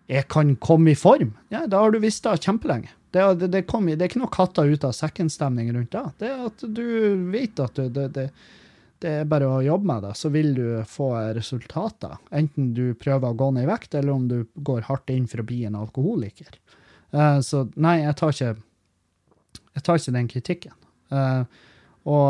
jeg 0.06 0.28
kan 0.30 0.52
komme 0.62 0.94
i 0.94 1.00
form. 1.00 1.32
Ja, 1.50 1.64
da 1.66 1.82
har 1.82 1.96
du 1.96 1.98
visst 2.04 2.28
det 2.28 2.36
kjempelenge. 2.46 2.94
Det, 3.10 3.24
det, 3.42 3.50
det, 3.56 3.64
kom, 3.66 3.90
det, 3.90 3.98
er 3.98 4.12
ikke 4.12 4.22
noe 4.22 4.30
katta 4.30 4.68
ut 4.70 4.86
av 4.86 4.94
sekken-stemning 4.94 5.74
rundt 5.74 5.98
det. 5.98 6.06
Det 6.22 6.30
er 6.30 6.46
at 6.46 6.66
du 6.78 6.86
vet 7.34 7.66
at 7.66 7.82
du, 7.82 8.06
det, 8.14 8.28
det 9.00 9.12
er 9.22 9.30
bare 9.32 9.48
å 9.48 9.62
jobbe 9.64 9.88
med 9.88 10.04
det, 10.04 10.14
så 10.20 10.32
vil 10.34 10.50
du 10.58 10.66
få 10.88 11.12
resultater. 11.38 12.18
Enten 12.36 12.74
du 12.76 12.94
prøver 13.00 13.32
å 13.32 13.38
gå 13.38 13.52
ned 13.56 13.64
i 13.68 13.70
vekt, 13.70 13.96
eller 13.96 14.12
om 14.14 14.28
du 14.28 14.42
går 14.56 14.88
hardt 14.90 15.10
inn 15.14 15.28
for 15.30 15.44
å 15.44 15.48
bli 15.48 15.64
en 15.68 15.78
alkoholiker. 15.80 16.52
Uh, 17.16 17.40
så 17.46 17.64
nei, 17.80 18.02
jeg 18.04 18.18
tar 18.20 18.36
ikke 18.36 18.56
jeg 19.80 19.86
tar 19.86 20.00
ikke 20.00 20.16
den 20.16 20.30
kritikken. 20.30 20.76
Uh, 21.14 21.44
og 22.10 22.30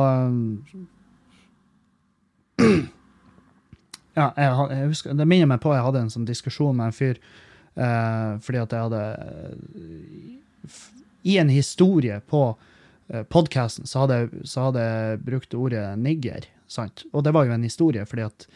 Ja, 4.20 4.34
jeg, 4.36 4.50
jeg, 4.52 4.88
husker, 4.90 5.14
det 5.16 5.28
minner 5.30 5.48
meg 5.48 5.62
på 5.64 5.72
jeg 5.72 5.86
hadde 5.86 6.02
en 6.04 6.12
sånn 6.12 6.28
diskusjon 6.28 6.76
med 6.76 6.90
en 6.90 6.96
fyr 6.96 7.20
uh, 7.80 8.36
fordi 8.44 8.60
at 8.60 8.74
jeg 8.76 8.88
hadde 8.88 9.04
I 11.30 11.38
en 11.40 11.52
historie 11.54 12.18
på 12.28 12.42
uh, 12.52 13.24
podkasten 13.32 13.88
så, 13.88 14.08
så, 14.44 14.66
hadde 14.68 14.84
jeg 14.84 15.22
brukt 15.24 15.56
ordet 15.56 15.86
nigger 16.02 16.50
sant? 16.72 17.06
Og 17.14 17.26
det 17.26 17.34
var 17.36 17.48
jo 17.48 17.56
en 17.56 17.66
historie, 17.66 18.06
fordi 18.10 18.28
at 18.28 18.48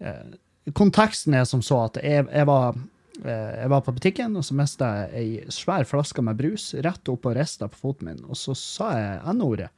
eh, 0.00 0.36
Konteksten 0.76 1.32
er 1.32 1.46
som 1.48 1.62
så 1.64 1.78
at 1.86 1.96
jeg, 2.04 2.26
jeg, 2.28 2.44
var, 2.48 2.76
eh, 3.22 3.54
jeg 3.62 3.70
var 3.72 3.84
på 3.86 3.94
butikken, 3.96 4.36
og 4.36 4.44
så 4.44 4.56
mista 4.58 4.90
jeg 4.98 5.22
ei 5.22 5.54
svær 5.54 5.86
flaske 5.88 6.24
med 6.24 6.36
brus 6.36 6.74
rett 6.84 7.08
opp 7.08 7.24
og 7.28 7.38
rista 7.38 7.70
på 7.72 7.80
foten 7.86 8.10
min, 8.10 8.20
og 8.28 8.36
så 8.36 8.56
sa 8.58 8.90
jeg 8.98 9.22
N-ordet. 9.32 9.70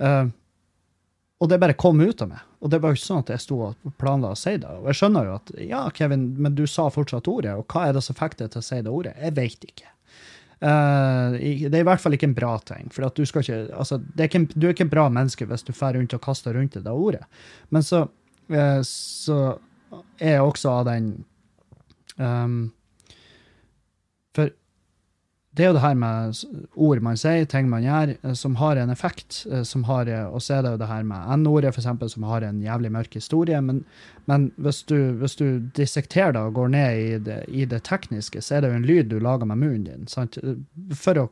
Eh, 0.00 0.24
og 1.42 1.50
det 1.50 1.58
bare 1.60 1.76
kom 1.76 2.00
ut 2.00 2.22
av 2.24 2.30
meg. 2.30 2.44
Og 2.64 2.70
det 2.72 2.78
var 2.80 2.92
jo 2.92 2.96
ikke 2.96 3.04
sånn 3.04 3.24
at 3.24 3.34
jeg 3.34 3.42
sto 3.42 3.58
og 3.66 3.96
planla 4.00 4.30
å 4.32 4.38
si 4.38 4.54
det. 4.56 4.70
Og 4.80 4.86
jeg 4.88 5.00
skjønner 5.00 5.26
jo 5.28 5.34
at 5.36 5.50
ja, 5.60 5.82
Kevin, 5.92 6.30
men 6.40 6.54
du 6.56 6.62
sa 6.70 6.86
fortsatt 6.92 7.28
ordet, 7.28 7.56
og 7.58 7.66
hva 7.68 7.88
er 7.88 7.98
det 7.98 8.04
som 8.06 8.16
fikk 8.16 8.38
deg 8.40 8.54
til 8.54 8.62
å 8.62 8.64
si 8.64 8.78
det 8.80 8.94
ordet? 8.94 9.12
Jeg 9.20 9.36
veit 9.36 9.66
ikke. 9.68 9.90
Uh, 10.62 11.34
det 11.38 11.72
er 11.72 11.82
i 11.82 11.86
hvert 11.88 12.02
fall 12.02 12.16
ikke 12.16 12.28
en 12.30 12.36
bra 12.36 12.54
ting. 12.66 12.90
For 12.94 13.06
at 13.06 13.16
du, 13.18 13.24
skal 13.28 13.44
ikke, 13.44 13.60
altså, 13.74 14.00
er 14.18 14.28
ikke, 14.28 14.46
du 14.54 14.68
er 14.68 14.76
ikke 14.76 14.86
en 14.86 14.94
bra 14.94 15.08
menneske 15.12 15.48
hvis 15.50 15.66
du 15.66 15.72
drar 15.72 15.96
rundt 15.98 16.14
og 16.16 16.22
kaster 16.24 16.56
rundt 16.56 16.78
det 16.78 16.92
ordet. 16.92 17.24
Men 17.74 17.86
så, 17.86 18.06
uh, 18.52 18.80
så 18.86 19.40
er 20.18 20.36
jeg 20.36 20.46
også 20.46 20.78
av 20.80 20.88
den 20.88 21.12
um, 22.16 22.72
det 25.54 25.62
er 25.62 25.68
jo 25.70 25.74
det 25.76 25.84
her 25.84 25.98
med 25.98 26.38
ord 26.74 27.00
man 27.06 27.18
sier, 27.18 27.44
ting 27.46 27.68
man 27.70 27.84
gjør, 27.84 28.16
eh, 28.16 28.32
som 28.34 28.56
har 28.58 28.78
en 28.80 28.90
effekt. 28.90 29.44
Eh, 29.50 29.62
som 29.62 29.84
har, 29.86 30.08
eh, 30.10 30.26
Og 30.26 30.42
så 30.42 30.56
er 30.56 30.62
det 30.62 30.70
jo 30.72 30.78
det 30.78 30.88
her 30.88 31.02
med 31.02 31.28
N-ordet, 31.38 31.70
f.eks., 31.74 32.12
som 32.12 32.22
har 32.22 32.42
en 32.42 32.60
jævlig 32.62 32.90
mørk 32.90 33.14
historie. 33.14 33.60
Men, 33.60 33.84
men 34.26 34.50
hvis, 34.56 34.82
du, 34.82 35.12
hvis, 35.12 35.36
du, 35.36 35.60
dissekterer 35.76 36.32
det 36.32 36.40
og 36.40 36.54
går 36.54 36.68
ned 36.68 36.98
i 36.98 37.18
det, 37.18 37.44
i 37.48 37.64
det, 37.64 37.84
tekniske, 37.84 38.42
så 38.42 38.56
er 38.56 38.60
det 38.60 38.70
jo 38.70 38.80
en 38.80 38.88
lyd 38.88 39.10
du 39.12 39.18
lager 39.20 39.46
med 39.46 39.58
munnen 39.62 39.84
din. 39.84 40.08
Sant? 40.08 40.38
For 40.92 41.22
å 41.22 41.28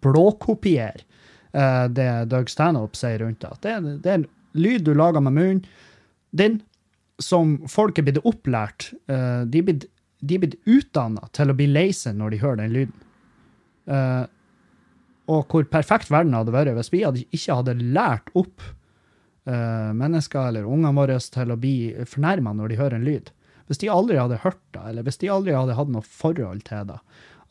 blåkopiere 0.00 1.04
uh, 1.54 1.86
det 1.86 2.30
Doug 2.32 2.48
Stanhope 2.48 2.96
sier 2.96 3.20
rundt 3.20 3.44
det. 3.44 3.52
Det, 3.62 3.98
det 4.02 4.10
er 4.10 4.18
en 4.22 4.26
lyd 4.56 4.88
du 4.88 4.94
lager 4.94 5.20
med 5.20 5.36
munnen 5.36 5.60
din, 6.32 6.62
som 7.20 7.58
folk 7.68 7.98
er 7.98 8.08
blitt 8.08 8.24
opplært. 8.24 8.88
Uh, 9.10 9.44
de 9.44 9.60
er 9.60 9.68
blitt 9.68 9.88
de 10.18 10.34
er 10.34 10.42
blitt 10.42 10.56
utdanna 10.66 11.28
til 11.30 11.52
å 11.52 11.54
bli 11.54 11.68
lei 11.70 11.92
seg 11.94 12.16
når 12.18 12.32
de 12.34 12.40
hører 12.42 12.60
den 12.62 12.72
lyden. 12.74 13.04
Uh, 13.88 14.26
og 15.28 15.48
hvor 15.52 15.64
perfekt 15.68 16.10
verden 16.12 16.36
hadde 16.36 16.54
vært 16.54 16.76
hvis 16.76 16.92
vi 16.92 17.04
hadde, 17.04 17.24
ikke 17.34 17.56
hadde 17.60 17.76
lært 17.80 18.30
opp 18.38 18.62
uh, 19.48 19.90
mennesker 19.96 20.50
eller 20.50 20.68
ungene 20.68 20.94
våre 20.96 21.18
til 21.20 21.52
å 21.52 21.58
bli 21.60 21.76
fornærma 22.08 22.54
når 22.56 22.72
de 22.72 22.80
hører 22.80 22.98
en 22.98 23.08
lyd. 23.08 23.32
Hvis 23.68 23.82
de 23.82 23.90
aldri 23.92 24.16
hadde 24.16 24.40
hørt 24.44 24.60
det, 24.72 24.84
eller 24.90 25.04
hvis 25.04 25.20
de 25.20 25.32
aldri 25.32 25.56
hadde 25.56 25.76
hatt 25.76 25.90
noe 25.92 26.04
forhold 26.04 26.64
til 26.68 26.88
det, 26.88 27.00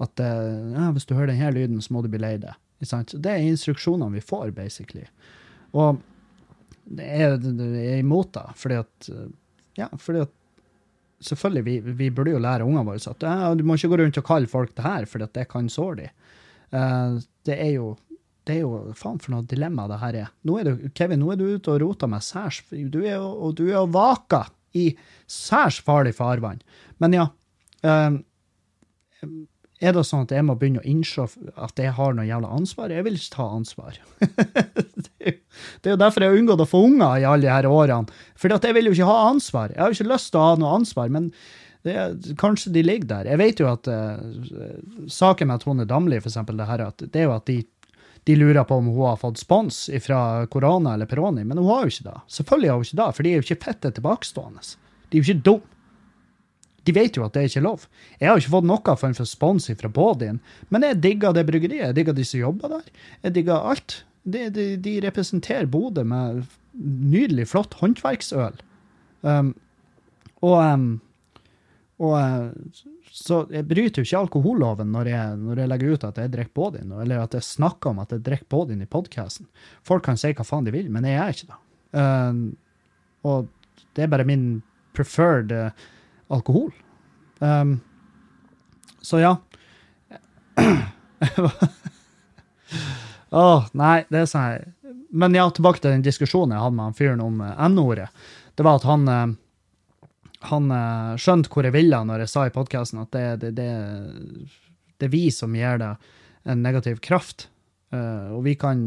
at 0.01 0.23
uh, 0.23 0.88
hvis 0.95 1.09
du 1.09 1.13
hører 1.17 1.33
denne 1.33 1.53
lyden, 1.53 1.81
så 1.81 1.93
må 1.93 2.05
du 2.05 2.09
bli 2.13 2.21
lei 2.21 2.35
deg. 2.41 2.57
Det 2.81 3.31
er 3.31 3.45
instruksjonene 3.45 4.13
vi 4.13 4.21
får, 4.21 4.51
basically. 4.57 5.05
Og 5.77 6.01
det 6.97 7.05
er, 7.05 7.38
er 7.38 8.01
imot 8.01 8.33
det, 8.38 8.47
fordi 8.57 8.81
at 8.83 9.09
Ja, 9.77 9.89
fordi 10.01 10.23
at 10.25 10.33
Selvfølgelig, 11.17 11.63
vi, 11.65 11.93
vi 11.97 12.09
burde 12.13 12.29
jo 12.35 12.41
lære 12.41 12.65
ungene 12.65 12.85
våre 12.85 13.01
at 13.01 13.23
ja, 13.25 13.49
du 13.57 13.63
må 13.65 13.73
ikke 13.73 13.89
gå 13.89 13.97
rundt 14.03 14.19
og 14.21 14.25
kalle 14.27 14.49
folk 14.49 14.75
det 14.77 14.83
her, 14.85 15.07
at 15.25 15.33
det 15.33 15.47
kan 15.49 15.69
såre 15.69 15.95
dem. 16.03 16.26
Eh, 16.76 17.18
det 17.47 17.57
er 17.63 17.74
jo 17.78 17.95
det 18.47 18.55
er 18.55 18.63
jo 18.63 18.93
faen 18.95 19.20
for 19.20 19.34
noe 19.34 19.43
dilemma 19.43 19.89
det 19.91 19.99
her 19.99 20.18
er. 20.22 20.30
Nå 20.47 20.55
er 20.61 20.70
du, 20.70 20.86
Kevin, 20.95 21.20
nå 21.20 21.34
er 21.34 21.39
du 21.39 21.49
ute 21.49 21.74
og 21.74 21.82
roter 21.84 22.07
med 22.07 22.24
særs 22.24 22.61
Du 22.72 23.01
er 23.03 23.20
og 23.20 23.57
du 23.59 23.65
er 23.68 23.82
og 23.82 23.91
vaker 23.95 24.47
i 24.78 24.88
særs 25.28 25.82
farlig 25.84 26.15
farvann. 26.15 26.61
Men 27.03 27.18
ja. 27.18 27.28
eh, 27.84 28.15
er 29.78 29.93
det 29.93 30.05
sånn 30.07 30.24
at 30.26 30.32
jeg 30.34 30.45
må 30.47 30.55
begynne 30.57 30.82
å 30.82 30.88
innse 30.89 31.28
at 31.53 31.82
jeg 31.82 31.93
har 31.93 32.15
noe 32.15 32.26
jævla 32.26 32.49
ansvar? 32.55 32.93
Jeg 32.93 33.05
vil 33.05 33.20
ikke 33.20 33.36
ta 33.36 33.49
ansvar. 33.59 33.99
det 35.22 35.36
er 35.36 35.93
jo 35.93 35.99
derfor 35.99 36.24
jeg 36.24 36.34
har 36.34 36.39
unngått 36.39 36.63
å 36.63 36.70
få 36.72 36.82
unger 36.88 37.20
i 37.22 37.28
alle 37.28 37.45
de 37.45 37.51
her 37.53 37.68
årene. 37.70 38.20
For 38.39 38.53
jeg 38.53 38.78
vil 38.78 38.89
jo 38.89 38.95
ikke 38.95 39.11
ha 39.11 39.28
ansvar. 39.28 39.76
Jeg 39.76 39.84
har 39.84 39.91
jo 39.91 39.99
ikke 39.99 40.13
lyst 40.15 40.32
til 40.34 40.41
å 40.41 40.47
ha 40.47 40.57
noe 40.61 40.80
ansvar, 40.80 41.11
men 41.13 41.30
er, 41.95 42.17
kanskje 42.39 42.73
de 42.75 42.83
ligger 42.83 43.09
der. 43.11 43.31
Jeg 43.31 43.41
vet 43.41 43.61
jo 43.61 43.69
at 43.71 43.88
uh, 43.88 45.07
saken 45.11 45.51
med 45.51 45.63
Tone 45.63 45.88
Damli, 45.88 46.19
for 46.21 46.31
eksempel, 46.31 46.59
det, 46.59 46.67
her, 46.69 46.85
det 46.99 47.21
er 47.21 47.27
jo 47.27 47.35
at 47.35 47.47
de, 47.49 47.61
de, 48.27 48.35
lurer 48.35 48.67
på 48.67 48.81
om 48.81 48.91
hun 48.91 49.07
har 49.07 49.21
fått 49.21 49.41
spons 49.41 49.85
fra 50.03 50.21
korona 50.51 50.97
eller 50.97 51.09
Peroni, 51.09 51.45
men 51.47 51.61
hun 51.61 51.71
har 51.71 51.85
jo 51.85 51.95
ikke 51.95 52.09
det. 52.09 52.19
Selvfølgelig 52.39 52.71
har 52.71 52.81
hun 52.81 52.89
ikke 52.89 53.01
det, 53.01 53.09
for 53.15 53.23
de 53.23 53.31
er 53.31 53.39
jo 53.39 53.47
ikke 53.47 53.65
fette 53.69 53.93
tilbakestående. 53.99 54.69
De 55.07 55.17
er 55.17 55.21
jo 55.21 55.27
ikke 55.27 55.47
dumme. 55.49 55.73
De 56.88 56.93
vet 56.95 57.17
jo 57.17 57.25
at 57.25 57.33
det 57.35 57.41
er 57.41 57.49
ikke 57.49 57.65
lov. 57.65 57.81
Jeg 58.15 58.29
har 58.29 58.38
jo 58.38 58.45
ikke 58.45 58.53
fått 58.53 58.67
noe 58.69 58.93
form 58.95 59.15
for 59.17 59.27
spons 59.27 59.65
fra 59.79 59.89
Bådin, 59.91 60.38
men 60.71 60.85
jeg 60.88 61.01
digger 61.03 61.33
det 61.35 61.43
bryggeriet. 61.49 61.89
Jeg 61.89 61.97
digger 61.97 62.15
de 62.15 62.23
som 62.27 62.39
jobber 62.39 62.77
der. 62.77 62.85
Jeg 63.25 63.35
digger 63.35 63.71
alt. 63.73 64.03
De, 64.27 64.45
de, 64.51 64.67
de 64.83 64.93
representerer 65.03 65.67
Bodø 65.71 66.03
med 66.07 66.45
nydelig, 66.77 67.47
flott 67.51 67.75
håndverksøl. 67.81 68.55
Um, 69.27 69.53
og, 70.45 70.57
um, 70.61 70.88
og 71.97 72.13
uh, 72.13 72.87
så 73.17 73.39
jeg 73.49 73.65
bryter 73.65 74.01
jo 74.01 74.05
ikke 74.05 74.19
alkoholloven 74.19 74.91
når 74.93 75.09
jeg, 75.09 75.37
når 75.41 75.61
jeg 75.61 75.71
legger 75.71 75.93
ut 75.93 76.03
at 76.05 76.19
jeg 76.21 76.31
drikker 76.33 76.53
Bådin, 76.59 76.91
eller 76.93 77.23
at 77.23 77.33
jeg 77.37 77.45
snakker 77.47 77.91
om 77.91 78.01
at 78.03 78.11
jeg 78.13 78.23
drikker 78.25 78.49
Bådin 78.51 78.83
i 78.83 78.89
podkasten. 78.89 79.47
Folk 79.87 80.05
kan 80.05 80.19
si 80.19 80.33
hva 80.37 80.45
faen 80.45 80.67
de 80.67 80.73
vil, 80.75 80.91
men 80.93 81.07
jeg 81.07 81.17
er 81.17 81.33
ikke 81.33 81.49
det. 81.49 81.59
Uh, 81.97 82.33
og 83.27 83.47
det 83.97 84.05
er 84.05 84.11
bare 84.11 84.27
min 84.27 84.45
preferred 84.97 85.53
uh, 85.55 85.71
alkohol. 86.33 86.69
Um, 87.39 87.79
så 89.01 89.23
ja. 89.23 89.33
Å, 93.27 93.41
oh, 93.41 93.65
nei, 93.77 94.01
det 94.09 94.23
er 94.23 94.29
sånn 94.29 94.95
Men 95.13 95.35
ja, 95.35 95.43
tilbake 95.53 95.81
til 95.83 95.93
den 95.93 96.05
diskusjonen 96.05 96.55
jeg 96.55 96.63
hadde 96.63 96.77
med 96.77 96.87
han 96.87 96.97
fyren 96.97 97.23
om 97.23 97.41
uh, 97.43 97.53
N-ordet. 97.67 98.07
Det 98.57 98.65
var 98.65 98.79
at 98.79 98.87
han 98.89 99.09
han 100.45 100.71
uh, 100.71 101.17
skjønte 101.17 101.49
hvor 101.51 101.65
jeg 101.65 101.75
ville 101.75 101.99
når 102.05 102.25
jeg 102.25 102.31
sa 102.33 102.45
i 102.47 102.53
podkasten 102.53 103.01
at 103.01 103.11
det, 103.15 103.25
det, 103.41 103.51
det, 103.57 103.69
det, 104.97 105.07
er 105.07 105.13
vi 105.13 105.27
som 105.33 105.55
gir 105.57 105.81
det 105.81 105.93
en 106.47 106.61
negativ 106.63 107.01
kraft. 107.03 107.49
og 107.91 108.43
vi 108.43 108.53
kan 108.55 108.79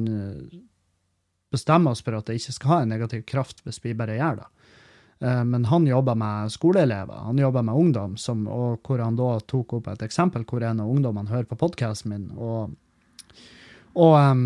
bestemme 1.53 1.91
oss 1.91 2.03
for 2.05 2.17
at 2.17 2.29
det 2.29 2.39
ikke 2.39 2.55
skal 2.55 2.71
ha 2.71 2.79
en 2.83 2.93
negativ 2.95 3.25
kraft 3.29 3.61
hvis 3.65 3.81
vi 3.85 3.97
bare 3.97 4.17
gjør 4.17 4.41
det. 4.41 4.49
Eh, 5.21 5.45
men 5.45 5.65
han 5.65 5.87
jobba 5.87 6.15
med 6.15 6.53
skoleelever, 6.53 7.15
han 7.15 7.39
jobba 7.39 7.63
med 7.63 7.75
ungdom, 7.75 8.17
som, 8.17 8.47
og 8.49 8.81
hvor 8.87 9.03
han 9.05 9.19
da 9.19 9.35
tok 9.41 9.77
opp 9.77 9.91
et 9.93 10.05
eksempel 10.07 10.47
hvor 10.49 10.65
en 10.65 10.81
av 10.81 10.91
ungdommene 10.91 11.31
hører 11.31 11.49
på 11.51 11.59
podkasten 11.61 12.15
min, 12.15 12.29
og, 12.39 12.73
og 13.93 14.17
um, 14.17 14.45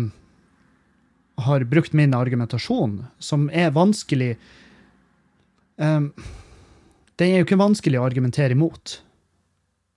har 1.47 1.67
brukt 1.71 1.95
min 1.95 2.15
argumentasjon, 2.15 3.05
som 3.19 3.47
er 3.53 3.71
vanskelig 3.75 4.33
um, 5.79 6.11
Den 7.19 7.31
er 7.31 7.41
jo 7.41 7.47
ikke 7.47 7.59
vanskelig 7.59 7.99
å 7.99 8.07
argumentere 8.07 8.55
imot. 8.55 8.99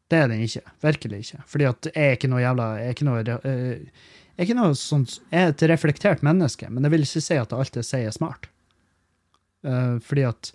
Det 0.09 0.21
er 0.23 0.31
den 0.31 0.45
ikke. 0.45 0.63
Virkelig 0.85 1.25
ikke. 1.25 1.43
Fordi 1.51 1.67
at 1.69 1.89
jeg 1.91 2.13
er 2.13 2.17
ikke 2.17 2.31
noe 2.31 2.45
jævla 2.45 2.69
Jeg 2.79 2.87
er 2.87 2.97
ikke 2.97 3.09
noe, 3.09 3.25
jeg 3.25 4.45
er 4.45 4.47
ikke 4.47 4.59
noe 4.61 4.79
sånt, 4.79 5.19
jeg 5.33 5.43
er 5.43 5.53
et 5.53 5.67
reflektert 5.73 6.23
menneske, 6.23 6.69
men 6.71 6.85
det 6.85 6.93
vil 6.93 7.03
ikke 7.03 7.25
si 7.25 7.37
at 7.37 7.53
alt 7.53 7.77
jeg 7.77 7.87
sier, 7.89 8.07
er 8.07 8.15
smart. 8.15 8.47
Uh, 9.67 9.99
fordi 9.99 10.29
at 10.29 10.53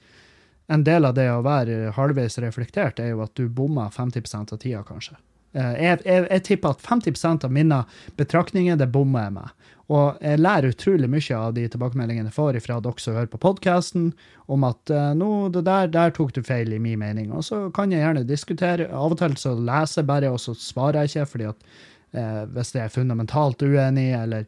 en 0.72 0.86
del 0.88 1.03
av 1.03 1.18
det 1.18 1.28
å 1.28 1.43
være 1.43 1.91
halvveis 1.97 2.39
reflektert, 2.39 3.01
er 3.03 3.11
jo 3.11 3.22
at 3.26 3.36
du 3.36 3.49
bommer 3.51 3.91
50% 3.91 4.55
av 4.55 4.61
tida, 4.64 4.86
kanskje. 4.88 5.18
Uh, 5.54 5.74
jeg, 5.78 5.99
jeg, 6.06 6.26
jeg, 6.30 6.43
tipper 6.47 6.74
at 6.74 6.86
50% 6.86 7.45
av 7.47 7.54
mine 7.54 7.84
betraktninger, 8.20 8.80
det 8.80 8.89
bommer 8.93 9.28
jeg 9.28 9.36
med. 9.38 9.68
Og 9.93 10.24
jeg 10.24 10.39
lærer 10.39 10.72
utrolig 10.74 11.10
mye 11.12 11.38
av 11.38 11.54
de 11.58 11.68
tilbakemeldingene 11.70 12.32
jeg 12.32 12.38
får 12.38 12.58
fra 12.64 12.80
dere 12.82 13.04
som 13.04 13.18
hører 13.20 13.30
på 13.34 13.41
podkasten, 13.43 14.10
om 14.51 14.66
at 14.68 14.93
uh, 14.93 15.12
nå, 15.18 15.32
det 15.54 15.66
der, 15.70 15.91
der 15.93 16.16
tok 16.16 16.34
du 16.38 16.41
feil, 16.45 16.74
i 16.74 16.82
min 16.82 17.01
mening. 17.04 17.32
Og 17.36 17.45
så 17.47 17.68
kan 17.76 17.93
jeg 17.93 18.06
gjerne 18.06 18.26
diskutere. 18.28 18.89
Av 18.89 19.14
og 19.14 19.22
til 19.22 19.38
så 19.39 19.56
leser 19.60 20.01
jeg 20.01 20.12
bare, 20.12 20.34
og 20.34 20.41
så 20.41 20.56
svarer 20.58 21.04
jeg 21.04 21.14
ikke, 21.14 21.32
fordi 21.36 21.51
at 21.54 21.68
hvis 22.14 22.76
jeg 22.76 22.84
er 22.84 22.91
fundamentalt 22.93 23.64
uenig, 23.66 24.12
eller 24.14 24.43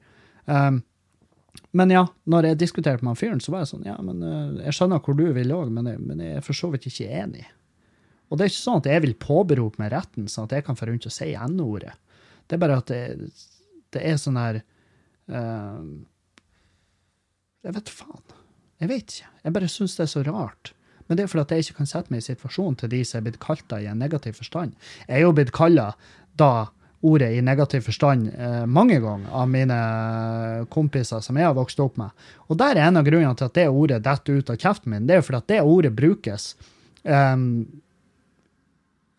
um, 0.46 0.84
men 1.76 1.92
ja, 1.92 2.06
når 2.24 2.52
jeg 2.52 2.60
diskuterte 2.60 3.04
med 3.04 3.14
han 3.14 3.20
fyren, 3.20 3.42
så 3.44 3.54
var 3.54 3.64
jeg 3.64 3.72
sånn 3.74 3.88
Ja, 3.88 3.96
men 4.04 4.24
uh, 4.24 4.64
jeg 4.66 4.76
skjønner 4.78 5.02
hvor 5.04 5.18
du 5.18 5.26
vil 5.36 5.54
òg, 5.56 5.72
men, 5.74 5.92
men, 6.02 6.24
jeg 6.24 6.40
er 6.40 6.46
for 6.46 6.58
så 6.58 6.72
vidt 6.74 6.88
ikke 6.90 7.10
enig. 7.22 7.46
Og 8.36 8.40
det 8.40 8.50
er 8.50 8.52
ikke 8.52 8.60
sånn 8.60 8.82
at 8.82 8.88
jeg 8.92 9.02
vil 9.06 9.14
påberope 9.16 9.80
meg 9.80 9.94
retten, 9.94 10.26
sånn 10.28 10.50
at 10.50 10.58
jeg 10.58 10.66
kan 10.68 10.76
få 10.76 10.90
rundt 10.90 11.06
å 11.08 11.12
si 11.14 11.30
N-ordet. 11.40 11.94
Det 12.44 12.58
er 12.58 12.60
bare 12.60 12.80
at 12.82 12.92
det, 12.92 13.30
det 13.96 14.02
er 14.04 14.18
sånn 14.20 14.36
her 14.36 14.58
uh, 15.32 15.86
Jeg 17.64 17.78
vet 17.78 17.92
faen. 17.96 18.26
Jeg 18.84 18.92
vet 18.92 19.14
ikke. 19.16 19.30
Jeg 19.48 19.56
bare 19.56 19.70
syns 19.72 19.96
det 19.96 20.04
er 20.04 20.12
så 20.12 20.26
rart. 20.28 20.74
Men 21.08 21.16
det 21.16 21.24
er 21.24 21.32
fordi 21.32 21.46
at 21.46 21.54
jeg 21.56 21.64
ikke 21.64 21.78
kan 21.78 21.90
sette 21.94 22.12
meg 22.12 22.26
i 22.26 22.26
situasjonen 22.28 22.76
til 22.82 22.92
de 22.92 23.00
som 23.08 23.22
er 23.22 23.30
blitt 23.30 23.40
kalt 23.40 23.64
det 23.72 23.80
i 23.86 23.88
en 23.88 24.04
negativ 24.04 24.36
forstand. 24.42 24.76
Jeg 25.06 25.22
er 25.22 25.24
jo 25.24 25.32
blitt 25.38 25.56
kalla 25.56 25.94
da 26.36 26.68
ordet 27.06 27.32
i 27.38 27.42
negativ 27.46 27.88
forstand 27.88 28.34
eh, 28.34 28.66
mange 28.68 28.98
ganger 29.00 29.32
av 29.32 29.48
mine 29.48 29.80
kompiser 30.74 31.24
som 31.24 31.40
jeg 31.40 31.48
har 31.48 31.56
vokst 31.56 31.80
opp 31.80 31.96
med. 32.02 32.28
Og 32.50 32.60
der 32.60 32.76
er 32.76 32.90
en 32.90 33.00
av 33.00 33.08
grunnene 33.08 33.40
til 33.40 33.48
at 33.48 33.56
det 33.56 33.70
ordet 33.70 34.04
detter 34.04 34.42
ut 34.42 34.52
av 34.52 34.60
kjeften 34.60 34.92
min. 34.92 35.08
Det 35.08 35.16
er 35.16 35.24
jo 35.24 35.28
fordi 35.30 35.42
at 35.44 35.52
det 35.54 35.64
ordet 35.64 35.96
brukes 35.96 36.52
um, 37.06 37.46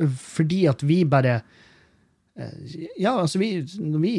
fordi 0.05 0.67
at 0.69 0.83
vi 0.85 1.01
bare 1.09 1.39
uh, 1.41 2.75
Ja, 3.01 3.15
altså, 3.15 3.41
vi, 3.41 3.63
vi, 4.03 4.17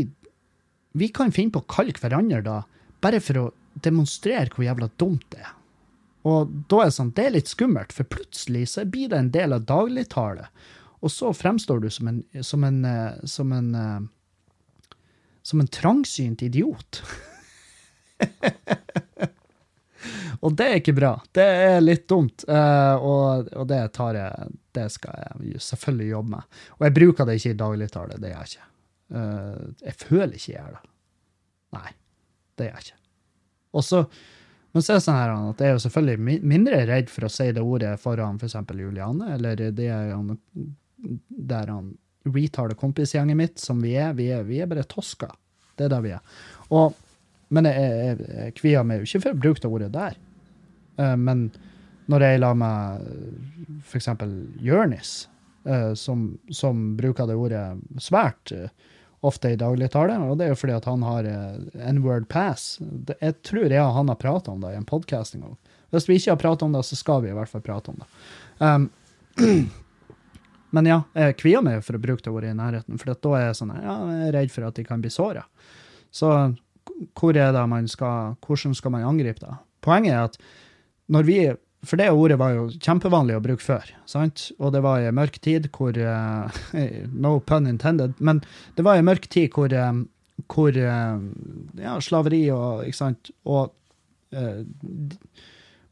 vi 0.97 1.09
kan 1.13 1.34
finne 1.36 1.53
på 1.53 1.61
å 1.63 1.69
kalle 1.69 1.95
hverandre 2.01 2.41
da, 2.45 2.57
bare 3.03 3.21
for 3.21 3.41
å 3.41 3.45
demonstrere 3.86 4.49
hvor 4.53 4.65
jævla 4.65 4.89
dumt 4.97 5.28
det 5.34 5.43
er. 5.43 5.53
Og 6.28 6.51
da 6.67 6.82
er 6.82 6.89
det 6.89 6.97
sånn, 6.97 7.13
det 7.15 7.25
er 7.28 7.36
litt 7.38 7.51
skummelt, 7.51 7.93
for 7.95 8.09
plutselig 8.09 8.65
så 8.73 8.84
blir 8.89 9.11
det 9.11 9.21
en 9.21 9.32
del 9.32 9.55
av 9.55 9.67
dagligtale. 9.69 10.49
Og 11.05 11.13
så 11.13 11.32
fremstår 11.36 11.84
du 11.84 11.89
som 11.93 12.09
en, 12.09 12.23
som 12.43 12.65
en, 12.67 12.82
eh, 12.86 13.25
som 13.30 13.53
en, 13.53 13.69
eh, 13.75 14.97
som 15.45 15.61
en 15.63 15.71
trangsynt 15.71 16.43
idiot. 16.43 17.03
og 20.41 20.55
det 20.60 20.68
er 20.68 20.80
ikke 20.82 20.95
bra. 20.97 21.12
Det 21.34 21.47
er 21.66 21.84
litt 21.84 22.08
dumt, 22.10 22.45
uh, 22.49 22.95
og, 22.95 23.51
og, 23.53 23.66
det 23.70 23.82
tar 23.95 24.18
jeg 24.20 24.55
Det 24.78 24.88
skal 24.93 25.20
jeg 25.24 25.62
selvfølgelig 25.64 26.10
jobbe 26.12 26.34
med. 26.36 26.58
Og 26.78 26.88
jeg 26.88 26.97
bruker 26.99 27.28
det 27.30 27.38
ikke 27.39 27.53
i 27.53 27.60
dagligtale. 27.64 28.22
Det 28.22 28.32
gjør 28.32 28.41
jeg 28.43 28.53
ikke. 28.53 28.72
Uh, 29.18 29.68
jeg 29.84 29.99
føler 30.03 30.34
ikke 30.39 30.51
jeg 30.51 30.58
gjør 30.62 30.74
det. 30.78 30.84
Nei, 31.78 31.93
det 32.58 32.68
gjør 32.68 32.76
jeg 32.82 32.89
ikke. 32.89 32.99
Og 33.78 33.88
så 33.88 34.08
men 34.76 34.84
så 34.84 34.93
er 34.93 34.97
det 34.99 35.03
sånn 35.08 35.16
her 35.18 35.32
at 35.34 35.62
jeg 35.64 35.72
er 35.72 35.72
jo 35.74 35.82
selvfølgelig 35.82 36.41
mindre 36.45 36.80
redd 36.86 37.08
for 37.10 37.26
å 37.26 37.30
si 37.34 37.47
det 37.55 37.64
ordet 37.66 37.95
foran 37.97 38.36
f.eks. 38.38 38.60
For 38.60 38.78
Juliane, 38.78 39.32
eller 39.34 39.58
det 39.74 39.88
er 39.89 40.12
der 41.49 41.72
han 41.72 41.88
retarder 42.28 42.78
kompisgjengen 42.78 43.39
mitt, 43.39 43.58
som 43.58 43.82
vi 43.82 43.95
er. 43.97 44.14
Vi 44.18 44.28
er, 44.36 44.43
vi 44.45 44.60
er 44.62 44.70
bare 44.70 44.86
tosker. 44.89 45.32
Det 45.78 45.88
er 45.88 45.93
det 45.95 46.01
vi 46.05 46.14
er. 46.14 46.38
Og, 46.70 46.93
men 47.54 47.70
jeg, 47.70 47.88
jeg, 48.02 48.28
jeg 48.28 48.56
kvier 48.58 48.86
meg 48.88 49.02
jo 49.02 49.08
ikke 49.08 49.24
for 49.24 49.36
å 49.36 49.41
bruke 49.45 49.64
det 49.64 49.72
ordet 49.72 49.89
der. 49.93 50.20
Uh, 51.00 51.16
men 51.20 51.48
når 52.12 52.26
jeg 52.26 52.43
lar 52.43 52.60
meg 52.60 53.08
f.eks. 53.84 54.10
Jørnis, 54.64 55.16
uh, 55.68 55.93
som, 56.00 56.30
som, 56.52 56.86
bruker 57.00 57.30
det 57.30 57.39
ordet 57.39 57.64
svært 58.04 58.54
uh, 58.56 58.68
ofte 59.28 59.54
i 59.54 59.60
dagligtale, 59.60 60.20
og 60.28 60.38
det 60.39 60.48
er 60.48 60.54
jo 60.54 60.60
fordi 60.60 60.76
at 60.78 60.88
han 60.88 61.04
har 61.08 61.26
N-word 61.93 62.28
pass. 62.32 62.78
Jeg 63.18 63.39
tror 63.48 63.66
jeg 63.66 63.82
og 63.82 63.95
han 63.95 64.12
har 64.14 64.20
prata 64.22 64.54
om 64.54 64.62
det 64.62 64.76
i 64.76 64.80
en 64.80 64.88
podkast 64.88 65.36
en 65.36 65.48
gang. 65.48 65.58
Hvis 65.95 66.06
vi 66.10 66.20
ikke 66.20 66.36
har 66.36 66.41
prata 66.41 66.68
om 66.68 66.76
det, 66.76 66.84
så 66.86 67.00
skal 67.00 67.24
vi 67.24 67.32
i 67.32 67.36
hvert 67.36 67.50
fall 67.52 67.64
prate 67.66 67.93
om 67.93 68.00
det. 68.04 68.08
Um, 68.60 68.89
Men 70.76 70.89
ja, 70.89 71.02
jeg 71.16 71.38
kvier 71.39 71.64
meg 71.64 71.84
for 71.86 71.95
å 71.95 72.02
bruke 72.04 72.24
det 72.24 72.32
ordet 72.32 72.52
i 72.52 72.58
nærheten, 72.58 73.00
for 73.00 73.14
da 73.14 73.34
er 73.38 73.45
jeg 73.48 73.60
sånn, 73.62 73.76
ja, 73.80 73.98
jeg 74.12 74.26
er 74.28 74.34
redd 74.36 74.54
for 74.54 74.68
at 74.68 74.78
de 74.78 74.84
kan 74.88 75.04
bli 75.04 75.12
såra. 75.14 75.45
Så 76.12 76.32
hvor 77.18 77.38
er 77.38 77.54
det 77.54 77.64
man 77.70 77.88
skal, 77.88 78.36
hvordan 78.45 78.76
skal 78.78 78.93
man 78.93 79.06
angripe 79.06 79.43
det? 79.43 79.56
poenget 79.88 80.14
er 80.14 80.28
at 80.28 80.38
når 81.08 81.28
vi 81.28 81.39
For 81.88 81.95
det 81.95 82.10
ordet 82.10 82.39
var 82.41 82.56
jo 82.56 82.64
kjempevanlig 82.74 83.36
å 83.38 83.41
bruke 83.45 83.62
før, 83.64 83.86
sant? 84.10 84.48
Og 84.58 84.72
det 84.74 84.80
var 84.82 84.98
i 85.00 85.12
mørk 85.14 85.38
tid 85.45 85.70
hvor 85.72 85.93
eh, 85.93 86.58
No 87.24 87.38
pun 87.39 87.70
intended, 87.70 88.18
men 88.18 88.41
det 88.76 88.84
var 88.84 88.98
i 88.98 89.06
mørk 89.06 89.30
tid 89.30 89.54
hvor, 89.54 89.72
eh, 89.72 90.00
hvor 90.50 90.74
eh, 90.74 91.20
ja, 91.78 91.93
slaveri 92.02 92.41
og 92.52 92.82
Ikke 92.89 92.98
sant? 92.98 93.30
Og 93.45 93.70
uh, 94.34 94.66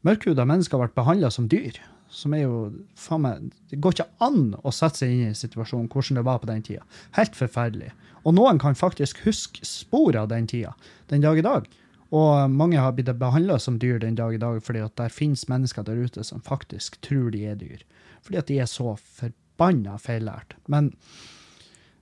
mørkhuda 0.04 0.44
mennesker 0.44 0.82
ble 0.82 0.90
behandla 0.98 1.30
som 1.30 1.46
dyr. 1.48 1.78
Som 2.10 2.34
er 2.34 2.44
jo 2.44 2.58
faen 2.98 3.22
meg 3.22 3.46
Det 3.70 3.78
går 3.80 3.96
ikke 3.96 4.10
an 4.26 4.56
å 4.66 4.74
sette 4.74 5.04
seg 5.04 5.14
inn 5.14 5.30
i 5.30 5.38
situasjonen 5.38 5.88
hvordan 5.88 6.18
det 6.18 6.26
var 6.26 6.42
på 6.42 6.50
den 6.50 6.66
tida. 6.66 6.84
Helt 7.16 7.38
forferdelig. 7.38 7.94
Og 8.26 8.34
noen 8.34 8.58
kan 8.58 8.74
faktisk 8.74 9.22
huske 9.22 9.62
spor 9.66 10.16
av 10.18 10.30
den 10.32 10.48
tida 10.50 10.74
den 11.12 11.22
dag 11.22 11.38
i 11.38 11.44
dag. 11.46 11.68
Og 12.14 12.50
mange 12.50 12.78
har 12.78 12.94
blitt 12.94 13.10
behandla 13.18 13.58
som 13.62 13.78
dyr 13.82 14.00
den 14.02 14.18
dag 14.18 14.34
i 14.34 14.42
dag 14.42 14.58
fordi 14.62 14.82
at 14.82 14.96
der 14.98 15.12
finnes 15.12 15.46
mennesker 15.50 15.86
der 15.86 15.98
ute 15.98 16.24
som 16.26 16.42
faktisk 16.42 17.00
tror 17.06 17.30
de 17.34 17.44
er 17.46 17.58
dyr. 17.58 17.82
Fordi 18.26 18.40
at 18.42 18.50
de 18.50 18.58
er 18.62 18.70
så 18.70 18.96
forbanna 18.98 19.98
feillært. 20.02 20.56
Men 20.66 20.92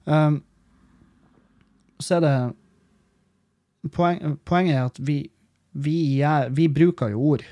um, 0.05 0.43
så 2.01 2.19
er 2.19 2.25
det 2.25 2.37
poen, 3.93 4.39
Poenget 4.45 4.77
er 4.77 4.89
at 4.89 5.01
vi, 5.01 5.19
vi, 5.73 5.97
gjør, 6.21 6.51
vi 6.57 6.69
bruker 6.69 7.13
jo 7.13 7.29
ord. 7.35 7.45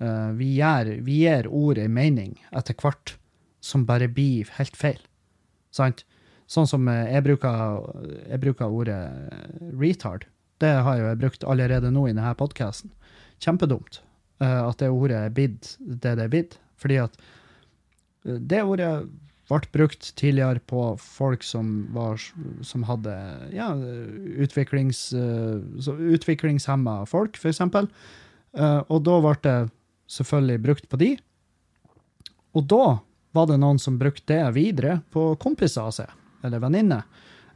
Uh, 0.00 0.32
vi, 0.36 0.54
gjør, 0.60 0.94
vi 1.04 1.22
gir 1.24 1.48
ordet 1.48 1.88
en 1.88 1.96
mening 1.96 2.36
etter 2.56 2.76
hvert 2.76 3.16
som 3.64 3.84
bare 3.88 4.08
blir 4.08 4.48
helt 4.56 4.76
feil. 4.76 5.00
Sant? 5.72 6.04
Sånn 6.50 6.66
som 6.66 6.88
jeg 6.90 7.22
bruker, 7.22 7.80
jeg 8.26 8.42
bruker 8.42 8.72
ordet 8.74 9.00
retard 9.78 10.26
det 10.60 10.74
har 10.84 10.98
jeg 10.98 11.06
jo 11.06 11.18
brukt 11.22 11.46
allerede 11.48 11.90
nå 11.92 12.06
i 12.08 12.12
denne 12.12 12.34
podkasten. 12.36 12.92
Kjempedumt 13.40 14.02
uh, 14.42 14.68
at 14.68 14.80
det 14.82 14.92
ordet 14.92 15.24
er 15.24 15.34
blitt 15.34 15.74
det 15.80 16.16
det 16.18 16.26
er 16.26 16.32
blitt. 16.32 16.58
Fordi 16.80 17.00
at 17.06 17.16
det 18.24 18.62
ordet 18.64 18.92
ble 19.50 19.60
brukt 19.74 20.12
tidligere 20.20 20.60
på 20.70 20.82
folk 21.00 21.42
som, 21.42 21.88
var, 21.96 22.20
som 22.62 22.84
hadde 22.86 23.14
ja, 23.50 23.72
utviklings, 24.38 25.08
utviklingshemma 25.10 27.00
folk, 27.10 27.40
f.eks. 27.40 27.64
Og 27.64 29.00
da 29.08 29.16
ble 29.24 29.34
det 29.42 29.56
selvfølgelig 30.14 30.62
brukt 30.68 30.86
på 30.92 31.00
de. 31.02 31.10
Og 32.54 32.68
da 32.70 32.84
var 33.34 33.50
det 33.50 33.58
noen 33.64 33.82
som 33.82 33.98
brukte 33.98 34.28
det 34.30 34.54
videre 34.54 35.00
på 35.10 35.32
kompiser 35.42 35.88
av 35.88 35.96
seg, 35.98 36.14
eller 36.46 36.62
venninne, 36.62 37.02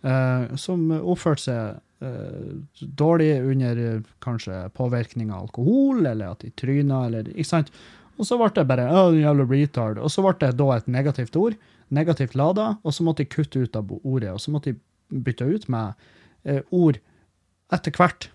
uh, 0.05 0.55
som 0.61 0.87
oppførte 1.01 1.45
seg 1.45 2.05
uh, 2.05 2.55
dårlig 2.80 3.32
under 3.43 3.82
uh, 3.82 4.14
kanskje 4.24 4.64
påvirkning 4.76 5.32
av 5.32 5.47
alkohol, 5.47 6.05
eller 6.07 6.32
at 6.32 6.45
de 6.45 6.53
tryna, 6.59 7.07
eller 7.09 7.30
ikke 7.35 7.51
sant. 7.51 7.72
Og 8.14 8.28
så 8.28 8.39
ble 8.39 8.51
det 8.55 8.66
bare 8.70 8.89
oh, 8.95 9.14
jævla 9.16 9.47
retard. 9.51 9.99
Og 9.99 10.12
så 10.12 10.22
ble 10.22 10.37
det 10.43 10.53
da 10.61 10.68
et 10.76 10.91
negativt 10.91 11.37
ord, 11.41 11.57
negativt 11.95 12.37
lada, 12.39 12.74
og 12.82 12.95
så 12.95 13.07
måtte 13.07 13.24
de 13.24 13.32
kutte 13.32 13.64
ut 13.64 13.78
av 13.78 13.91
ordet, 14.03 14.30
og 14.30 14.41
så 14.43 14.55
måtte 14.55 14.74
de 14.74 15.18
bytte 15.24 15.49
ut 15.49 15.66
med 15.72 16.07
eh, 16.47 16.62
ord 16.70 17.01
etter 17.74 17.95
hvert. 17.99 18.28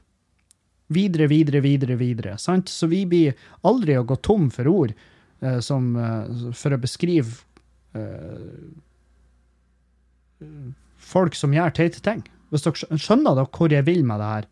Videre, 0.91 1.29
videre, 1.31 1.61
videre, 1.63 1.95
videre. 1.95 2.35
sant? 2.37 2.69
Så 2.69 2.89
vi 2.91 3.05
blir 3.07 3.39
aldri 3.67 3.95
å 3.97 4.03
gå 4.03 4.19
tom 4.25 4.49
for 4.51 4.67
ord 4.67 4.93
som, 5.63 5.93
for 6.57 6.75
å 6.75 6.79
beskrive 6.81 7.31
folk 10.99 11.35
som 11.37 11.53
gjør 11.55 11.73
teite 11.75 12.03
ting. 12.05 12.23
Hvis 12.49 12.65
dere 12.65 12.97
skjønner 12.97 13.37
dere 13.37 13.51
hvor 13.55 13.73
jeg 13.73 13.87
vil 13.87 14.03
med 14.07 14.21
det 14.21 14.29
her. 14.33 14.47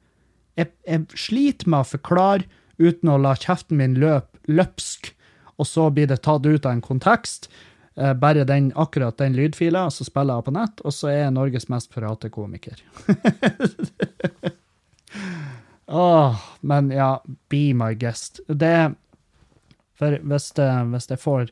Jeg, 0.58 0.72
jeg 0.88 1.20
sliter 1.28 1.70
med 1.70 1.84
å 1.84 1.92
forklare 1.92 2.48
uten 2.82 3.10
å 3.12 3.20
la 3.22 3.34
kjeften 3.38 3.80
min 3.80 3.98
løpe 4.02 4.38
løpsk, 4.50 5.12
og 5.58 5.66
så 5.66 5.88
blir 5.94 6.10
det 6.10 6.22
tatt 6.26 6.46
ut 6.46 6.66
av 6.66 6.72
en 6.72 6.84
kontekst. 6.86 7.50
Eh, 7.98 8.14
bare 8.14 8.46
den, 8.46 8.70
akkurat 8.78 9.18
den 9.18 9.34
lydfila, 9.38 9.88
så 9.94 10.06
spiller 10.06 10.38
jeg 10.38 10.48
på 10.48 10.54
nett, 10.54 10.82
og 10.86 10.94
så 10.94 11.10
er 11.10 11.20
jeg 11.24 11.34
Norges 11.34 11.70
mest 11.74 11.90
prate 11.94 12.30
komiker. 12.34 12.82
Åh, 15.88 16.42
men 16.62 16.92
ja, 16.94 17.22
be 17.50 17.72
my 17.74 17.94
guest. 17.98 18.42
Det 18.48 18.94
For 19.98 20.20
hvis, 20.22 20.52
det, 20.54 20.68
hvis 20.92 21.10
jeg 21.10 21.20
får 21.24 21.48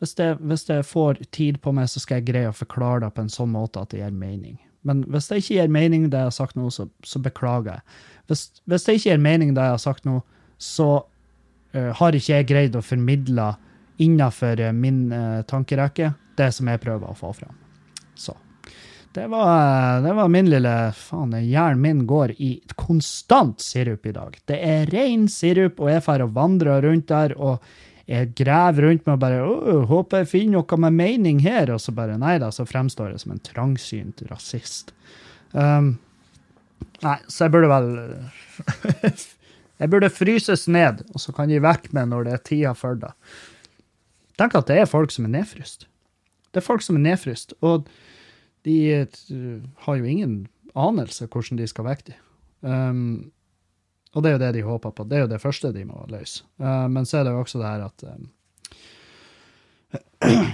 hvis 0.00 0.16
jeg, 0.16 0.38
hvis 0.40 0.64
jeg 0.68 0.86
får 0.88 1.18
tid 1.30 1.60
på 1.60 1.74
meg, 1.76 1.88
så 1.92 2.00
skal 2.00 2.20
jeg 2.20 2.30
greie 2.30 2.48
å 2.48 2.56
forklare 2.56 3.04
det 3.04 3.12
på 3.16 3.24
en 3.26 3.32
sånn 3.32 3.52
måte 3.52 3.82
at 3.82 3.92
det 3.92 4.00
gir 4.00 4.14
mening. 4.16 4.56
Men 4.88 5.02
hvis 5.12 5.28
det 5.28 5.42
ikke 5.42 5.58
gir 5.58 5.72
mening, 5.72 6.06
det 6.08 6.22
jeg 6.22 6.30
har 6.30 6.36
sagt 6.36 6.56
nå, 6.56 6.70
så, 6.72 6.86
så 7.04 7.20
beklager 7.20 7.74
jeg. 7.74 7.98
Hvis, 8.30 8.44
hvis, 8.64 8.86
det 8.86 8.94
ikke 8.96 9.10
gir 9.10 9.20
mening, 9.20 9.52
det 9.52 9.66
jeg 9.66 9.76
har 9.76 9.82
sagt 9.82 10.08
nå, 10.08 10.22
så 10.60 10.88
uh, 11.02 11.90
har 11.98 12.16
ikke 12.16 12.32
jeg 12.32 12.48
greid 12.48 12.78
å 12.78 12.84
formidle 12.84 13.50
innenfor 14.00 14.62
uh, 14.64 14.70
min 14.72 15.10
uh, 15.12 15.42
tankerekke 15.48 16.14
det 16.40 16.48
som 16.56 16.70
jeg 16.72 16.80
prøver 16.80 17.10
å 17.10 17.18
få 17.18 17.34
fram. 17.36 17.58
Så. 18.16 18.32
Det 19.12 19.26
var, 19.28 20.00
det 20.00 20.14
var 20.16 20.32
min 20.32 20.48
lille 20.48 20.74
Faen, 20.96 21.34
hjernen 21.44 21.82
min 21.82 22.02
går 22.08 22.32
i 22.40 22.54
konstant 22.78 23.60
sirup 23.60 24.06
i 24.06 24.16
dag. 24.16 24.40
Det 24.48 24.56
er 24.64 24.88
ren 24.94 25.28
sirup, 25.28 25.82
og 25.82 25.92
jeg 25.92 26.06
drar 26.06 26.24
og 26.24 26.36
vandrer 26.38 26.88
rundt 26.88 27.10
der. 27.12 27.36
og 27.36 27.60
jeg 28.10 28.32
graver 28.34 28.88
rundt 28.88 29.04
meg 29.06 29.14
og 29.14 29.22
bare 29.22 29.82
håper 29.86 30.24
jeg 30.24 30.30
finner 30.32 30.58
noe 30.58 30.78
med 30.82 30.96
mening 30.98 31.42
her, 31.44 31.70
og 31.70 31.78
så 31.82 31.94
bare 31.94 32.18
nei 32.18 32.38
da, 32.42 32.48
så 32.50 32.66
fremstår 32.66 33.12
jeg 33.12 33.22
som 33.22 33.34
en 33.36 33.42
trangsynt 33.46 34.24
rasist. 34.30 34.90
Um, 35.52 35.94
nei, 37.04 37.18
så 37.30 37.46
jeg 37.46 37.54
burde 37.54 37.70
vel 37.70 37.92
Jeg 39.80 39.88
burde 39.88 40.10
fryses 40.12 40.66
ned, 40.68 41.06
og 41.14 41.22
så 41.22 41.32
kan 41.32 41.48
de 41.48 41.62
vekke 41.64 41.94
meg 41.96 42.10
når 42.10 42.26
det 42.26 42.32
er 42.34 42.42
tida 42.44 42.72
for 42.76 42.98
det. 43.00 43.14
Tenk 44.36 44.58
at 44.58 44.68
det 44.68 44.82
er 44.82 44.90
folk 44.90 45.14
som 45.14 45.24
er 45.24 45.32
nedfryst. 45.38 45.86
Det 46.52 46.60
er 46.60 46.66
folk 46.66 46.84
som 46.84 46.98
er 46.98 47.06
nedfryst, 47.06 47.54
og 47.64 47.88
de 48.68 48.76
uh, 49.06 49.62
har 49.86 50.00
jo 50.00 50.10
ingen 50.10 50.34
anelse 50.76 51.30
hvordan 51.30 51.62
de 51.62 51.68
skal 51.70 51.86
vekke 51.86 52.10
dem. 52.10 52.18
Um, 52.60 53.30
og 54.10 54.22
det 54.22 54.30
er 54.30 54.34
jo 54.34 54.42
det 54.42 54.54
de 54.56 54.66
håper 54.66 54.94
på. 54.94 55.06
Det 55.06 55.16
er 55.18 55.22
jo 55.24 55.30
det 55.30 55.42
første 55.42 55.70
de 55.74 55.84
må 55.86 56.02
løse. 56.10 56.42
Uh, 56.62 56.86
men 56.90 57.06
så 57.06 57.20
er 57.20 57.28
det 57.28 57.34
jo 57.36 57.44
også 57.44 57.60
det 57.60 57.70
her 57.70 57.84
at 57.86 57.98
um, 58.10 58.24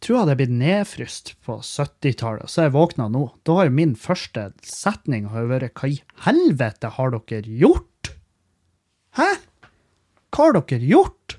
tror 0.00 0.14
jeg 0.14 0.22
hadde 0.22 0.38
blitt 0.40 0.54
nedfryst 0.62 1.34
på 1.44 1.58
70-tallet, 1.60 2.48
så 2.48 2.66
jeg 2.66 2.76
våkna 2.76 3.10
nå. 3.12 3.26
Da 3.44 3.58
har 3.58 3.68
jo 3.68 3.76
min 3.76 3.92
første 3.98 4.50
setning 4.64 5.28
vært 5.28 5.76
Hva 5.76 5.92
i 5.92 6.00
helvete 6.24 6.94
har 6.96 7.12
dere 7.14 7.58
gjort? 7.60 8.14
Hæ? 9.18 9.30
Hva 10.30 10.46
har 10.46 10.56
dere 10.56 10.80
gjort? 10.86 11.36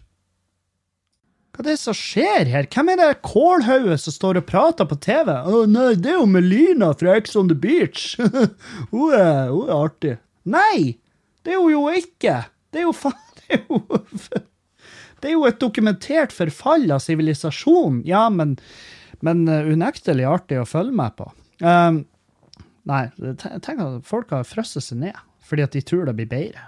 Hva 1.52 1.66
er 1.66 1.68
det 1.74 1.80
som 1.82 1.96
skjer 1.98 2.48
her? 2.48 2.68
Hvem 2.72 2.94
er 2.94 3.00
det 3.02 3.26
kålhauget 3.28 4.06
som 4.06 4.14
står 4.16 4.40
og 4.40 4.48
prater 4.48 4.88
på 4.88 4.96
TV? 5.04 5.34
Å 5.34 5.66
nei, 5.68 5.96
det 6.00 6.14
er 6.14 6.22
jo 6.22 6.30
Melina 6.30 6.94
fra 6.96 7.18
Ex 7.18 7.36
on 7.40 7.50
the 7.50 7.58
Beach. 7.58 8.14
hun, 8.94 9.10
er, 9.12 9.50
hun 9.50 9.66
er 9.66 9.76
artig. 9.76 10.16
Nei! 10.44 10.98
Det 11.42 11.56
er 11.56 11.62
hun 11.62 11.74
jo 11.74 11.84
ikke! 11.94 12.38
Det 12.72 12.82
er 12.82 12.88
jo 12.88 12.96
faen 12.96 13.18
det 13.52 14.46
det 15.22 15.30
er 15.30 15.36
jo 15.36 15.46
et 15.46 15.60
dokumentert 15.62 16.34
forfall 16.34 16.90
av 16.90 17.04
sivilisasjon. 17.04 18.02
Ja, 18.10 18.26
men, 18.34 18.56
men 19.22 19.44
uh, 19.50 19.68
unektelig 19.70 20.26
artig 20.26 20.58
å 20.58 20.66
følge 20.66 20.98
med 20.98 21.14
på. 21.20 21.28
Um, 21.62 22.04
nei, 22.90 23.04
tenk 23.38 23.84
at 23.84 24.08
folk 24.10 24.34
har 24.34 24.48
frosset 24.50 24.88
seg 24.88 25.04
ned 25.06 25.28
fordi 25.46 25.66
at 25.66 25.74
de 25.76 25.82
tror 25.84 26.06
det 26.08 26.16
blir 26.16 26.30
bedre. 26.32 26.62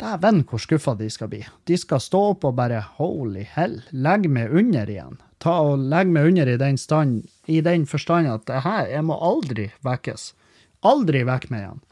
Dæven, 0.00 0.40
hvor 0.48 0.62
skuffa 0.62 0.94
de 0.96 1.10
skal 1.12 1.28
bli. 1.28 1.42
De 1.68 1.76
skal 1.76 2.00
stå 2.00 2.22
opp 2.30 2.46
og 2.48 2.56
bare 2.56 2.80
holy 2.96 3.44
hell, 3.52 3.76
legge 3.92 4.30
meg 4.32 4.54
under 4.56 4.88
igjen. 4.88 5.18
Ta 5.42 5.58
og 5.66 5.82
Legge 5.90 6.14
meg 6.14 6.30
under 6.30 6.48
i 6.48 6.56
den 6.56 6.78
stand, 6.80 7.26
i 7.50 7.60
den 7.60 7.84
forstand 7.90 8.30
at 8.32 8.46
det 8.48 8.62
her, 8.64 8.88
jeg 8.88 9.04
må 9.04 9.18
aldri 9.20 9.68
vekkes. 9.84 10.30
Aldri 10.88 11.20
vekk 11.28 11.50
meg 11.52 11.66
igjen. 11.66 11.82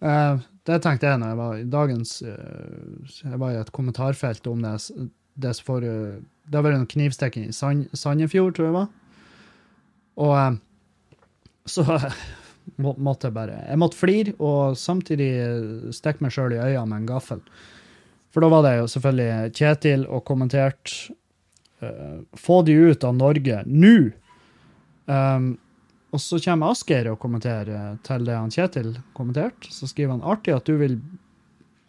Uh, 0.00 0.40
det 0.64 0.80
tenkte 0.80 1.10
jeg 1.10 1.20
når 1.20 1.32
jeg 1.32 1.38
var 1.40 1.56
i 1.58 1.64
dagens 1.68 2.14
uh, 2.24 3.20
Jeg 3.20 3.40
var 3.40 3.52
i 3.52 3.60
et 3.60 3.72
kommentarfelt 3.76 4.46
om 4.48 4.62
det. 4.64 4.74
Det, 5.40 5.52
for, 5.64 5.84
uh, 5.84 6.20
det 6.48 6.62
var 6.64 6.76
en 6.76 6.88
knivstikking 6.88 7.50
i 7.50 7.56
Sand, 7.56 7.88
Sandefjord, 7.92 8.54
tror 8.56 8.68
jeg 8.68 8.72
det 8.72 8.78
var. 8.78 8.88
Og 10.20 11.68
så 11.68 11.84
må, 12.82 12.94
måtte 12.96 13.28
jeg 13.28 13.36
bare 13.36 13.60
Jeg 13.66 13.80
måtte 13.80 14.00
flire 14.00 14.36
og 14.38 14.78
samtidig 14.80 15.30
stikke 15.96 16.24
meg 16.24 16.34
sjøl 16.34 16.56
i 16.56 16.62
øya 16.64 16.86
med 16.88 17.02
en 17.02 17.10
gaffel. 17.12 17.44
For 18.30 18.44
da 18.44 18.50
var 18.52 18.64
det 18.64 18.76
jo 18.78 18.90
selvfølgelig 18.90 19.56
Kjetil 19.58 20.04
og 20.06 20.22
kommentert 20.28 20.92
Få 22.36 22.60
de 22.62 22.74
ut 22.76 23.04
av 23.08 23.14
Norge 23.16 23.62
nå! 23.66 23.94
Um, 25.10 25.54
og 26.10 26.22
så 26.22 26.40
kommer 26.42 26.74
Asgeir 26.74 27.08
og 27.12 27.20
kommenterer 27.22 27.98
til 28.06 28.24
det 28.26 28.34
han 28.34 28.50
Kjetil 28.50 28.94
kommenterte. 29.14 29.70
Så 29.70 29.86
skriver 29.90 30.16
han 30.16 30.26
artig 30.26 30.56
at 30.56 30.66
du 30.66 30.74
vil 30.80 30.98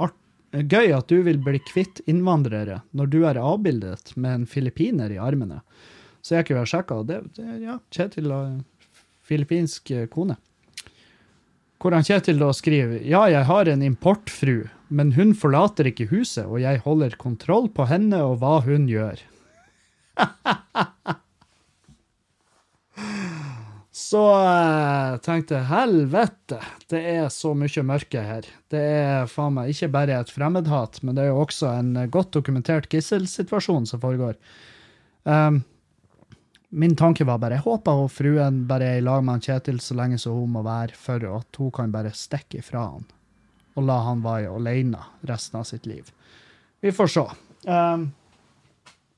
art, 0.02 0.18
Gøy 0.52 0.92
at 0.94 1.10
du 1.10 1.24
vil 1.26 1.40
bli 1.42 1.62
kvitt 1.66 2.04
innvandrere 2.12 2.82
når 2.98 3.10
du 3.10 3.22
er 3.26 3.42
avbildet 3.42 4.14
med 4.16 4.42
en 4.42 4.48
filippiner 4.50 5.14
i 5.14 5.22
armene. 5.22 5.62
Så 6.22 6.38
jeg 6.38 6.48
kunne 6.48 6.68
og 6.68 6.70
sjekka, 6.70 7.00
og 7.02 7.10
det, 7.10 7.22
det, 7.38 7.48
ja, 7.64 7.80
Kjetil 7.90 8.30
har 8.30 8.52
filippinsk 9.26 9.90
kone. 10.14 10.38
Hvor 11.82 11.98
han 11.98 12.06
Kjetil 12.06 12.38
da 12.38 12.52
skriver 12.54 13.02
ja, 13.02 13.26
jeg 13.32 13.48
har 13.50 13.72
en 13.72 13.82
importfru, 13.82 14.68
men 14.94 15.16
hun 15.18 15.34
forlater 15.34 15.90
ikke 15.90 16.12
huset, 16.12 16.46
og 16.46 16.62
jeg 16.62 16.84
holder 16.86 17.18
kontroll 17.18 17.72
på 17.74 17.90
henne 17.90 18.22
og 18.22 18.38
hva 18.44 18.60
hun 18.68 18.86
gjør. 18.92 19.26
Så 24.02 24.22
eh, 24.34 25.18
tenkte 25.22 25.60
jeg 25.60 25.70
helvete, 25.70 26.58
det 26.90 27.02
er 27.14 27.28
så 27.34 27.54
mye 27.58 27.84
mørke 27.86 28.24
her. 28.26 28.48
Det 28.72 28.82
er 28.82 29.30
faen 29.30 29.54
meg 29.60 29.70
ikke 29.74 29.92
bare 29.94 30.18
et 30.18 30.34
fremmedhat, 30.34 31.04
men 31.06 31.18
det 31.18 31.28
er 31.28 31.30
jo 31.30 31.44
også 31.44 31.70
en 31.78 31.94
godt 32.12 32.32
dokumentert 32.34 32.90
gisselsituasjon 32.92 33.86
som 33.90 34.02
foregår. 34.02 34.40
Um, 35.24 35.62
min 36.74 36.96
tanke 36.98 37.28
var 37.28 37.38
bare 37.44 37.60
jeg 37.60 37.66
håper 37.68 38.00
hun 38.00 38.10
fruen 38.10 38.62
bare 38.66 38.88
er 38.88 39.02
i 39.02 39.06
lag 39.06 39.22
med 39.22 39.38
han 39.38 39.44
Kjetil 39.46 39.82
så 39.84 39.94
lenge 40.00 40.18
som 40.24 40.40
hun 40.40 40.56
må 40.56 40.64
være, 40.66 40.98
for 40.98 41.22
at 41.38 41.62
hun 41.62 41.74
kan 41.76 41.94
bare 41.94 42.16
stikke 42.16 42.64
ifra 42.64 42.88
han 42.96 43.06
og 43.78 43.86
la 43.88 44.00
han 44.04 44.24
være 44.24 44.52
alene 44.52 45.00
resten 45.30 45.62
av 45.62 45.68
sitt 45.70 45.86
liv. 45.88 46.10
Vi 46.82 46.92
får 46.92 47.12
se. 47.14 47.24
Um, 47.70 48.10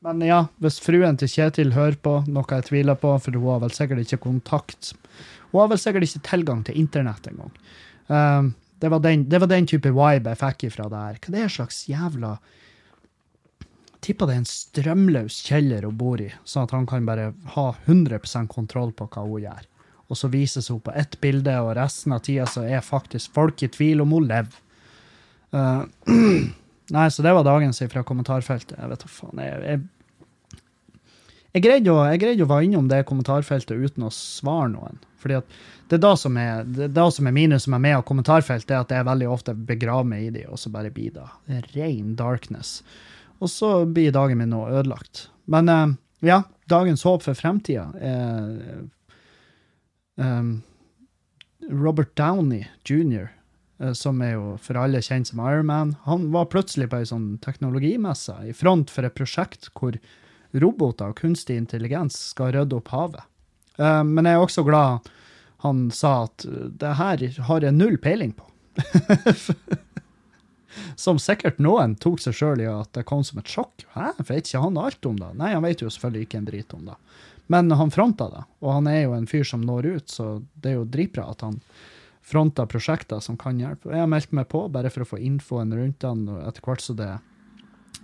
men 0.04 0.26
ja, 0.28 0.40
hvis 0.60 0.82
fruen 0.84 1.16
til 1.20 1.32
Kjetil 1.32 1.72
hører 1.78 1.96
på, 2.04 2.18
noe 2.28 2.44
jeg 2.50 2.68
tviler 2.68 2.98
på, 3.00 3.14
for 3.24 3.38
hun 3.40 3.54
har 3.54 3.62
vel 3.64 3.76
sikkert 3.76 4.04
ikke 4.04 4.26
kontakt 4.26 4.92
Hun 5.54 5.62
har 5.62 5.70
vel 5.72 5.80
sikkert 5.80 6.08
ikke 6.08 6.26
tilgang 6.28 6.64
til 6.68 6.80
internett 6.82 7.28
engang. 7.30 7.54
Um, 8.08 8.50
det, 8.82 8.90
var 8.92 9.00
den, 9.00 9.28
det 9.30 9.40
var 9.40 9.48
den 9.48 9.70
type 9.70 9.94
vibe 9.96 10.34
jeg 10.34 10.42
fikk 10.42 10.66
ifra 10.68 10.90
det 10.92 11.04
her. 11.06 11.20
Hva 11.24 11.36
det 11.36 11.44
er 11.44 11.54
slags 11.56 11.84
jævla 11.88 12.34
Tipper 14.04 14.28
det 14.28 14.34
er 14.34 14.42
en 14.42 14.50
strømløs 14.50 15.38
kjeller 15.48 15.86
hun 15.88 15.96
bor 15.96 16.20
i, 16.20 16.28
sånn 16.44 16.66
at 16.68 16.74
han 16.76 16.88
kan 16.90 17.06
bare 17.08 17.30
ha 17.54 17.70
100% 17.86 18.50
kontroll 18.52 18.92
på 18.92 19.08
hva 19.14 19.24
hun 19.24 19.46
gjør. 19.46 19.62
Og 20.12 20.20
så 20.20 20.28
vises 20.34 20.68
hun 20.68 20.82
på 20.84 20.92
ett 21.00 21.16
bilde, 21.24 21.54
og 21.64 21.78
resten 21.78 22.12
av 22.12 22.26
tida 22.26 22.44
så 22.52 22.66
er 22.68 22.84
faktisk 22.84 23.32
folk 23.38 23.64
i 23.64 23.72
tvil 23.72 24.04
om 24.04 24.12
hun 24.18 24.28
lever. 24.28 24.60
Uh, 25.56 25.88
nei, 26.94 27.10
så 27.12 27.26
det 27.26 27.34
var 27.36 27.46
dagens 27.48 27.82
fra 27.92 28.06
kommentarfeltet. 28.08 28.78
Jeg 28.78 28.92
vet 28.92 29.04
da 29.04 29.12
faen. 29.12 29.42
Jeg, 29.44 29.62
jeg, 29.68 30.60
jeg 31.54 31.66
greide 31.66 31.94
å, 31.94 32.04
jeg 32.10 32.22
greide 32.22 32.46
å 32.46 32.50
være 32.50 32.68
innom 32.70 32.90
det 32.92 33.04
kommentarfeltet 33.10 33.78
uten 33.78 34.08
å 34.08 34.14
svare 34.14 34.72
noen. 34.74 35.02
Fordi 35.24 35.40
at 35.40 35.58
det 35.90 36.00
er 36.00 36.04
da 36.04 36.14
som 36.18 36.38
er, 36.40 36.64
det 36.66 36.88
er 36.88 36.94
da 36.96 37.06
som 37.14 37.28
er 37.30 37.36
minus 37.36 37.68
med 37.70 37.84
meg 37.84 38.00
og 38.00 38.08
kommentarfelt, 38.10 38.66
det 38.68 38.76
er 38.76 38.86
at 38.86 38.94
jeg 38.96 39.08
veldig 39.08 39.28
ofte 39.30 39.54
begraver 39.54 40.08
meg 40.10 40.28
i 40.28 40.32
de, 40.40 40.46
og 40.50 40.60
så 40.60 40.72
bare 40.74 40.92
blir 40.94 41.14
det. 41.16 41.28
Er 41.54 41.68
ren 41.76 42.16
darkness. 42.20 42.80
Og 43.44 43.52
så 43.52 43.76
blir 43.86 44.16
dagen 44.16 44.40
min 44.40 44.54
nå 44.54 44.64
ødelagt. 44.72 45.28
Men 45.52 45.70
uh, 45.70 45.94
ja, 46.26 46.42
dagens 46.72 47.04
håp 47.06 47.26
for 47.26 47.38
fremtida 47.38 47.90
er 48.00 48.86
um, 50.16 50.56
Robert 51.70 52.16
Downey 52.16 52.66
jr., 52.88 53.30
som 53.92 54.22
er 54.24 54.38
jo 54.38 54.54
for 54.64 54.80
alle 54.80 55.02
kjent 55.04 55.30
som 55.30 55.42
Iron 55.44 55.68
Man, 55.68 55.96
han 56.08 56.30
var 56.32 56.48
plutselig 56.52 56.88
på 56.92 57.02
ei 57.02 57.10
sånn 57.10 57.34
teknologimesse 57.44 58.38
i 58.48 58.56
front 58.56 58.94
for 58.94 59.08
et 59.08 59.18
prosjekt 59.18 59.68
hvor 59.76 59.98
roboter 60.54 61.12
og 61.12 61.20
kunstig 61.20 61.58
intelligens 61.60 62.16
skal 62.32 62.54
rydde 62.56 62.80
opp 62.80 62.94
havet. 62.94 63.28
Uh, 63.76 64.04
men 64.06 64.30
jeg 64.30 64.38
er 64.38 64.46
også 64.46 64.64
glad 64.68 65.12
han 65.64 65.88
sa 65.96 66.26
at 66.26 66.44
det 66.80 66.98
her 67.00 67.22
har 67.48 67.64
jeg 67.64 67.76
null 67.76 67.96
peiling 68.04 68.34
på. 68.36 68.48
som 70.96 71.20
sikkert 71.22 71.62
noen 71.64 71.96
tok 72.02 72.22
seg 72.22 72.36
sjøl 72.36 72.64
i 72.64 72.70
at 72.70 72.92
det 72.98 73.06
kom 73.08 73.24
som 73.26 73.40
et 73.40 73.50
sjokk. 73.50 73.86
Hæ, 73.96 74.12
vet 74.28 74.50
ikke 74.50 74.64
han 74.64 74.80
alt 74.82 75.08
om 75.08 75.20
det? 75.20 75.32
Nei, 75.40 75.54
han 75.56 75.66
vet 75.66 75.84
jo 75.84 75.92
selvfølgelig 75.94 76.28
ikke 76.28 76.42
en 76.42 76.50
drit 76.50 76.76
om 76.76 76.86
det. 76.90 76.98
Men 77.54 77.72
han 77.76 77.92
fronta 77.92 78.30
det, 78.32 78.44
og 78.64 78.78
han 78.78 78.88
er 78.92 79.02
jo 79.04 79.16
en 79.18 79.30
fyr 79.30 79.48
som 79.48 79.64
når 79.64 79.90
ut, 79.98 80.12
så 80.12 80.28
det 80.64 80.72
er 80.72 80.80
jo 80.80 80.90
dritbra 80.90 81.28
at 81.34 81.44
han 81.46 81.60
fronter 82.24 82.68
prosjekter 82.72 83.20
som 83.24 83.38
kan 83.40 83.60
hjelpe. 83.60 83.92
Jeg 83.92 84.04
har 84.04 84.10
meldt 84.10 84.34
meg 84.36 84.48
på 84.52 84.66
bare 84.72 84.92
for 84.94 85.04
å 85.04 85.10
få 85.14 85.20
infoen 85.20 85.74
rundt 85.76 86.02
den, 86.04 86.26
og 86.32 86.42
etter 86.48 86.66
hvert 86.66 86.84
så 86.84 86.96
det 86.98 87.12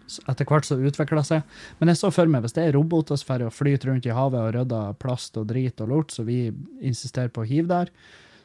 etter 0.10 0.48
hvert 0.50 0.66
så 0.66 0.80
utvikler 0.82 1.26
seg. 1.26 1.58
Men 1.78 1.92
jeg 1.92 2.00
så 2.00 2.10
for 2.14 2.30
meg, 2.32 2.42
hvis 2.42 2.56
det 2.56 2.64
er 2.66 2.74
roboter 2.74 3.20
som 3.20 3.44
og 3.46 3.54
flyte 3.54 3.90
rundt 3.90 4.08
i 4.10 4.16
havet 4.16 4.42
og 4.42 4.56
rydder 4.56 4.96
plast 5.02 5.38
og 5.38 5.46
drit 5.52 5.82
og 5.86 5.92
lort, 5.92 6.16
så 6.16 6.26
vi 6.26 6.48
insisterer 6.82 7.30
på 7.34 7.44
å 7.44 7.50
hive 7.50 7.70
der, 7.70 7.92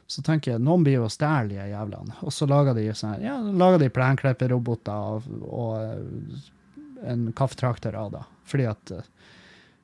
så 0.07 0.21
tenker 0.21 0.53
jeg 0.53 0.61
noen 0.61 0.85
blir 0.85 0.99
jo 0.99 1.07
å 1.07 1.13
stjele 1.13 1.55
de 1.55 1.71
jævlene. 1.73 2.19
Og 2.21 2.35
så 2.37 2.45
lager 2.51 2.77
de 2.77 2.85
sånn, 2.93 3.25
ja, 3.25 3.39
lager 3.41 3.81
de 3.81 3.89
plenklipperroboter 3.97 4.93
og, 4.93 5.31
og 5.49 7.09
en 7.09 7.31
kafftrakter 7.37 7.97
av 7.97 8.13
det. 8.13 8.25
Fordi 8.51 8.69
at 8.69 8.93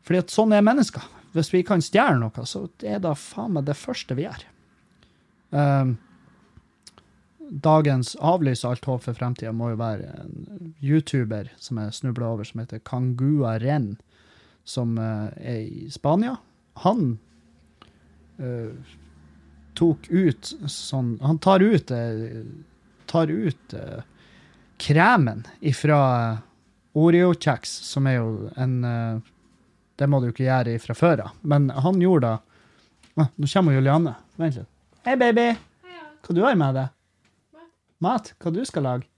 fordi 0.04 0.20
at 0.22 0.32
sånn 0.32 0.54
er 0.56 0.64
mennesker. 0.64 1.04
Hvis 1.36 1.52
vi 1.52 1.60
kan 1.66 1.82
stjele 1.84 2.18
noe, 2.18 2.44
så 2.48 2.64
er 2.82 3.00
det 3.02 3.12
faen 3.20 3.54
meg 3.54 3.66
det 3.68 3.76
første 3.78 4.16
vi 4.18 4.24
gjør. 4.24 4.44
Um, 5.50 5.96
dagens 7.50 8.14
avlys 8.16 8.64
alt 8.64 8.84
håp 8.86 9.02
for 9.04 9.18
fremtida 9.18 9.52
må 9.52 9.72
jo 9.72 9.80
være 9.80 10.10
en 10.22 10.74
YouTuber 10.78 11.50
som 11.58 11.80
jeg 11.82 11.96
snubla 11.98 12.28
over, 12.34 12.46
som 12.46 12.62
heter 12.62 12.82
Kangua 12.86 13.56
Ren, 13.62 13.96
som 14.64 14.94
uh, 14.98 15.28
er 15.36 15.64
i 15.66 15.88
Spania. 15.90 16.36
Han 16.84 17.16
uh, 18.38 18.94
tok 19.78 20.06
ut 20.10 20.52
sånn 20.70 21.16
Han 21.24 21.40
tar 21.42 21.64
ut, 21.64 21.90
uh, 21.90 22.44
tar 23.10 23.32
ut 23.32 23.74
kremen 24.80 25.44
ifra 25.60 25.98
Oreo-kjeks, 26.96 27.70
som 27.90 28.06
er 28.10 28.20
jo 28.20 28.30
en 28.58 28.80
det 30.00 30.06
må 30.08 30.22
du 30.22 30.30
ikke 30.30 30.46
gjøre 30.46 30.78
fra 30.80 30.94
før 30.96 31.20
av. 31.26 31.32
Men 31.44 31.68
han 31.70 32.00
gjorde 32.00 32.30
det. 32.30 33.26
Nå 33.36 33.48
kommer 33.52 33.74
Julianne. 33.76 34.14
Vent 34.40 34.56
litt. 34.56 34.70
Hei, 35.10 35.16
baby. 35.18 35.40
Heia. 35.82 36.02
Hva 36.22 36.34
du 36.36 36.38
har 36.44 36.54
med 36.54 36.76
deg? 36.76 36.90
Mat. 37.50 37.70
Mat? 37.98 38.28
Hva 38.38 38.50
du 38.54 38.60
skal 38.62 38.84
lage? 38.86 39.08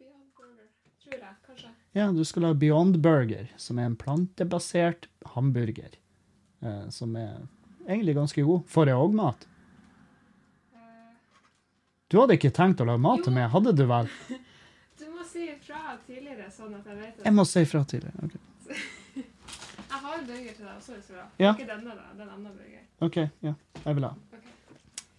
Beyond 0.00 0.32
Burger. 0.34 0.64
Tror 1.04 1.14
jeg, 1.14 1.34
kanskje. 1.46 1.68
Ja, 1.94 2.06
du 2.10 2.24
skal 2.26 2.42
lage 2.42 2.58
Beyond 2.58 2.96
Burger, 3.04 3.44
som 3.54 3.78
er 3.78 3.86
en 3.86 3.94
plantebasert 4.00 5.06
hamburger. 5.36 5.92
Eh, 6.66 6.88
som 6.90 7.14
er 7.14 7.36
egentlig 7.86 8.16
ganske 8.18 8.42
god. 8.48 8.64
Får 8.72 8.90
jeg 8.90 9.04
òg 9.04 9.14
mat? 9.20 9.46
Du 12.10 12.18
hadde 12.18 12.40
ikke 12.40 12.50
tenkt 12.58 12.82
å 12.82 12.88
lage 12.90 13.04
mat 13.04 13.22
til 13.22 13.36
meg, 13.36 13.46
hadde 13.54 13.76
du 13.78 13.84
vel? 13.92 14.10
du 15.04 15.06
må 15.12 15.28
si 15.30 15.46
ifra 15.52 15.94
tidligere, 16.08 16.48
sånn 16.50 16.74
at 16.80 16.90
jeg 16.90 16.98
vet 17.04 17.12
det. 17.12 17.28
Jeg 17.28 17.36
må 17.38 17.44
si 17.46 17.62
fra 17.76 17.84
tidligere. 17.94 18.26
Ok, 18.26 18.34
Jeg 19.20 20.02
har 20.02 20.26
burger 20.26 20.50
til 20.50 20.66
deg 20.66 20.74
også, 20.74 20.98
hvis 20.98 21.06
du 21.06 21.14
vil 21.14 21.22
ha. 21.22 21.30
Ja. 21.46 21.54
Ikke 21.54 21.70
denne, 21.70 21.94
da. 21.94 22.10
Den 22.18 22.34
andre 22.40 22.56
burgeren. 22.58 22.90
Ok, 23.06 23.22
ja. 23.46 23.54
Jeg 23.86 24.00
vil 24.00 24.10
ha. 24.10 24.12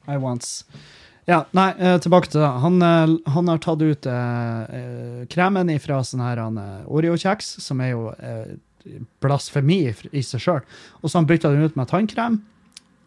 I 0.08 0.18
once. 0.18 0.66
Ja, 1.30 1.43
nei, 1.56 1.70
eh, 1.78 1.97
tilbake 2.02 2.32
til 2.32 2.41
det. 2.41 2.49
Han, 2.64 2.82
eh, 2.82 3.16
han 3.34 3.49
har 3.52 3.60
tatt 3.62 3.82
ut 3.82 4.08
eh, 4.10 4.62
eh, 4.78 5.26
kremen 5.30 5.72
fra 5.80 6.02
sånn 6.04 6.24
her 6.26 6.41
Oreo-kjeks, 6.89 7.60
som 7.62 7.82
er 7.84 7.93
jo 7.93 8.08
eh, 8.18 8.56
blasfemi 9.22 9.84
i, 10.12 10.24
seg 10.26 10.41
sjøl, 10.41 10.64
og 11.02 11.06
så 11.06 11.16
har 11.16 11.22
han 11.22 11.30
bytta 11.30 11.52
den 11.54 11.70
ut 11.70 11.78
med 11.78 11.91
tannkrem. 11.91 12.41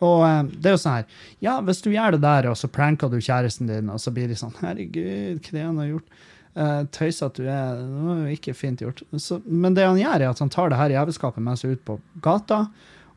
Og 0.04 0.50
det 0.60 0.68
er 0.68 0.74
jo 0.74 0.78
sånn 0.82 0.96
her 0.98 1.20
Ja, 1.40 1.52
hvis 1.64 1.80
du 1.80 1.86
gjør 1.92 2.16
det 2.16 2.24
der, 2.24 2.48
og 2.50 2.58
så 2.58 2.68
pranker 2.68 3.08
du 3.08 3.20
kjæresten 3.22 3.70
din, 3.70 3.90
og 3.90 4.00
så 4.02 4.12
blir 4.12 4.26
de 4.28 4.36
sånn 4.36 4.52
Herregud, 4.58 5.38
hva 5.38 5.54
det 5.54 5.62
han 5.62 5.78
har 5.80 5.90
gjort? 5.92 6.16
Uh, 6.54 6.82
tøys 6.94 7.18
at 7.24 7.34
du 7.34 7.46
er 7.50 7.78
Det 7.80 8.02
var 8.02 8.18
jo 8.20 8.34
ikke 8.36 8.54
fint 8.54 8.82
gjort. 8.82 9.00
Så, 9.18 9.40
men 9.46 9.74
det 9.74 9.86
han 9.86 9.98
gjør, 9.98 10.20
er 10.20 10.34
at 10.34 10.42
han 10.42 10.52
tar 10.54 10.70
det 10.70 10.78
her 10.78 10.92
jævelskapet 10.94 11.42
med 11.42 11.58
seg 11.58 11.74
ut 11.74 11.86
på 11.86 11.96
gata, 12.22 12.66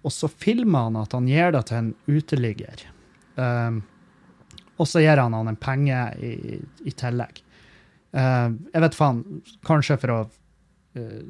og 0.06 0.14
så 0.14 0.30
filmer 0.32 0.88
han 0.88 1.02
at 1.02 1.14
han 1.18 1.28
gir 1.30 1.54
det 1.54 1.66
til 1.70 1.82
en 1.82 1.92
uteligger. 2.08 2.86
Um, 3.38 3.82
og 4.78 4.90
så 4.90 5.02
gir 5.02 5.18
han 5.22 5.34
han 5.34 5.52
en 5.52 5.60
penge 5.60 6.04
i, 6.22 6.58
i 6.86 6.94
tillegg. 6.98 7.42
Uh, 8.18 8.54
jeg 8.74 8.84
vet 8.86 8.98
faen, 8.98 9.24
kanskje 9.68 10.00
for 10.02 10.14
å 10.14 10.22
uh, 10.28 11.22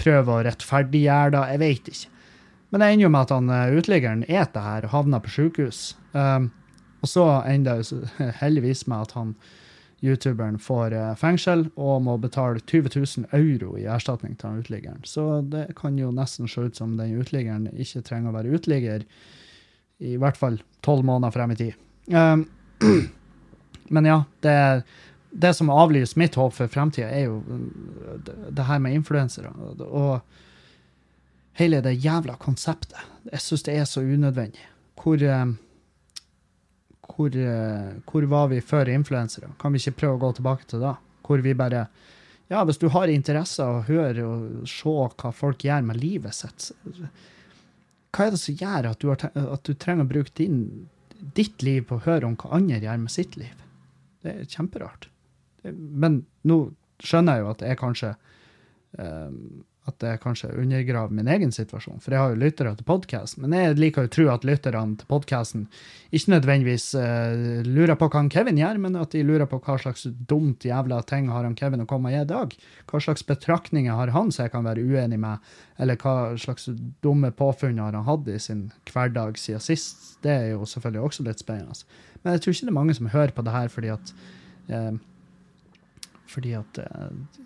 prøve 0.00 0.34
å 0.34 0.44
rettferdiggjøre 0.46 1.34
det, 1.34 1.44
jeg 1.52 1.62
vet 1.62 1.90
ikke. 1.92 2.12
Men 2.70 2.82
det 2.82 2.88
ender 2.92 3.06
jo 3.06 3.12
med 3.14 3.26
at 3.26 3.34
han 3.34 3.52
eh, 3.54 3.76
uteliggeren 3.78 4.24
spiser 4.26 4.50
det 4.54 4.64
her 4.64 4.86
og 4.88 4.92
havner 4.92 5.22
på 5.22 5.30
sykehus. 5.32 5.82
Um, 6.12 6.50
og 7.04 7.08
så 7.10 7.26
ender 7.46 7.80
det 7.80 8.26
heldigvis 8.42 8.86
med 8.90 9.06
at 9.06 9.14
han 9.16 9.36
youtuberen 10.04 10.58
får 10.60 10.92
eh, 10.92 11.14
fengsel 11.16 11.68
og 11.76 12.02
må 12.04 12.18
betale 12.20 12.60
20 12.60 12.90
000 12.98 13.30
euro 13.38 13.76
i 13.80 13.86
erstatning 13.88 14.34
til 14.36 14.50
han 14.50 14.60
uteliggeren. 14.64 15.04
Så 15.08 15.40
det 15.46 15.70
kan 15.78 15.98
jo 15.98 16.10
nesten 16.14 16.50
se 16.50 16.66
ut 16.66 16.76
som 16.76 16.98
den 16.98 17.16
uteliggeren 17.20 17.70
ikke 17.72 18.04
trenger 18.04 18.34
å 18.34 18.36
være 18.36 18.58
uteligger 18.58 19.06
i 19.98 20.16
hvert 20.20 20.36
fall 20.36 20.60
tolv 20.84 21.04
måneder 21.04 21.30
frem 21.30 21.50
i 21.50 21.56
tid. 21.56 21.74
Um, 22.06 22.46
men 23.94 24.04
ja, 24.04 24.24
det, 24.40 24.82
det 25.30 25.54
som 25.54 25.70
avlyser 25.70 26.18
mitt 26.18 26.34
håp 26.34 26.54
for 26.54 26.70
fremtida, 26.70 27.08
er 27.10 27.28
jo 27.30 27.40
uh, 27.40 28.16
det, 28.24 28.36
det 28.56 28.66
her 28.68 28.82
med 28.82 28.96
influensere. 28.98 29.52
Og 29.86 30.20
hele 31.60 31.80
det 31.84 31.96
jævla 32.04 32.36
konseptet. 32.40 32.98
Jeg 33.32 33.44
syns 33.44 33.64
det 33.66 33.78
er 33.78 33.88
så 33.88 34.04
unødvendig. 34.04 34.66
Hvor, 35.00 35.22
um, 35.22 35.56
hvor, 37.08 37.32
uh, 37.32 37.96
hvor 38.10 38.28
var 38.30 38.52
vi 38.52 38.60
før 38.60 38.92
influensere? 38.92 39.54
Kan 39.60 39.72
vi 39.72 39.80
ikke 39.82 40.02
prøve 40.02 40.20
å 40.20 40.24
gå 40.26 40.34
tilbake 40.38 40.68
til 40.70 40.84
da? 40.84 40.96
Hvor 41.26 41.42
vi 41.44 41.56
bare 41.56 41.88
Ja, 42.46 42.60
hvis 42.62 42.78
du 42.78 42.86
har 42.94 43.10
interesse 43.10 43.64
av 43.64 43.80
å 43.80 43.86
høre 43.88 44.22
og 44.22 44.68
se 44.70 44.92
hva 45.18 45.32
folk 45.34 45.64
gjør 45.66 45.82
med 45.82 45.98
livet 45.98 46.36
sitt, 46.36 46.68
hva 48.16 48.26
er 48.26 48.32
det 48.32 48.40
som 48.40 48.56
gjør 48.56 48.90
at 48.90 49.02
du, 49.02 49.10
har, 49.12 49.26
at 49.36 49.68
du 49.68 49.74
trenger 49.76 50.06
å 50.06 50.10
bruke 50.10 50.32
din, 50.38 50.60
ditt 51.36 51.62
liv 51.66 51.84
på 51.88 51.98
å 51.98 52.04
høre 52.06 52.28
om 52.28 52.36
hva 52.40 52.54
andre 52.56 52.80
gjør 52.80 53.02
med 53.02 53.12
sitt 53.12 53.36
liv? 53.36 53.54
Det 54.24 54.32
er 54.32 54.50
kjemperart. 54.50 55.08
Men 55.66 56.22
nå 56.48 56.58
skjønner 57.04 57.36
jeg 57.36 57.44
jo 57.44 57.50
at 57.52 57.64
jeg 57.66 57.80
kanskje 57.80 58.12
eh, 58.96 59.34
at 59.86 60.02
jeg 60.02 60.20
kanskje 60.22 60.50
undergraver 60.58 61.14
min 61.14 61.28
egen 61.30 61.52
situasjon, 61.54 62.00
for 62.02 62.14
jeg 62.14 62.22
har 62.22 62.32
jo 62.32 62.40
lyttere 62.40 62.72
til 62.78 62.86
podkast. 62.88 63.38
Men 63.42 63.54
jeg 63.54 63.76
liker 63.78 64.04
jo 64.04 64.10
å 64.10 64.12
tro 64.16 64.26
at 64.32 64.46
lytterne 64.46 64.98
til 65.00 65.08
podkasten 65.10 65.66
ikke 66.14 66.32
nødvendigvis 66.34 66.88
uh, 66.98 67.62
lurer 67.66 67.98
på 67.98 68.08
hva 68.10 68.20
han 68.22 68.30
Kevin 68.32 68.60
gjør, 68.60 68.80
men 68.82 68.98
at 68.98 69.14
de 69.14 69.24
lurer 69.26 69.48
på 69.50 69.60
hva 69.62 69.78
slags 69.82 70.06
dumt 70.28 70.66
jævla 70.66 71.00
ting 71.06 71.30
har 71.30 71.46
han 71.46 71.56
Kevin 71.58 71.84
å 71.84 71.88
komme 71.90 72.10
med 72.10 72.24
i 72.24 72.30
dag. 72.32 72.54
Hva 72.90 73.02
slags 73.02 73.26
betraktninger 73.26 73.94
har 73.94 74.14
han 74.16 74.32
som 74.34 74.46
jeg 74.46 74.54
kan 74.54 74.66
være 74.66 74.84
uenig 74.84 75.20
med, 75.22 75.50
eller 75.78 75.98
hva 76.02 76.36
slags 76.40 76.70
dumme 77.04 77.30
påfunn 77.36 77.82
har 77.82 77.94
han 77.94 78.08
hatt 78.08 78.30
i 78.32 78.38
sin 78.42 78.70
hverdag 78.90 79.38
siden 79.40 79.62
sist. 79.62 80.16
Det 80.26 80.34
er 80.34 80.48
jo 80.54 80.66
selvfølgelig 80.66 81.08
også 81.08 81.26
litt 81.26 81.42
spennende. 81.42 81.78
Men 82.22 82.34
jeg 82.34 82.42
tror 82.42 82.56
ikke 82.56 82.66
det 82.66 82.74
er 82.74 82.80
mange 82.80 82.96
som 82.98 83.12
hører 83.12 83.36
på 83.36 83.44
det 83.46 83.54
her 83.54 83.70
fordi 83.70 83.92
at 83.94 84.16
uh, 84.72 84.96
fordi 86.36 86.52
at 86.58 86.78
eh, 86.82 87.42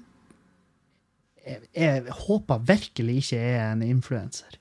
jeg, 1.47 1.65
jeg 1.75 2.19
håper 2.27 2.63
virkelig 2.69 3.17
ikke 3.23 3.41
jeg 3.41 3.57
er 3.59 3.73
en 3.73 3.83
influenser. 3.87 4.59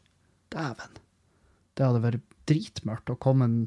Dæven. 0.54 0.98
Det 1.78 1.86
hadde 1.86 2.04
vært 2.04 2.26
dritmørkt 2.50 3.14
å 3.14 3.20
komme 3.22 3.48
en 3.48 3.62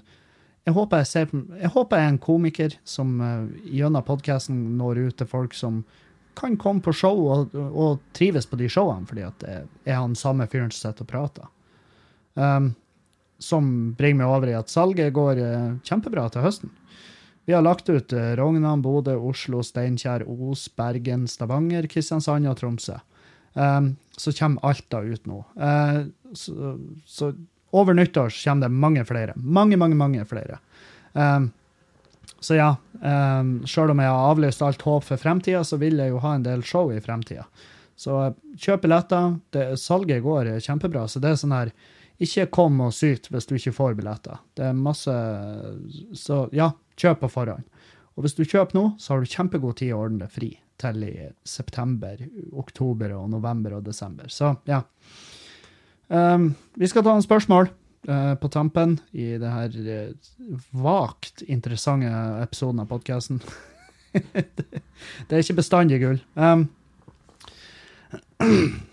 jeg 0.63 0.77
håper 0.77 1.01
jeg, 1.01 1.09
ser, 1.11 1.31
jeg 1.59 1.71
håper 1.75 1.99
jeg 1.99 2.07
er 2.07 2.13
en 2.13 2.23
komiker 2.23 2.75
som 2.87 3.17
uh, 3.19 3.49
gjennom 3.67 4.05
podkasten 4.07 4.61
når 4.79 5.01
ut 5.09 5.17
til 5.19 5.27
folk 5.27 5.57
som 5.59 5.81
kan 6.39 6.55
komme 6.57 6.85
på 6.85 6.95
show 6.95 7.19
og, 7.35 7.57
og 7.59 7.99
trives 8.17 8.47
på 8.49 8.57
de 8.61 8.69
showene, 8.71 9.09
fordi 9.09 9.25
at 9.27 9.43
jeg 9.45 9.65
er 9.91 9.99
han 9.99 10.15
samme 10.17 10.47
fyren 10.49 10.71
som 10.71 10.93
sitter 10.93 11.05
og 11.05 11.11
prater. 11.11 11.51
Um, 12.39 12.71
som 13.43 13.67
bringer 13.99 14.23
meg 14.23 14.31
over 14.31 14.53
i 14.53 14.57
at 14.57 14.71
salget 14.73 15.11
går 15.17 15.43
uh, 15.43 15.75
kjempebra 15.85 16.29
til 16.33 16.47
høsten. 16.47 16.73
Vi 17.45 17.53
har 17.53 17.63
lagt 17.63 17.89
ut 17.89 18.13
uh, 18.13 18.33
Rognan, 18.39 18.83
Bodø, 18.83 19.17
Oslo, 19.17 19.63
Steinkjer, 19.63 20.25
Os, 20.27 20.69
Bergen, 20.77 21.27
Stavanger, 21.29 21.89
Kristiansand 21.91 22.47
og 22.49 22.59
Tromsø. 22.61 22.99
Um, 23.55 23.97
så 24.17 24.33
kommer 24.33 24.63
Alta 24.65 25.03
ut 25.03 25.27
nå. 25.27 25.41
Uh, 25.57 26.07
så, 26.33 26.77
så, 27.07 27.33
over 27.73 27.97
nyttår 27.97 28.31
kommer 28.45 28.69
det 28.69 28.77
mange 28.85 29.05
flere. 29.09 29.35
Mange, 29.37 29.77
mange, 29.77 29.99
mange 29.99 30.25
flere. 30.29 30.61
Um, 31.13 31.51
så 32.43 32.57
ja, 32.59 32.71
um, 33.01 33.59
sjøl 33.67 33.93
om 33.93 34.01
jeg 34.03 34.13
har 34.13 34.31
avlyst 34.31 34.63
alt 34.63 34.83
håp 34.87 35.07
for 35.07 35.21
fremtida, 35.21 35.63
så 35.65 35.79
vil 35.83 35.99
jeg 35.99 36.13
jo 36.13 36.23
ha 36.23 36.37
en 36.37 36.47
del 36.47 36.63
show 36.67 36.93
i 36.95 37.01
fremtida. 37.03 37.49
Så 37.99 38.21
uh, 38.29 38.37
kjøp 38.55 38.87
billetter. 38.87 39.35
Salget 39.81 40.23
går 40.23 40.55
kjempebra. 40.63 41.09
Så 41.11 41.23
det 41.23 41.35
er 41.35 41.43
sånn 41.43 41.57
her 41.57 41.75
Ikke 42.23 42.47
kom 42.55 42.81
og 42.85 42.93
syt 42.95 43.29
hvis 43.33 43.49
du 43.49 43.57
ikke 43.57 43.75
får 43.75 43.97
billetter. 43.99 44.41
Det 44.55 44.69
er 44.69 44.79
masse 44.79 45.15
Så 46.19 46.45
ja, 46.55 46.71
kjøp 46.99 47.25
på 47.25 47.33
forhånd. 47.33 47.67
Og 48.17 48.27
hvis 48.27 48.37
du 48.37 48.45
kjøper 48.45 48.77
nå, 48.77 48.85
så 49.01 49.15
har 49.15 49.23
du 49.23 49.31
kjempegod 49.33 49.79
tid 49.81 49.95
å 49.95 50.03
ordne 50.05 50.27
det 50.27 50.35
fri 50.35 50.51
til 50.83 51.05
i 51.07 51.15
september, 51.49 52.19
oktober 52.59 53.15
og 53.17 53.31
november 53.33 53.79
og 53.79 53.87
desember. 53.87 54.29
Så 54.29 54.55
ja. 54.69 54.83
Um, 56.13 56.53
vi 56.77 56.91
skal 56.91 57.07
ta 57.07 57.15
en 57.17 57.25
spørsmål 57.25 57.71
uh, 58.11 58.35
på 58.37 58.51
tampen 58.53 58.99
i 59.17 59.31
det 59.41 59.53
her 59.55 59.79
uh, 59.87 60.59
vagt 60.77 61.45
interessante 61.47 62.11
episoden 62.43 62.83
av 62.85 62.91
podkasten. 62.91 63.41
det, 64.13 64.45
det 65.27 65.33
er 65.33 65.41
ikke 65.41 65.61
bestandig 65.63 66.03
gull. 66.03 66.21
Um, 66.37 66.69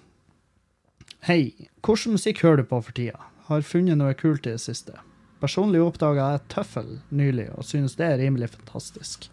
Hei, 1.30 1.52
hvilken 1.86 2.16
musikk 2.16 2.40
hører 2.42 2.58
du 2.58 2.66
på 2.66 2.80
for 2.82 2.96
tida? 2.98 3.20
Har 3.46 3.62
funnet 3.62 4.00
noe 4.00 4.16
kult 4.18 4.48
i 4.50 4.56
det 4.56 4.64
siste. 4.64 4.96
Personlig 5.38 5.78
oppdaga 5.86 6.32
jeg 6.32 6.42
Tøffel 6.50 6.88
nylig, 7.14 7.52
og 7.54 7.68
synes 7.70 7.94
det 8.00 8.08
er 8.08 8.18
rimelig 8.18 8.48
fantastisk. 8.56 9.28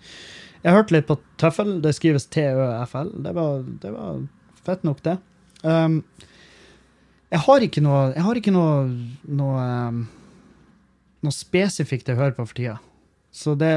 Jeg 0.61 0.77
hørte 0.77 0.93
litt 0.93 1.07
på 1.09 1.17
Tøffel. 1.41 1.79
Det 1.81 1.95
skrives 1.97 2.29
TØFL. 2.37 3.15
Det 3.25 3.33
var, 3.39 3.65
det 3.81 3.95
var 3.95 4.21
fett 4.69 4.85
nok, 4.85 5.01
det. 5.09 5.17
Um, 5.65 6.03
jeg 7.33 7.43
har 7.47 7.65
ikke 7.65 7.81
noe 7.81 8.03
Jeg 8.13 8.27
har 8.27 8.39
ikke 8.43 8.53
noe 8.53 8.75
noe, 9.41 9.65
um, 9.89 10.05
noe 11.25 11.33
spesifikt 11.39 12.13
jeg 12.13 12.21
hører 12.21 12.37
på 12.37 12.45
for 12.45 12.61
tida. 12.61 12.77
Så 13.33 13.57
det 13.57 13.73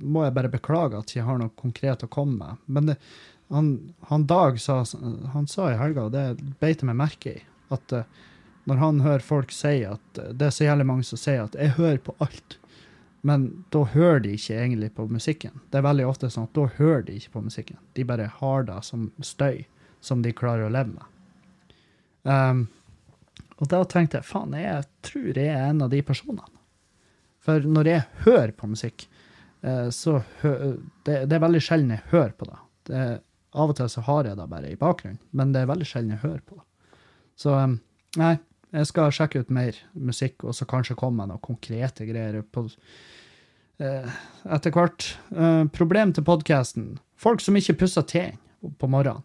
må 0.00 0.24
jeg 0.24 0.38
bare 0.40 0.56
beklage 0.56 1.04
at 1.04 1.12
jeg 1.12 1.28
har 1.28 1.36
noe 1.40 1.52
konkret 1.52 2.08
å 2.08 2.08
komme 2.08 2.40
med. 2.40 2.64
Men 2.64 2.94
det, 2.94 2.96
han, 3.48 3.94
han, 4.10 4.26
Dag 4.26 4.60
sa, 4.60 4.84
han 5.32 5.46
sa 5.46 5.70
i 5.72 5.78
helga, 5.78 6.06
og 6.06 6.14
det 6.16 6.56
beit 6.60 6.82
jeg 6.82 6.88
meg 6.88 6.98
merke 6.98 7.34
i, 7.36 7.42
at 7.74 7.94
uh, 7.94 8.06
når 8.66 8.80
han 8.82 9.02
hører 9.04 9.22
folk 9.22 9.52
si 9.54 9.84
at 9.86 10.18
uh, 10.18 10.32
Det 10.34 10.48
er 10.48 10.54
så 10.54 10.66
jævlig 10.66 10.86
mange 10.88 11.06
som 11.06 11.20
sier 11.20 11.44
at 11.44 11.54
'jeg 11.54 11.76
hører 11.78 11.98
på 12.02 12.14
alt', 12.18 12.58
men 13.26 13.64
da 13.74 13.82
hører 13.84 14.20
de 14.22 14.34
ikke 14.34 14.54
egentlig 14.54 14.94
på 14.94 15.06
musikken. 15.10 15.60
Det 15.70 15.78
er 15.78 15.86
veldig 15.86 16.06
ofte 16.06 16.30
sånn 16.30 16.46
at 16.46 16.54
da 16.54 16.66
hører 16.78 17.02
de 17.02 17.16
ikke 17.18 17.32
på 17.38 17.42
musikken. 17.42 17.78
De 17.94 18.04
bare 18.04 18.30
har 18.38 18.62
det 18.62 18.84
som 18.86 19.10
støy 19.18 19.64
som 20.00 20.22
de 20.22 20.32
klarer 20.32 20.66
å 20.66 20.70
leve 20.70 20.94
med. 20.94 21.06
Um, 22.22 22.68
og 23.58 23.70
da 23.72 23.82
tenkte 23.84 24.20
jeg 24.20 24.28
faen, 24.28 24.54
jeg 24.54 24.84
tror 25.06 25.38
jeg 25.38 25.48
er 25.48 25.70
en 25.70 25.82
av 25.82 25.90
de 25.90 26.02
personene. 26.06 26.46
For 27.42 27.66
når 27.66 27.90
jeg 27.90 28.06
hører 28.26 28.52
på 28.54 28.70
musikk, 28.70 29.08
uh, 29.66 29.88
så 29.90 30.20
hø 30.42 30.54
det, 31.06 31.26
det, 31.26 31.34
er 31.34 31.42
veldig 31.42 31.62
sjelden 31.62 31.96
jeg 31.96 32.06
hører 32.12 32.34
på 32.38 32.46
det. 32.50 32.60
det. 32.90 33.04
Av 33.56 33.72
og 33.72 33.78
til 33.78 33.88
så 33.88 34.04
har 34.04 34.28
jeg 34.28 34.36
det 34.38 34.48
bare 34.52 34.70
i 34.70 34.78
bakgrunnen, 34.78 35.20
men 35.32 35.52
det 35.54 35.62
er 35.62 35.70
veldig 35.70 35.88
sjelden 35.88 36.12
jeg 36.12 36.24
hører 36.24 36.42
på 36.44 36.58
det. 36.58 36.66
Så 37.40 37.54
um, 37.56 37.78
nei, 38.20 38.34
jeg 38.76 38.88
skal 38.90 39.14
sjekke 39.14 39.44
ut 39.44 39.52
mer 39.54 39.78
musikk, 39.94 40.44
og 40.44 40.56
så 40.56 40.66
kanskje 40.68 40.98
komme 40.98 41.22
med 41.22 41.32
noen 41.32 41.44
konkrete 41.44 42.06
greier 42.08 42.42
på, 42.52 42.66
eh, 43.80 44.18
etter 44.56 44.74
hvert. 44.74 45.08
Eh, 45.32 45.62
problem 45.72 46.12
til 46.16 46.26
podkasten. 46.26 46.90
Folk 47.16 47.40
som 47.44 47.56
ikke 47.56 47.78
pusser 47.84 48.04
tennene 48.08 48.74
på 48.80 48.90
morgenen. 48.90 49.24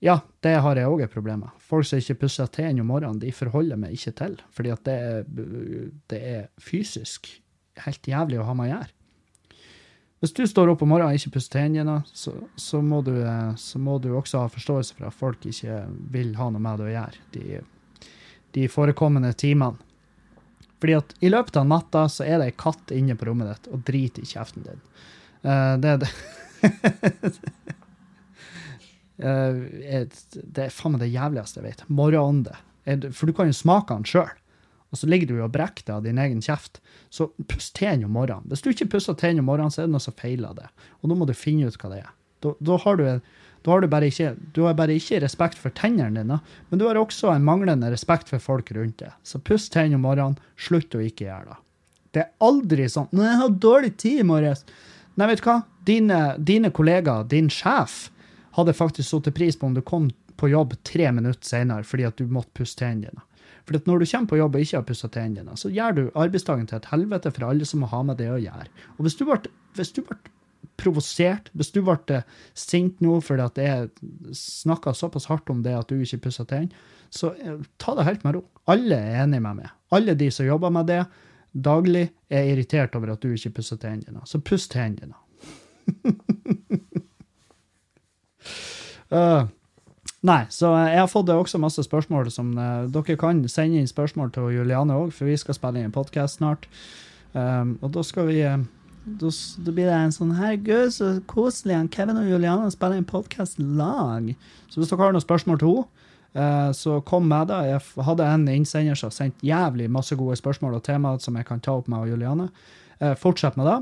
Ja, 0.00 0.20
det 0.40 0.54
har 0.64 0.78
jeg 0.78 0.88
òg 0.88 1.02
et 1.04 1.12
problem 1.12 1.42
med. 1.44 1.56
Folk 1.60 1.84
som 1.88 2.00
ikke 2.00 2.22
pusser 2.22 2.48
tennene 2.48 2.84
om 2.84 2.88
morgenen, 2.92 3.20
de 3.20 3.32
forholder 3.36 3.80
meg 3.80 3.98
ikke 3.98 4.14
til. 4.22 4.38
Fordi 4.56 4.72
at 4.72 4.86
det 4.86 4.96
er, 4.96 5.26
det 6.12 6.20
er 6.20 6.46
fysisk 6.62 7.28
helt 7.84 8.08
jævlig 8.08 8.40
å 8.40 8.46
ha 8.48 8.54
med 8.56 8.70
å 8.70 8.72
gjøre. 8.74 8.94
Hvis 10.20 10.34
du 10.36 10.42
står 10.44 10.68
opp 10.68 10.82
om 10.84 10.90
morgenen 10.92 11.14
og 11.14 11.16
ikke 11.16 11.38
pusser 11.38 11.54
tennene, 11.54 11.94
så, 12.12 12.34
så, 12.60 12.82
må 12.84 12.98
du, 13.04 13.14
så 13.56 13.80
må 13.80 13.94
du 14.04 14.10
også 14.12 14.42
ha 14.42 14.50
forståelse 14.52 14.98
for 14.98 15.08
at 15.08 15.16
folk 15.16 15.46
ikke 15.48 15.78
vil 16.12 16.34
ha 16.36 16.50
noe 16.52 16.60
med 16.60 16.82
det 16.82 16.90
å 16.90 16.92
gjøre 16.92 17.22
de, 17.36 17.60
de 18.56 18.66
forekommende 18.68 19.32
timene. 19.40 19.80
Fordi 20.80 20.94
at 20.96 21.14
i 21.24 21.30
løpet 21.32 21.56
av 21.60 21.66
natta 21.68 22.06
så 22.08 22.24
er 22.24 22.38
det 22.40 22.46
ei 22.50 22.56
katt 22.56 22.92
inne 22.96 23.16
på 23.16 23.26
rommet 23.28 23.48
ditt 23.48 23.68
og 23.72 23.82
driter 23.88 24.22
i 24.24 24.28
kjeften 24.28 24.62
din. 24.64 24.80
Uh, 25.44 25.74
det 25.80 25.88
er 25.94 25.98
det. 26.00 26.10
uh, 29.24 29.56
det 30.56 30.62
er 30.66 30.72
faen 30.72 30.92
meg 30.96 31.04
det 31.04 31.12
jævligste 31.12 31.60
jeg 31.60 31.68
vet. 31.68 31.80
Morgenånde. 31.88 32.54
For 33.12 33.24
du 33.28 33.32
kan 33.36 33.48
jo 33.48 33.54
smake 33.56 33.92
den 33.92 34.08
sjøl. 34.08 34.32
Og 34.90 34.98
så 34.98 35.08
ligger 35.10 35.30
du 35.30 35.36
og 35.38 35.52
brekker 35.54 35.86
deg 35.86 35.96
av 35.96 36.06
din 36.06 36.18
egen 36.18 36.40
kjeft. 36.42 36.80
Så 37.14 37.30
puss 37.50 37.70
tennene 37.76 38.08
om 38.08 38.16
morgenen. 38.18 38.48
Hvis 38.50 38.64
du 38.64 38.72
ikke 38.72 38.90
pusser 38.96 39.14
tennene 39.18 39.44
om 39.44 39.50
morgenen, 39.52 39.74
så 39.74 39.82
er 39.84 39.90
det 39.90 39.94
noe 39.94 40.02
som 40.02 40.16
feiler 40.18 40.56
det. 40.56 40.66
Og 41.00 41.12
da 41.12 41.18
må 41.18 41.28
du 41.28 41.36
finne 41.36 41.70
ut 41.70 41.78
hva 41.78 41.92
det 41.92 42.02
er. 42.02 42.10
Da, 42.40 42.56
da 42.58 42.80
har 42.84 42.98
du 42.98 43.06
da 43.60 43.74
har 43.74 43.84
du 43.84 43.92
ikke, 44.06 44.34
du 44.56 44.62
har 44.64 44.76
bare 44.78 44.94
ikke 44.96 45.18
respekt 45.20 45.58
for 45.60 45.72
tennene 45.76 46.22
dine, 46.22 46.38
men 46.70 46.80
du 46.80 46.86
har 46.86 46.96
også 46.96 47.28
en 47.34 47.44
manglende 47.44 47.90
respekt 47.92 48.30
for 48.32 48.40
folk 48.40 48.70
rundt 48.72 49.02
deg. 49.02 49.12
Så 49.22 49.42
puss 49.44 49.68
tennene 49.68 49.98
om 49.98 50.06
morgenen, 50.08 50.38
slutt 50.56 50.96
å 50.96 51.02
ikke 51.04 51.26
gjøre 51.26 51.50
det. 51.50 51.58
Det 52.10 52.22
er 52.24 52.30
aldri 52.42 52.88
sånn 52.88 53.10
'Nei, 53.12 53.26
jeg 53.28 53.40
har 53.42 53.58
dårlig 53.66 53.96
tid 53.96 54.20
i 54.20 54.26
morges'. 54.26 54.64
Nei, 55.16 55.26
vet 55.26 55.42
du 55.42 55.44
hva? 55.44 55.62
Dine, 55.84 56.20
dine 56.38 56.70
kollegaer, 56.70 57.28
din 57.28 57.50
sjef, 57.52 58.10
hadde 58.56 58.72
faktisk 58.72 59.08
satt 59.10 59.34
pris 59.34 59.56
på 59.56 59.66
om 59.66 59.74
du 59.74 59.82
kom 59.82 60.10
på 60.36 60.48
jobb 60.48 60.74
tre 60.82 61.12
minutter 61.12 61.46
senere 61.46 61.84
fordi 61.84 62.06
at 62.08 62.16
du 62.16 62.26
måtte 62.26 62.56
pusse 62.56 62.78
tennene 62.80 63.10
dine. 63.10 63.22
For 63.68 63.78
når 63.86 64.02
du 64.02 64.08
kommer 64.10 64.32
på 64.32 64.40
jobb 64.40 64.56
og 64.56 64.66
ikke 64.66 64.78
har 64.78 64.88
pussa 64.88 65.10
tennene 65.12 65.42
dine, 65.42 65.56
så 65.60 65.70
gjør 65.72 65.96
du 65.96 66.02
arbeidsdagen 66.14 66.68
til 66.70 66.80
et 66.80 66.90
helvete 66.92 67.32
for 67.36 67.48
alle 67.50 67.68
som 67.68 67.82
må 67.84 67.90
ha 67.92 68.02
med 68.06 68.20
det 68.20 68.30
å 68.32 68.40
gjøre. 68.40 68.68
Og 68.98 69.06
hvis 69.06 69.18
du 69.18 69.24
ble, 69.28 69.40
hvis 69.78 69.94
du 69.96 70.02
ble 70.06 70.18
provosert, 70.80 71.50
hvis 71.52 71.72
du 71.74 71.82
ble 71.84 72.22
sint 72.56 73.00
nå 73.04 73.18
fordi 73.24 73.44
at 73.44 73.60
jeg 73.60 73.90
snakka 74.36 74.94
såpass 74.96 75.28
hardt 75.30 75.50
om 75.52 75.64
det 75.64 75.74
at 75.76 75.90
du 75.90 76.00
ikke 76.00 76.24
pussa 76.28 76.46
tennene, 76.48 76.88
så 77.10 77.32
eh, 77.34 77.58
ta 77.82 77.96
det 77.98 78.06
helt 78.06 78.24
med 78.24 78.36
ro. 78.38 78.44
Alle 78.70 78.96
er 78.96 79.24
enig 79.24 79.40
med 79.42 79.62
meg. 79.62 79.72
Alle 79.90 80.14
de 80.14 80.30
som 80.30 80.46
jobber 80.46 80.70
med 80.72 80.86
det 80.90 81.02
daglig, 81.50 82.10
er 82.30 82.46
irritert 82.52 82.94
over 82.94 83.10
at 83.14 83.22
du 83.22 83.32
ikke 83.34 83.56
pusser 83.58 83.80
tennene 83.80 84.06
dine. 84.06 84.20
Så 84.26 84.38
puss 84.38 84.68
tennene 84.70 85.00
dine. 85.02 85.16
uh, 89.10 89.48
nei, 90.26 90.42
så 90.52 90.72
jeg 90.88 90.98
har 91.00 91.08
fått 91.10 91.30
også 91.32 91.60
masse 91.62 91.82
spørsmål 91.86 92.30
som 92.32 92.52
uh, 92.58 92.88
Dere 92.92 93.16
kan 93.20 93.42
sende 93.48 93.80
inn 93.80 93.88
spørsmål 93.88 94.32
til 94.34 94.50
Juliane 94.54 94.96
òg, 94.96 95.14
for 95.16 95.30
vi 95.30 95.38
skal 95.40 95.56
spille 95.56 95.80
inn 95.80 95.90
en 95.90 95.94
podkast 95.94 96.40
snart. 96.40 96.68
Um, 97.32 97.78
og 97.80 97.92
da 97.94 98.02
skal 98.04 98.26
vi 98.28 98.40
uh, 98.42 98.58
da, 99.04 99.30
da, 99.30 99.72
blir 99.72 99.86
det 99.88 99.96
en 99.96 100.14
sånn 100.14 100.34
Herregud, 100.36 100.92
så 100.94 101.12
koselig. 101.30 101.78
Kevin 101.94 102.20
og 102.20 102.28
Juliane 102.28 102.68
spiller 102.74 103.00
inn 103.00 103.08
podkast 103.08 103.62
lag. 103.62 104.28
Så 104.68 104.80
hvis 104.80 104.92
dere 104.92 105.06
har 105.06 105.16
noen 105.16 105.24
spørsmål 105.24 105.62
til 105.62 105.72
henne, 105.78 106.10
uh, 106.36 106.68
så 106.76 106.98
kom 107.06 107.30
med 107.30 107.48
det. 107.52 107.62
Jeg 107.70 108.06
hadde 108.10 108.28
en 108.34 108.50
innsender 108.52 108.98
som 108.98 109.14
sendt 109.14 109.40
jævlig 109.46 109.88
masse 109.90 110.18
gode 110.18 110.36
spørsmål 110.40 110.76
og 110.78 110.84
temaer 110.86 111.22
som 111.24 111.38
jeg 111.38 111.48
kan 111.48 111.64
ta 111.64 111.78
opp 111.80 111.88
med 111.90 112.12
Juliane. 112.12 112.50
Fortsett 113.16 113.56
med 113.56 113.64
det. 113.64 113.78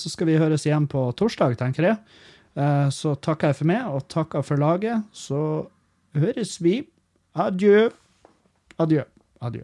Så 0.00 0.08
skal 0.08 0.30
vi 0.30 0.38
høres 0.40 0.62
igjen 0.64 0.86
på 0.88 1.02
torsdag, 1.12 1.58
tenker 1.60 1.84
jeg. 1.84 1.98
Eh, 2.58 2.88
Så 2.90 3.14
takker 3.22 3.52
jeg 3.52 3.56
for 3.60 3.70
meg, 3.70 3.86
og 3.86 4.08
takker 4.10 4.42
for 4.42 4.56
laget. 4.60 5.04
Så 5.12 5.40
høres 6.18 6.56
vi. 6.62 6.80
Adjø. 7.38 7.88
Adjø. 8.78 9.02
Adjø. 9.40 9.62